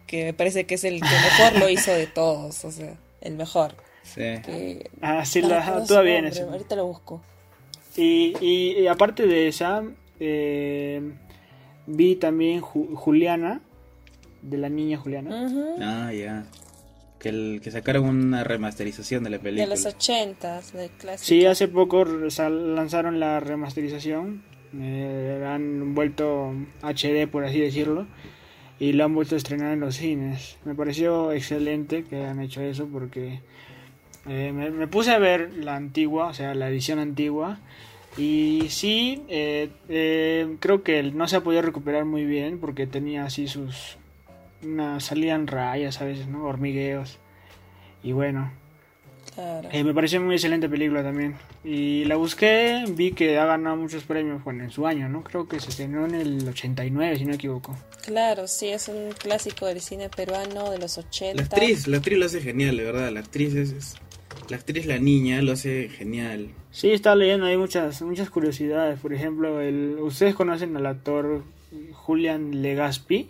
que 0.07 0.25
me 0.25 0.33
parece 0.33 0.65
que 0.65 0.75
es 0.75 0.83
el 0.83 0.99
que 0.99 1.07
mejor 1.07 1.59
lo 1.59 1.69
hizo 1.69 1.91
de 1.91 2.07
todos, 2.07 2.65
o 2.65 2.71
sea, 2.71 2.97
el 3.21 3.35
mejor. 3.35 3.75
Sí. 4.03 4.21
ah, 5.01 5.25
sí, 5.25 5.41
la, 5.41 5.83
todavía 5.85 6.13
bien 6.13 6.25
eso. 6.25 6.49
Ahorita 6.49 6.75
lo 6.75 6.85
busco. 6.87 7.21
Y, 7.95 8.35
y, 8.41 8.87
aparte 8.87 9.27
de 9.27 9.47
esa, 9.47 9.83
eh, 10.19 11.13
vi 11.87 12.15
también 12.15 12.61
Juliana, 12.61 13.61
de 14.41 14.57
la 14.57 14.69
niña 14.69 14.97
Juliana. 14.97 15.47
Ah, 15.79 16.13
ya. 16.13 16.45
Que, 17.19 17.29
el, 17.29 17.61
que 17.63 17.69
sacaron 17.69 18.05
una 18.05 18.43
remasterización 18.43 19.23
de 19.23 19.29
la 19.29 19.39
película. 19.39 19.65
De 19.65 19.69
los 19.69 19.85
ochentas, 19.85 20.73
clásico. 20.97 21.25
Sí, 21.25 21.45
hace 21.45 21.67
poco 21.67 22.03
lanzaron 22.05 23.19
la 23.19 23.39
remasterización. 23.39 24.43
Eh, 24.73 25.45
han 25.47 25.93
vuelto 25.93 26.53
HD, 26.81 27.27
por 27.27 27.45
así 27.45 27.59
decirlo. 27.59 28.07
Y 28.79 28.93
lo 28.93 29.05
han 29.05 29.13
vuelto 29.13 29.35
a 29.35 29.37
estrenar 29.37 29.73
en 29.73 29.81
los 29.81 29.95
cines. 29.95 30.57
Me 30.65 30.73
pareció 30.73 31.31
excelente 31.31 32.03
que 32.03 32.15
hayan 32.15 32.41
hecho 32.41 32.61
eso 32.61 32.87
porque 32.87 33.41
eh, 34.27 34.51
me, 34.51 34.87
puse 34.87 35.11
a 35.11 35.19
ver 35.19 35.53
la 35.53 35.75
antigua, 35.75 36.27
o 36.27 36.33
sea, 36.33 36.53
la 36.55 36.69
edición 36.69 36.99
antigua. 36.99 37.59
Y 38.17 38.67
sí, 38.69 39.23
eh, 39.29 39.69
eh, 39.87 40.57
creo 40.59 40.83
que 40.83 41.01
no 41.03 41.27
se 41.27 41.37
ha 41.37 41.41
podido 41.41 41.61
recuperar 41.61 42.05
muy 42.05 42.25
bien 42.25 42.59
porque 42.59 42.87
tenía 42.87 43.25
así 43.25 43.47
sus... 43.47 43.97
Una, 44.63 44.99
salían 44.99 45.47
rayas 45.47 46.01
a 46.01 46.05
veces, 46.05 46.27
¿no? 46.27 46.45
Hormigueos. 46.45 47.17
Y 48.03 48.11
bueno. 48.11 48.51
me 49.73 49.93
pareció 49.93 50.21
muy 50.21 50.35
excelente 50.35 50.69
película 50.69 51.01
también. 51.01 51.35
Y 51.63 52.05
la 52.05 52.15
busqué, 52.15 52.83
vi 52.89 53.11
que 53.11 53.39
ha 53.39 53.45
ganado 53.45 53.75
muchos 53.77 54.03
premios 54.03 54.43
bueno, 54.43 54.63
en 54.63 54.71
su 54.71 54.85
año, 54.85 55.09
¿no? 55.09 55.23
Creo 55.23 55.47
que 55.47 55.59
se 55.59 55.69
estrenó 55.69 56.05
en 56.05 56.15
el 56.15 56.47
89, 56.47 57.17
si 57.17 57.23
no 57.23 57.29
me 57.29 57.35
equivoco. 57.35 57.75
Claro, 58.05 58.47
sí, 58.47 58.67
es 58.67 58.87
un 58.87 59.13
clásico 59.13 59.65
del 59.65 59.81
cine 59.81 60.09
peruano 60.09 60.69
de 60.69 60.77
los 60.77 60.97
80. 60.97 61.35
La 61.35 61.43
actriz, 61.43 61.87
la 61.87 61.97
actriz 61.97 62.19
lo 62.19 62.25
hace 62.25 62.41
genial, 62.41 62.77
de 62.77 62.83
verdad. 62.83 63.11
La 63.11 63.21
actriz 63.21 63.55
es 63.55 63.95
la 64.51 64.57
actriz 64.57 64.85
La 64.85 64.99
Niña 64.99 65.41
lo 65.41 65.53
hace 65.53 65.87
genial. 65.89 66.49
Sí, 66.71 66.91
está 66.91 67.15
leyendo 67.15 67.45
ahí 67.45 67.57
muchas 67.57 68.01
muchas 68.01 68.29
curiosidades. 68.29 68.99
Por 68.99 69.13
ejemplo, 69.13 69.61
el, 69.61 69.97
ustedes 70.01 70.35
conocen 70.35 70.75
al 70.75 70.85
actor 70.85 71.43
Julian 71.93 72.61
Legaspi, 72.61 73.29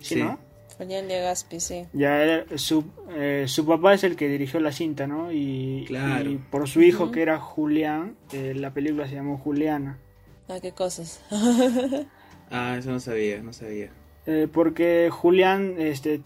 ¿sí, 0.00 0.22
no? 0.22 0.38
Julian 0.78 1.08
Legaspi, 1.08 1.58
sí. 1.58 1.84
Ya 1.92 2.44
su, 2.54 2.84
eh, 3.10 3.44
su 3.48 3.66
papá 3.66 3.94
es 3.94 4.04
el 4.04 4.14
que 4.14 4.28
dirigió 4.28 4.60
la 4.60 4.70
cinta, 4.70 5.08
¿no? 5.08 5.32
Y, 5.32 5.86
y 5.88 6.40
por 6.50 6.68
su 6.68 6.80
hijo 6.80 7.10
que 7.10 7.22
era 7.22 7.38
Julián, 7.38 8.14
eh, 8.32 8.54
la 8.54 8.72
película 8.72 9.08
se 9.08 9.16
llamó 9.16 9.38
Juliana. 9.38 9.98
Ah, 10.48 10.58
qué 10.62 10.70
cosas. 10.70 11.20
ah, 12.50 12.76
eso 12.78 12.90
no 12.92 13.00
sabía, 13.00 13.42
no 13.42 13.52
sabía. 13.52 13.90
Eh, 14.26 14.46
porque 14.52 15.08
Julián 15.10 15.74
este, 15.78 16.20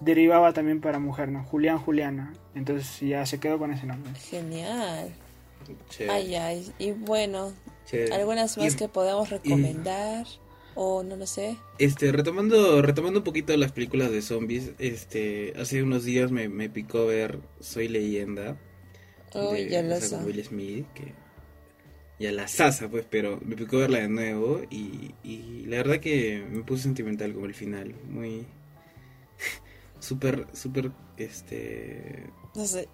derivaba 0.00 0.52
también 0.52 0.80
para 0.80 1.00
mujer, 1.00 1.30
¿no? 1.30 1.42
Julián, 1.42 1.78
Juliana. 1.78 2.32
Entonces 2.56 3.00
ya 3.00 3.24
se 3.26 3.38
quedó 3.38 3.58
con 3.58 3.72
ese 3.72 3.86
nombre. 3.86 4.12
Genial. 4.14 5.14
Ay, 6.08 6.34
ay. 6.34 6.72
Y 6.78 6.92
bueno, 6.92 7.52
algunas 8.12 8.58
más 8.58 8.74
que 8.74 8.88
podamos 8.88 9.30
recomendar. 9.30 10.26
O 10.78 11.02
no 11.02 11.16
lo 11.16 11.26
sé. 11.26 11.56
Este, 11.78 12.12
retomando, 12.12 12.82
retomando 12.82 13.20
un 13.20 13.24
poquito 13.24 13.56
las 13.56 13.72
películas 13.72 14.10
de 14.10 14.20
zombies, 14.20 14.72
este, 14.78 15.54
hace 15.58 15.82
unos 15.82 16.04
días 16.04 16.30
me, 16.30 16.50
me 16.50 16.68
picó 16.68 17.06
ver 17.06 17.38
Soy 17.60 17.88
Leyenda. 17.88 18.58
Uy, 19.34 19.70
ya 19.70 19.82
lo 19.82 19.98
sé. 19.98 20.16
Will 20.16 20.44
Smith, 20.44 20.86
que 20.92 21.14
y 22.18 22.26
a 22.26 22.32
la 22.32 22.48
sasa, 22.48 22.88
pues, 22.88 23.04
pero 23.08 23.38
me 23.44 23.56
picó 23.56 23.78
verla 23.78 23.98
de 23.98 24.08
nuevo 24.08 24.62
y, 24.70 25.14
y 25.22 25.66
la 25.66 25.78
verdad 25.78 25.98
que 25.98 26.42
me 26.50 26.62
puse 26.62 26.84
sentimental 26.84 27.34
como 27.34 27.44
el 27.44 27.54
final, 27.54 27.94
muy 28.08 28.46
súper, 30.00 30.46
súper, 30.52 30.92
este... 31.18 32.24
No 32.56 32.66
sé. 32.66 32.88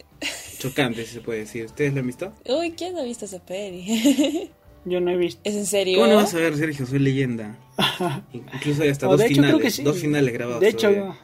Chocante, 0.58 1.04
si 1.04 1.14
se 1.14 1.20
puede 1.20 1.40
decir. 1.40 1.64
¿Ustedes 1.66 1.94
la 1.94 2.00
han 2.00 2.06
visto? 2.06 2.32
Uy, 2.46 2.72
¿quién 2.72 2.94
no 2.94 3.00
ha 3.00 3.04
visto 3.04 3.24
esa 3.24 3.44
peli? 3.44 4.50
Yo 4.84 5.00
no 5.00 5.10
he 5.12 5.16
visto. 5.16 5.40
¿Es 5.44 5.54
en 5.54 5.66
serio? 5.66 5.98
¿Cómo 5.98 6.10
no 6.10 6.16
vas 6.16 6.34
a 6.34 6.38
ver, 6.38 6.56
Sergio? 6.56 6.86
Soy 6.86 6.98
leyenda. 6.98 7.58
Incluso 8.32 8.82
hay 8.82 8.88
hasta 8.88 9.06
dos, 9.06 9.22
finales, 9.22 9.84
dos 9.84 9.98
finales 9.98 10.34
grabados. 10.34 10.60
De 10.60 10.68
hecho, 10.68 11.16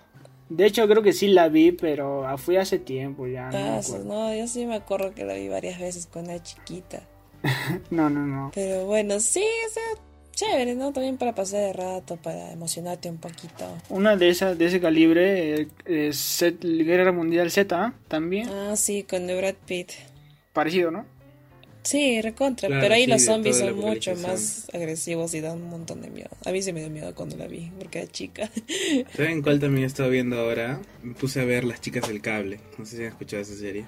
de 0.48 0.66
hecho, 0.66 0.88
creo 0.88 1.02
que 1.02 1.12
sí 1.12 1.28
la 1.28 1.48
vi, 1.48 1.72
pero 1.72 2.24
fui 2.38 2.56
hace 2.56 2.78
tiempo 2.78 3.26
ya. 3.26 3.50
no, 3.50 4.04
no, 4.04 4.34
yo 4.34 4.46
sí 4.46 4.64
me 4.66 4.76
acuerdo 4.76 5.14
que 5.14 5.24
la 5.24 5.34
vi 5.34 5.48
varias 5.48 5.78
veces 5.78 6.08
cuando 6.10 6.30
era 6.30 6.42
chiquita. 6.42 7.02
no, 7.90 8.08
no, 8.08 8.26
no. 8.26 8.50
Pero 8.54 8.86
bueno, 8.86 9.20
sí, 9.20 9.44
o 9.68 9.72
sea, 9.72 10.02
chévere, 10.38 10.74
¿no? 10.74 10.92
También 10.92 11.16
para 11.16 11.34
pasar 11.34 11.60
de 11.60 11.72
rato, 11.72 12.16
para 12.16 12.52
emocionarte 12.52 13.10
un 13.10 13.18
poquito. 13.18 13.76
Una 13.88 14.16
de 14.16 14.28
esas, 14.28 14.56
de 14.56 14.66
ese 14.66 14.80
calibre, 14.80 15.62
eh, 15.62 15.68
es 15.84 16.44
Guerra 16.62 17.10
Mundial 17.10 17.50
Z, 17.50 17.92
también. 18.06 18.48
Ah, 18.48 18.76
sí, 18.76 19.02
con 19.02 19.26
Brad 19.26 19.56
Pitt. 19.66 19.92
Parecido, 20.52 20.90
¿no? 20.90 21.04
Sí, 21.82 22.20
recontra, 22.20 22.68
pero 22.68 22.94
ahí 22.94 23.06
los 23.06 23.24
zombies 23.24 23.58
son 23.58 23.76
mucho 23.76 24.14
más 24.16 24.68
agresivos 24.74 25.32
y 25.32 25.40
dan 25.40 25.62
un 25.62 25.70
montón 25.70 26.02
de 26.02 26.10
miedo. 26.10 26.28
A 26.44 26.50
mí 26.52 26.60
se 26.60 26.72
me 26.72 26.80
dio 26.80 26.90
miedo 26.90 27.14
cuando 27.14 27.36
la 27.36 27.46
vi, 27.46 27.72
porque 27.78 28.00
era 28.00 28.12
chica. 28.12 28.50
¿Saben 29.16 29.40
cuál 29.42 29.58
también 29.58 29.84
he 29.84 29.86
estado 29.86 30.10
viendo 30.10 30.38
ahora? 30.38 30.80
Me 31.02 31.14
puse 31.14 31.40
a 31.40 31.44
ver 31.44 31.64
Las 31.64 31.80
Chicas 31.80 32.06
del 32.06 32.20
Cable. 32.20 32.60
No 32.76 32.84
sé 32.84 32.96
si 32.96 33.02
han 33.02 33.08
escuchado 33.08 33.40
esa 33.42 33.54
serie. 33.54 33.86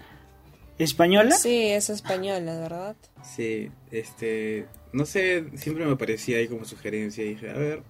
¿Española? 0.85 1.37
Sí, 1.37 1.67
es 1.67 1.91
española, 1.91 2.59
¿verdad? 2.59 2.97
Sí, 3.23 3.71
este, 3.91 4.67
no 4.93 5.05
sé, 5.05 5.45
siempre 5.55 5.85
me 5.85 5.97
parecía 5.97 6.39
ahí 6.39 6.49
como 6.49 6.65
sugerencia 6.65 7.23
y 7.23 7.31
dije, 7.31 7.51
a 7.51 7.55
ver, 7.55 7.83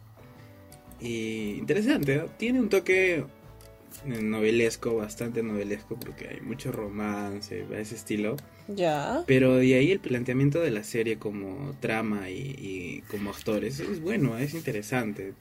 y 1.01 1.53
interesante, 1.59 2.27
tiene 2.37 2.61
un 2.61 2.69
toque 2.69 3.25
novelesco, 4.05 4.97
bastante 4.97 5.43
novelesco, 5.43 5.99
porque 5.99 6.29
hay 6.29 6.41
mucho 6.41 6.73
romance, 6.73 7.65
a 7.73 7.79
ese 7.79 7.95
estilo. 7.95 8.37
Ya. 8.67 9.23
Pero 9.27 9.57
de 9.57 9.75
ahí 9.75 9.93
el 9.93 10.01
planteamiento 10.01 10.61
de 10.61 10.71
la 10.71 10.83
serie 10.83 11.19
como 11.19 11.77
trama 11.81 12.29
y, 12.29 13.03
como 13.09 13.31
actores 13.31 13.81
es 13.81 14.01
bueno, 14.01 14.37
es 14.37 14.55
interesante. 14.55 15.35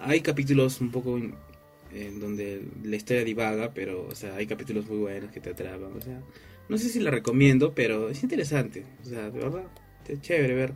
Hay 0.00 0.20
capítulos 0.20 0.80
un 0.80 0.90
poco 0.90 1.16
en 1.16 2.20
donde 2.20 2.62
la 2.82 2.96
historia 2.96 3.24
divaga, 3.24 3.70
pero, 3.72 4.06
o 4.06 4.14
sea, 4.14 4.34
hay 4.36 4.46
capítulos 4.46 4.86
muy 4.88 4.98
buenos 4.98 5.30
que 5.30 5.40
te 5.40 5.50
atrapan, 5.50 5.92
o 5.96 6.00
sea, 6.00 6.20
no 6.68 6.78
sé 6.78 6.88
si 6.88 7.00
la 7.00 7.10
recomiendo, 7.10 7.72
pero 7.74 8.10
es 8.10 8.22
interesante. 8.22 8.84
O 9.02 9.08
sea, 9.08 9.30
de 9.30 9.38
verdad, 9.38 9.62
es 10.06 10.20
chévere 10.20 10.54
ver. 10.54 10.72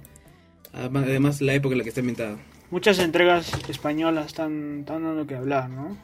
Además, 0.72 1.40
la 1.42 1.55
época 1.55 1.74
en 1.74 1.78
la 1.78 1.85
que 1.85 1.90
está 1.90 2.00
inventada. 2.00 2.38
Muchas 2.70 2.98
entregas 2.98 3.52
españolas 3.68 4.26
están, 4.26 4.87
dando 4.87 5.26
que 5.26 5.35
hablar, 5.35 5.68
¿no? 5.68 5.98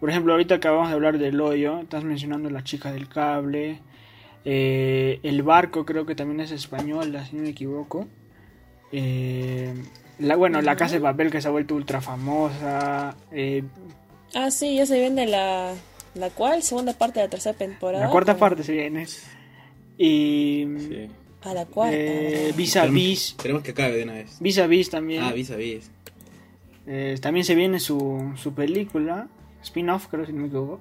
Por 0.00 0.10
ejemplo, 0.10 0.32
ahorita 0.32 0.56
acabamos 0.56 0.88
de 0.88 0.94
hablar 0.94 1.18
del 1.18 1.40
hoyo, 1.40 1.80
estás 1.80 2.02
mencionando 2.02 2.50
La 2.50 2.64
chica 2.64 2.90
del 2.90 3.08
cable. 3.08 3.80
Eh, 4.44 5.20
el 5.22 5.42
barco 5.42 5.84
creo 5.84 6.06
que 6.06 6.16
también 6.16 6.40
es 6.40 6.50
española, 6.50 7.24
si 7.26 7.36
no 7.36 7.42
me 7.42 7.50
equivoco. 7.50 8.08
Eh, 8.90 9.72
la, 10.18 10.34
bueno, 10.34 10.60
La 10.62 10.74
casa 10.74 10.94
de 10.94 11.00
papel 11.00 11.30
que 11.30 11.40
se 11.40 11.46
ha 11.46 11.52
vuelto 11.52 11.76
ultra 11.76 12.00
famosa. 12.00 13.14
Eh, 13.30 13.62
ah, 14.34 14.50
sí, 14.50 14.76
ya 14.76 14.86
se 14.86 14.98
vende 14.98 15.26
la, 15.26 15.74
¿La 16.14 16.30
cual? 16.30 16.62
¿Segunda 16.62 16.92
parte 16.92 17.20
de 17.20 17.26
la 17.26 17.30
tercera 17.30 17.56
temporada? 17.56 18.04
La 18.04 18.10
cuarta 18.10 18.36
parte 18.36 18.62
se 18.62 18.72
viene. 18.72 19.06
Y. 19.96 20.66
A 21.42 21.54
la 21.54 21.66
cuarta. 21.66 21.96
Eh, 21.96 22.52
vis 22.56 22.76
a 22.76 22.86
vis. 22.86 23.34
Queremos 23.40 23.62
que 23.62 23.70
acabe 23.70 23.96
de 23.96 24.02
una 24.02 24.14
vez. 24.14 24.38
Vis 24.40 24.58
a 24.58 24.66
vis 24.66 24.90
también. 24.90 25.22
Ah, 25.22 25.32
vis 25.32 25.50
a 25.50 25.56
vis. 25.56 25.90
Eh, 26.86 27.18
también 27.20 27.44
se 27.44 27.54
viene 27.54 27.78
su, 27.78 28.32
su 28.36 28.52
película. 28.52 29.28
Spin-off, 29.62 30.06
creo, 30.08 30.26
si 30.26 30.32
no 30.32 30.40
me 30.42 30.46
equivoco. 30.48 30.80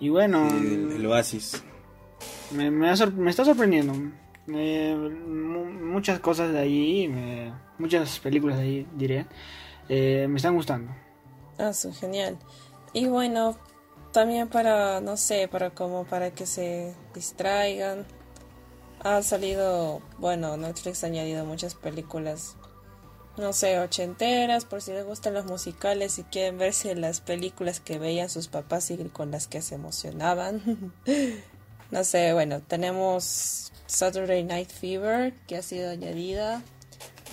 Y 0.00 0.08
bueno. 0.08 0.48
el, 0.48 1.04
Oasis. 1.06 1.62
Me, 2.52 2.70
me, 2.70 2.90
está 2.90 3.44
sorprendiendo. 3.44 3.92
muchas 4.46 6.20
cosas 6.20 6.52
de 6.52 6.58
ahí. 6.58 7.52
muchas 7.78 8.18
películas 8.18 8.58
de 8.58 8.62
ahí, 8.62 8.86
diré. 8.96 9.26
Eh, 9.88 10.26
me 10.28 10.36
están 10.36 10.54
gustando. 10.54 10.92
Ah, 11.58 11.72
son 11.72 11.92
genial. 11.92 12.38
Y 12.92 13.06
bueno, 13.06 13.56
también 14.12 14.48
para, 14.48 15.00
no 15.00 15.16
sé, 15.16 15.48
para 15.48 15.70
como 15.70 16.04
para 16.04 16.30
que 16.30 16.46
se 16.46 16.94
distraigan. 17.14 18.06
Ha 19.00 19.22
salido, 19.22 20.00
bueno, 20.18 20.56
Netflix 20.56 21.02
ha 21.02 21.08
añadido 21.08 21.44
muchas 21.44 21.74
películas, 21.74 22.54
no 23.36 23.52
sé, 23.52 23.80
ochenteras, 23.80 24.64
por 24.64 24.80
si 24.80 24.92
les 24.92 25.04
gustan 25.04 25.34
los 25.34 25.46
musicales 25.46 26.18
y 26.18 26.22
quieren 26.24 26.58
verse 26.58 26.94
las 26.94 27.20
películas 27.20 27.80
que 27.80 27.98
veían 27.98 28.28
sus 28.28 28.46
papás 28.46 28.90
y 28.90 28.96
con 29.08 29.32
las 29.32 29.48
que 29.48 29.60
se 29.60 29.74
emocionaban. 29.74 30.92
no 31.90 32.04
sé, 32.04 32.32
bueno, 32.32 32.60
tenemos 32.60 33.72
Saturday 33.86 34.44
Night 34.44 34.70
Fever, 34.70 35.34
que 35.48 35.56
ha 35.56 35.62
sido 35.62 35.90
añadida, 35.90 36.62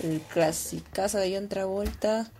el 0.02 0.20
clasicazo 0.22 1.18
de 1.18 1.36
John 1.36 1.48
Travolta, 1.48 2.32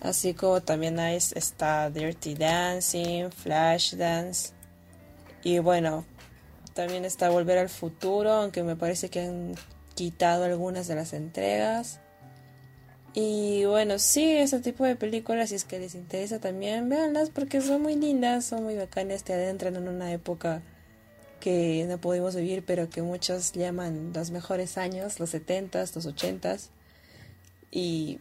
Así 0.00 0.34
como 0.34 0.60
también 0.62 0.98
hay, 1.00 1.16
está 1.16 1.90
Dirty 1.90 2.34
Dancing, 2.34 3.30
Flash 3.30 3.94
Dance. 3.94 4.52
Y 5.42 5.58
bueno, 5.58 6.04
también 6.74 7.04
está 7.04 7.30
Volver 7.30 7.58
al 7.58 7.68
Futuro, 7.68 8.30
aunque 8.30 8.62
me 8.62 8.76
parece 8.76 9.10
que 9.10 9.20
han 9.20 9.54
quitado 9.94 10.44
algunas 10.44 10.86
de 10.86 10.94
las 10.94 11.12
entregas. 11.12 12.00
Y 13.14 13.64
bueno, 13.64 13.98
sí, 13.98 14.30
ese 14.30 14.60
tipo 14.60 14.84
de 14.84 14.94
películas, 14.94 15.48
si 15.48 15.56
es 15.56 15.64
que 15.64 15.80
les 15.80 15.96
interesa 15.96 16.38
también, 16.38 16.88
véanlas 16.88 17.30
porque 17.30 17.60
son 17.60 17.82
muy 17.82 17.96
lindas, 17.96 18.44
son 18.44 18.62
muy 18.62 18.76
bacanas, 18.76 19.24
te 19.24 19.32
adentran 19.32 19.74
en 19.74 19.88
una 19.88 20.12
época 20.12 20.62
que 21.40 21.84
no 21.88 21.98
pudimos 21.98 22.36
vivir, 22.36 22.64
pero 22.64 22.88
que 22.90 23.02
muchos 23.02 23.52
llaman 23.52 24.12
los 24.14 24.30
mejores 24.30 24.78
años, 24.78 25.18
los 25.18 25.34
70s, 25.34 25.94
los 25.96 26.06
80s. 26.06 26.68
Y, 27.72 28.20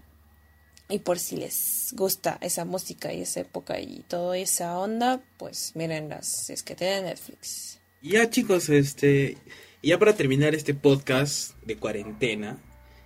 y 0.90 1.00
por 1.00 1.20
si 1.20 1.38
les 1.38 1.94
gusta 1.96 2.38
esa 2.42 2.66
música 2.66 3.14
y 3.14 3.22
esa 3.22 3.42
época 3.42 3.80
y 3.80 4.04
toda 4.08 4.38
esa 4.38 4.78
onda, 4.78 5.22
pues 5.38 5.74
mírenlas, 5.76 6.46
si 6.46 6.54
es 6.54 6.64
que 6.64 6.76
tienen 6.76 7.06
Netflix. 7.06 7.80
Ya 8.02 8.30
chicos, 8.30 8.70
este, 8.70 9.38
ya 9.84 10.00
para 10.00 10.16
terminar 10.16 10.56
este 10.56 10.74
podcast 10.74 11.56
de 11.64 11.78
cuarentena 11.78 12.58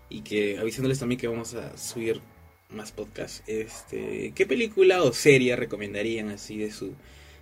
y 0.09 0.21
que 0.21 0.59
avisándoles 0.59 0.99
también 0.99 1.19
que 1.19 1.27
vamos 1.27 1.53
a 1.53 1.77
subir 1.77 2.21
más 2.69 2.91
podcasts, 2.91 3.43
este, 3.47 4.31
¿qué 4.35 4.45
película 4.45 5.03
o 5.03 5.11
serie 5.13 5.55
recomendarían 5.55 6.29
así 6.29 6.57
de 6.57 6.71
su 6.71 6.95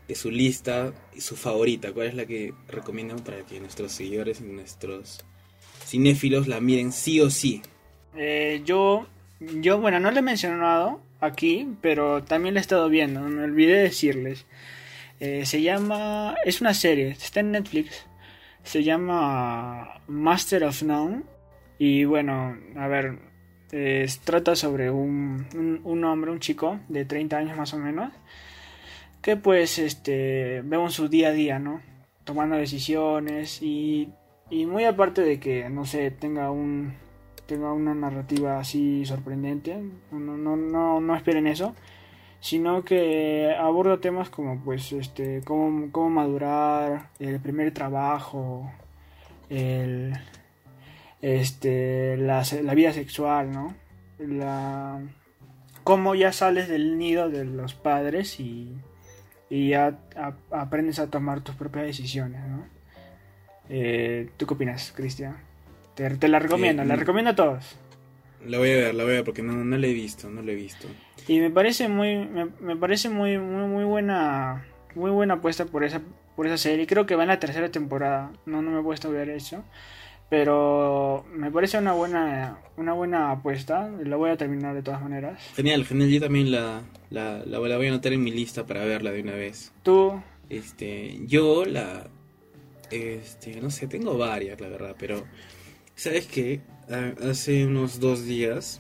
de 0.10 0.16
su 0.16 0.32
lista 0.32 0.92
y 1.16 1.22
su 1.22 1.36
favorita? 1.36 1.94
¿Cuál 1.94 2.08
es 2.08 2.16
la 2.16 2.26
que 2.26 2.52
recomiendan 2.68 3.20
para 3.20 3.46
que 3.46 3.60
nuestros 3.60 3.92
seguidores 3.92 4.42
y 4.42 4.46
nuestros 4.46 5.24
cinéfilos 5.86 6.48
la 6.48 6.60
miren 6.60 6.92
sí 6.92 7.22
o 7.22 7.30
sí? 7.30 7.62
Eh, 8.16 8.64
yo, 8.66 9.08
yo, 9.40 9.80
bueno, 9.80 10.00
no 10.00 10.12
le 10.12 10.20
he 10.20 10.24
mencionado 10.24 11.02
aquí, 11.20 11.76
pero 11.82 12.24
también 12.24 12.54
la 12.56 12.60
he 12.60 12.62
estado 12.62 12.90
viendo, 12.90 13.22
me 13.22 13.44
olvidé 13.44 13.82
decirles. 13.82 14.46
Eh, 15.20 15.46
se 15.46 15.62
llama, 15.62 16.36
es 16.46 16.62
una 16.62 16.74
serie, 16.74 17.10
está 17.10 17.42
en 17.42 17.52
Netflix, 17.52 18.06
se 18.64 18.84
llama 18.84 20.02
Master 20.08 20.64
of 20.64 20.84
None. 20.84 21.24
Y 21.78 22.04
bueno, 22.06 22.58
a 22.76 22.88
ver, 22.88 23.20
trata 24.24 24.56
sobre 24.56 24.92
un, 24.92 25.48
un, 25.56 25.82
un, 25.84 26.04
hombre, 26.04 26.32
un 26.32 26.40
chico 26.40 26.80
de 26.90 27.06
30 27.06 27.38
años 27.38 27.58
más 27.58 27.74
o 27.74 27.78
menos, 27.78 28.12
que 29.22 29.38
pues 29.38 29.80
este, 29.80 30.62
vemos 30.64 30.94
su 30.94 31.08
día 31.08 31.30
a 31.30 31.32
día, 31.32 31.60
¿no? 31.60 31.82
Tomando 32.24 32.56
decisiones 32.56 33.62
y, 33.62 34.10
y 34.50 34.66
muy 34.66 34.86
aparte 34.86 35.22
de 35.22 35.40
que, 35.40 35.70
no 35.70 35.86
sé, 35.86 36.12
tenga 36.12 36.52
un, 36.52 36.94
tenga 37.50 37.74
una 37.74 37.96
narrativa 37.96 38.60
así 38.60 39.06
sorprendente. 39.06 39.76
No, 40.12 40.20
no, 40.20 40.56
no, 40.56 41.02
no 41.02 41.16
esperen 41.16 41.48
eso. 41.48 41.76
Sino 42.40 42.86
que 42.86 43.54
aborda 43.60 44.00
temas 44.00 44.30
como 44.30 44.64
pues 44.64 44.94
este. 44.94 45.42
cómo, 45.44 45.92
cómo 45.92 46.10
madurar, 46.12 47.10
el 47.20 47.40
primer 47.42 47.74
trabajo, 47.74 48.72
el 49.50 50.14
este 51.22 52.16
la, 52.18 52.46
la 52.64 52.74
vida 52.76 52.94
sexual, 52.94 53.52
¿no? 53.52 53.76
La 54.20 55.02
cómo 55.84 56.16
ya 56.16 56.32
sales 56.32 56.70
del 56.70 56.98
nido 56.98 57.30
de 57.30 57.46
los 57.46 57.74
padres 57.74 58.40
y, 58.40 58.78
y 59.50 59.70
ya 59.70 60.00
aprendes 60.52 61.00
a 61.00 61.10
tomar 61.10 61.42
tus 61.42 61.56
propias 61.56 61.88
decisiones, 61.88 62.42
¿no? 62.48 62.66
Eh, 63.70 64.30
¿Tú 64.38 64.46
qué 64.48 64.54
opinas, 64.54 64.94
Cristian? 64.96 65.49
Te, 66.00 66.10
te, 66.12 66.30
la 66.30 66.40
recomiendo, 66.40 66.82
eh, 66.82 66.86
la 66.86 66.96
recomiendo 66.96 67.32
a 67.32 67.36
todos. 67.36 67.76
La 68.46 68.58
voy 68.58 68.72
a 68.72 68.76
ver, 68.76 68.96
la 68.96 69.04
voy 69.04 69.12
a 69.12 69.16
ver 69.16 69.26
porque 69.26 69.42
no, 69.42 69.52
no 69.52 69.78
la 69.78 69.86
he 69.86 69.92
visto, 69.92 70.30
no 70.30 70.42
la 70.42 70.54
he 70.54 70.56
visto. 70.56 70.88
Y 71.28 71.42
me 71.42 71.50
parece 71.50 71.90
muy, 71.90 72.26
me, 72.26 72.46
me, 72.62 72.78
parece 72.78 73.10
muy, 73.10 73.38
muy, 73.38 73.68
muy 73.68 73.84
buena, 73.84 74.66
muy 74.96 75.12
buena 75.12 75.34
apuesta 75.34 75.66
por 75.66 75.84
esa, 75.84 76.02
por 76.38 76.48
esa 76.48 76.56
serie. 76.56 76.88
Creo 76.88 77.06
que 77.06 77.16
va 77.16 77.24
en 77.24 77.28
la 77.28 77.40
tercera 77.40 77.70
temporada. 77.70 78.32
No, 78.46 78.62
no 78.62 78.72
me 78.72 78.80
he 78.80 78.82
puesto 78.82 79.10
a 79.10 79.12
ver 79.12 79.30
eso. 79.30 79.66
Pero 80.30 81.26
me 81.34 81.52
parece 81.52 81.78
una 81.78 81.92
buena, 81.92 82.60
una 82.78 82.94
buena 82.94 83.32
apuesta. 83.32 83.90
La 84.02 84.16
voy 84.16 84.30
a 84.30 84.38
terminar 84.38 84.76
de 84.76 84.84
todas 84.84 85.02
maneras. 85.02 85.52
Genial, 85.58 85.84
genial. 85.84 86.10
Yo 86.10 86.22
también 86.22 86.50
la, 86.50 86.84
la, 87.10 87.40
la, 87.46 87.60
la 87.60 87.78
voy 87.78 87.88
a 87.88 87.90
anotar 87.90 88.14
en 88.14 88.24
mi 88.24 88.32
lista 88.32 88.66
para 88.66 88.86
verla 88.86 89.12
de 89.12 89.22
una 89.22 89.34
vez. 89.34 89.74
¿Tú? 89.84 90.14
Este, 90.50 91.20
yo 91.28 91.66
la, 91.66 92.08
este, 92.90 93.60
no 93.62 93.70
sé, 93.70 93.88
tengo 93.88 94.18
varias, 94.18 94.62
la 94.62 94.70
verdad, 94.70 94.96
pero 94.98 95.26
¿sabes 96.00 96.28
qué? 96.28 96.62
Hace 97.22 97.66
unos 97.66 98.00
dos 98.00 98.24
días, 98.24 98.80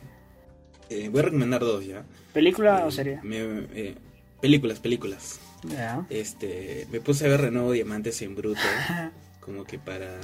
eh, 0.89 1.09
voy 1.09 1.20
a 1.20 1.24
recomendar 1.24 1.61
dos 1.61 1.86
ya. 1.86 2.05
¿Película 2.34 2.80
eh, 2.80 2.88
o 2.88 2.91
serie? 2.91 3.20
Me, 3.24 3.38
eh, 3.76 3.95
películas, 4.41 4.80
películas. 4.80 5.39
Yeah. 5.67 6.07
Este, 6.09 6.88
me 6.91 7.01
puse 7.01 7.26
a 7.26 7.30
ver 7.30 7.41
Renuevo 7.41 7.74
Diamantes 7.74 8.22
en 8.22 8.36
bruto, 8.36 8.61
como 9.41 9.65
que 9.65 9.78
para, 9.78 10.22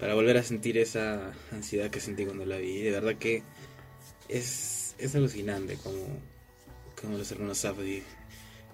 para 0.00 0.14
volver 0.14 0.38
a 0.38 0.42
sentir 0.42 0.78
esa 0.78 1.32
ansiedad 1.52 1.90
que 1.90 2.00
sentí 2.00 2.24
cuando 2.24 2.46
la 2.46 2.56
vi. 2.56 2.80
De 2.80 2.92
verdad 2.92 3.16
que 3.16 3.42
es, 4.28 4.94
es 4.98 5.14
alucinante 5.14 5.76
como, 5.76 6.00
como 7.00 7.18
los 7.18 7.30
hermanos 7.30 7.58
Safdie 7.58 8.04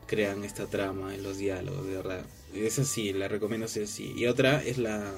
crean 0.06 0.44
esta 0.44 0.66
trama 0.66 1.12
en 1.12 1.24
los 1.24 1.38
diálogos, 1.38 1.88
de 1.88 1.96
verdad. 1.96 2.24
Esa 2.54 2.84
sí, 2.84 3.12
la 3.12 3.26
recomiendo 3.26 3.66
sí, 3.66 3.84
sí. 3.88 4.14
Y 4.16 4.26
otra 4.26 4.62
es 4.62 4.78
la, 4.78 5.12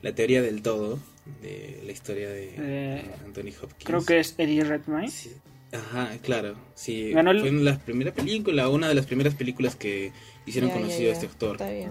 la 0.00 0.14
teoría 0.14 0.40
del 0.40 0.62
todo, 0.62 0.98
de 1.42 1.80
la 1.84 1.92
historia 1.92 2.28
de 2.28 2.54
Eh, 2.56 3.10
Anthony 3.24 3.52
Hopkins. 3.62 3.84
Creo 3.84 4.04
que 4.04 4.20
es 4.20 4.34
Eddie 4.38 4.64
Redmayne. 4.64 5.10
Sí. 5.10 5.32
Ajá, 5.72 6.10
claro. 6.22 6.54
Sí, 6.74 7.10
Ganó 7.12 7.30
el- 7.30 7.40
fue 7.40 7.48
en 7.50 7.64
la 7.64 7.78
primera 7.78 8.12
película, 8.12 8.68
una 8.70 8.88
de 8.88 8.94
las 8.94 9.04
primeras 9.06 9.34
películas 9.34 9.76
que 9.76 10.12
hicieron 10.46 10.70
Ya, 10.70 10.76
ya, 10.76 10.80
conocido 10.82 11.10
a 11.10 11.12
este 11.12 11.26
actor. 11.26 11.52
Está 11.52 11.70
bien. 11.70 11.90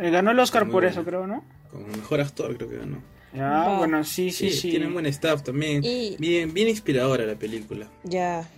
Eh, 0.00 0.10
Ganó 0.10 0.32
el 0.32 0.38
Oscar 0.40 0.64
por 0.64 0.72
buena. 0.72 0.88
eso, 0.90 1.04
creo, 1.04 1.26
¿no? 1.26 1.44
Como 1.70 1.86
mejor 1.88 2.20
actor 2.20 2.56
creo 2.56 2.68
que 2.68 2.76
ganó. 2.78 3.00
Ya, 3.32 3.48
Va. 3.48 3.78
bueno, 3.78 4.02
sí, 4.04 4.30
sí, 4.30 4.50
sí. 4.50 4.70
Tiene 4.70 4.88
buen 4.88 5.06
staff 5.06 5.42
también. 5.42 5.82
Y- 5.84 6.16
Bien, 6.18 6.52
bien 6.54 6.68
inspiradora 6.68 7.24
la 7.24 7.34
película. 7.36 7.88
Ya. 8.04 8.48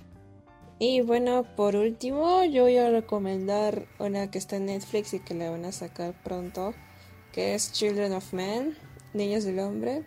Y 0.79 1.01
bueno, 1.01 1.47
por 1.57 1.77
último, 1.77 2.45
yo 2.45 2.65
voy 2.65 2.77
a 2.77 2.91
recomendar 2.91 3.87
una 3.99 4.31
que 4.31 4.37
está 4.39 4.57
en 4.57 4.67
Netflix 4.67 5.15
y 5.15 5.21
que 5.21 5.33
la 5.35 5.51
van 5.51 5.65
a 5.65 5.73
sacar 5.73 6.15
pronto, 6.23 6.75
que 7.33 7.55
es 7.55 7.73
Children 7.73 8.13
of 8.13 8.33
Men, 8.35 8.77
Niños 9.17 9.45
del 9.45 9.59
Hombre, 9.59 10.03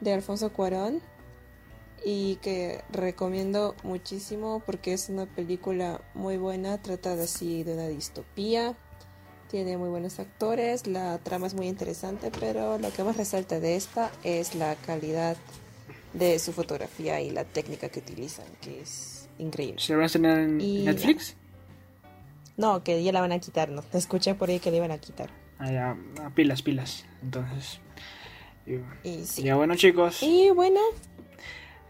de 0.00 0.12
Alfonso 0.12 0.52
Cuarón, 0.52 1.00
y 2.04 2.36
que 2.36 2.82
recomiendo 2.92 3.74
muchísimo 3.82 4.62
porque 4.66 4.92
es 4.92 5.08
una 5.08 5.26
película 5.26 6.02
muy 6.14 6.36
buena, 6.36 6.80
trata 6.82 7.16
de 7.16 7.24
así 7.24 7.62
de 7.64 7.74
una 7.74 7.88
distopía, 7.88 8.74
tiene 9.50 9.78
muy 9.78 9.88
buenos 9.88 10.18
actores, 10.18 10.86
la 10.86 11.18
trama 11.18 11.46
es 11.46 11.54
muy 11.54 11.66
interesante, 11.68 12.30
pero 12.38 12.78
lo 12.78 12.92
que 12.92 13.04
más 13.04 13.16
resalta 13.16 13.58
de 13.60 13.76
esta 13.76 14.10
es 14.22 14.54
la 14.54 14.74
calidad 14.76 15.36
de 16.12 16.38
su 16.38 16.52
fotografía 16.52 17.20
y 17.20 17.30
la 17.30 17.44
técnica 17.44 17.88
que 17.88 18.00
utilizan, 18.00 18.46
que 18.60 18.80
es 18.82 19.28
increíble. 19.38 19.80
¿Se 19.80 19.94
va 19.96 20.02
a 20.02 20.06
estrenar 20.06 20.38
en 20.40 20.60
Y- 20.60 20.84
Netflix? 20.84 21.36
No, 22.56 22.84
que 22.84 23.02
ya 23.02 23.12
la 23.12 23.20
van 23.20 23.32
a 23.32 23.38
quitar, 23.40 23.68
no. 23.70 23.82
Escuché 23.92 24.34
por 24.34 24.48
ahí 24.48 24.60
que 24.60 24.70
la 24.70 24.76
iban 24.76 24.90
a 24.92 24.98
quitar. 24.98 25.30
Ah, 25.58 25.70
ya, 25.72 25.96
pilas, 26.34 26.62
pilas. 26.62 27.04
Entonces. 27.22 27.80
Y, 28.66 29.08
Y 29.08 29.24
sí. 29.24 29.42
Ya 29.42 29.56
bueno, 29.56 29.74
chicos. 29.76 30.22
Y 30.22 30.50
bueno, 30.50 30.80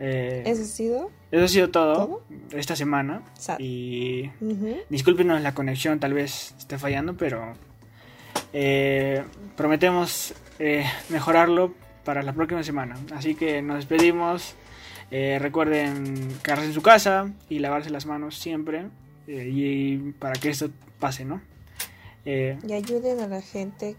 eh, 0.01 0.43
eso 0.47 0.63
ha 0.63 0.67
sido. 0.67 1.11
eso 1.31 1.45
ha 1.45 1.49
sido 1.49 1.71
todo, 1.71 1.95
¿Todo? 1.95 2.23
esta 2.53 2.75
semana. 2.77 3.23
Sad. 3.39 3.59
Y 3.61 4.31
Ujú. 4.41 4.77
discúlpenos 4.91 5.41
la 5.43 5.55
conexión, 5.55 6.01
tal 6.01 6.15
vez 6.15 6.55
esté 6.59 6.79
fallando, 6.79 7.17
pero 7.17 7.53
eh, 8.53 9.23
prometemos 9.57 10.35
eh, 10.59 10.85
mejorarlo 11.09 11.75
para 12.05 12.23
la 12.23 12.33
próxima 12.33 12.63
semana. 12.63 12.97
Así 13.15 13.35
que 13.35 13.63
nos 13.63 13.77
despedimos. 13.77 14.55
Eh, 15.11 15.39
recuerden 15.41 16.35
quedarse 16.43 16.65
en 16.67 16.73
su 16.73 16.83
casa 16.83 17.31
y 17.49 17.59
lavarse 17.61 17.91
las 17.91 18.07
manos 18.07 18.37
siempre. 18.39 18.87
y 19.29 19.97
para 20.19 20.35
que 20.35 20.51
esto 20.51 20.69
pase, 20.99 21.25
¿no? 21.25 21.41
Y 22.27 22.73
ayuden 22.73 23.21
a 23.21 23.27
la 23.29 23.41
gente 23.41 23.97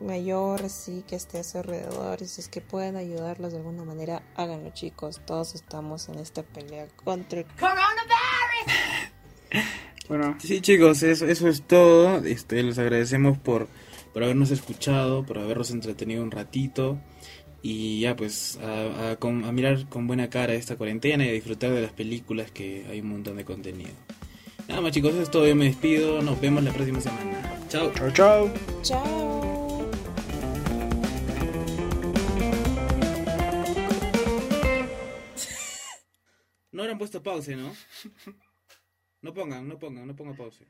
mayor, 0.00 0.62
así 0.64 1.04
que 1.06 1.16
esté 1.16 1.38
a 1.38 1.44
su 1.44 1.58
alrededor. 1.58 2.22
Y 2.22 2.26
si 2.26 2.40
es 2.40 2.48
que 2.48 2.60
pueden 2.60 2.96
ayudarlos 2.96 3.52
de 3.52 3.58
alguna 3.58 3.84
manera, 3.84 4.22
háganlo, 4.36 4.70
chicos. 4.70 5.20
Todos 5.26 5.54
estamos 5.54 6.08
en 6.08 6.18
esta 6.18 6.42
pelea 6.42 6.86
contra 7.04 7.40
el. 7.40 7.46
bueno, 10.08 10.36
Sí, 10.40 10.60
chicos, 10.60 11.02
eso, 11.02 11.26
eso 11.26 11.48
es 11.48 11.62
todo. 11.62 12.18
Este, 12.24 12.62
les 12.62 12.78
agradecemos 12.78 13.38
por, 13.38 13.68
por 14.12 14.24
habernos 14.24 14.50
escuchado, 14.50 15.24
por 15.24 15.38
habernos 15.38 15.70
entretenido 15.70 16.22
un 16.22 16.30
ratito. 16.30 16.98
Y 17.64 18.00
ya, 18.00 18.16
pues, 18.16 18.58
a, 18.60 19.12
a 19.12 19.16
con- 19.16 19.44
a 19.44 19.52
mirar 19.52 19.88
con 19.88 20.08
buena 20.08 20.28
cara 20.28 20.52
esta 20.54 20.74
cuarentena 20.76 21.24
y 21.24 21.28
a 21.28 21.32
disfrutar 21.32 21.70
de 21.70 21.80
las 21.80 21.92
películas 21.92 22.50
que 22.50 22.84
hay 22.90 23.00
un 23.00 23.10
montón 23.10 23.36
de 23.36 23.44
contenido. 23.44 23.90
Nada 24.68 24.80
más, 24.80 24.90
chicos, 24.92 25.12
eso 25.12 25.22
es 25.22 25.30
todo. 25.30 25.46
Yo 25.46 25.54
me 25.54 25.66
despido. 25.66 26.20
Nos 26.22 26.40
vemos 26.40 26.64
la 26.64 26.72
próxima 26.72 27.00
semana. 27.00 27.60
Chao. 27.68 27.92
chao, 27.94 28.10
chao. 28.10 28.50
¡Chao! 28.82 29.51
No 36.72 36.82
habrán 36.82 36.98
puesto 36.98 37.22
pause, 37.22 37.56
¿no? 37.56 37.74
No 39.20 39.32
pongan, 39.32 39.68
no 39.68 39.78
pongan, 39.78 40.06
no 40.06 40.16
pongan 40.16 40.34
pause. 40.36 40.66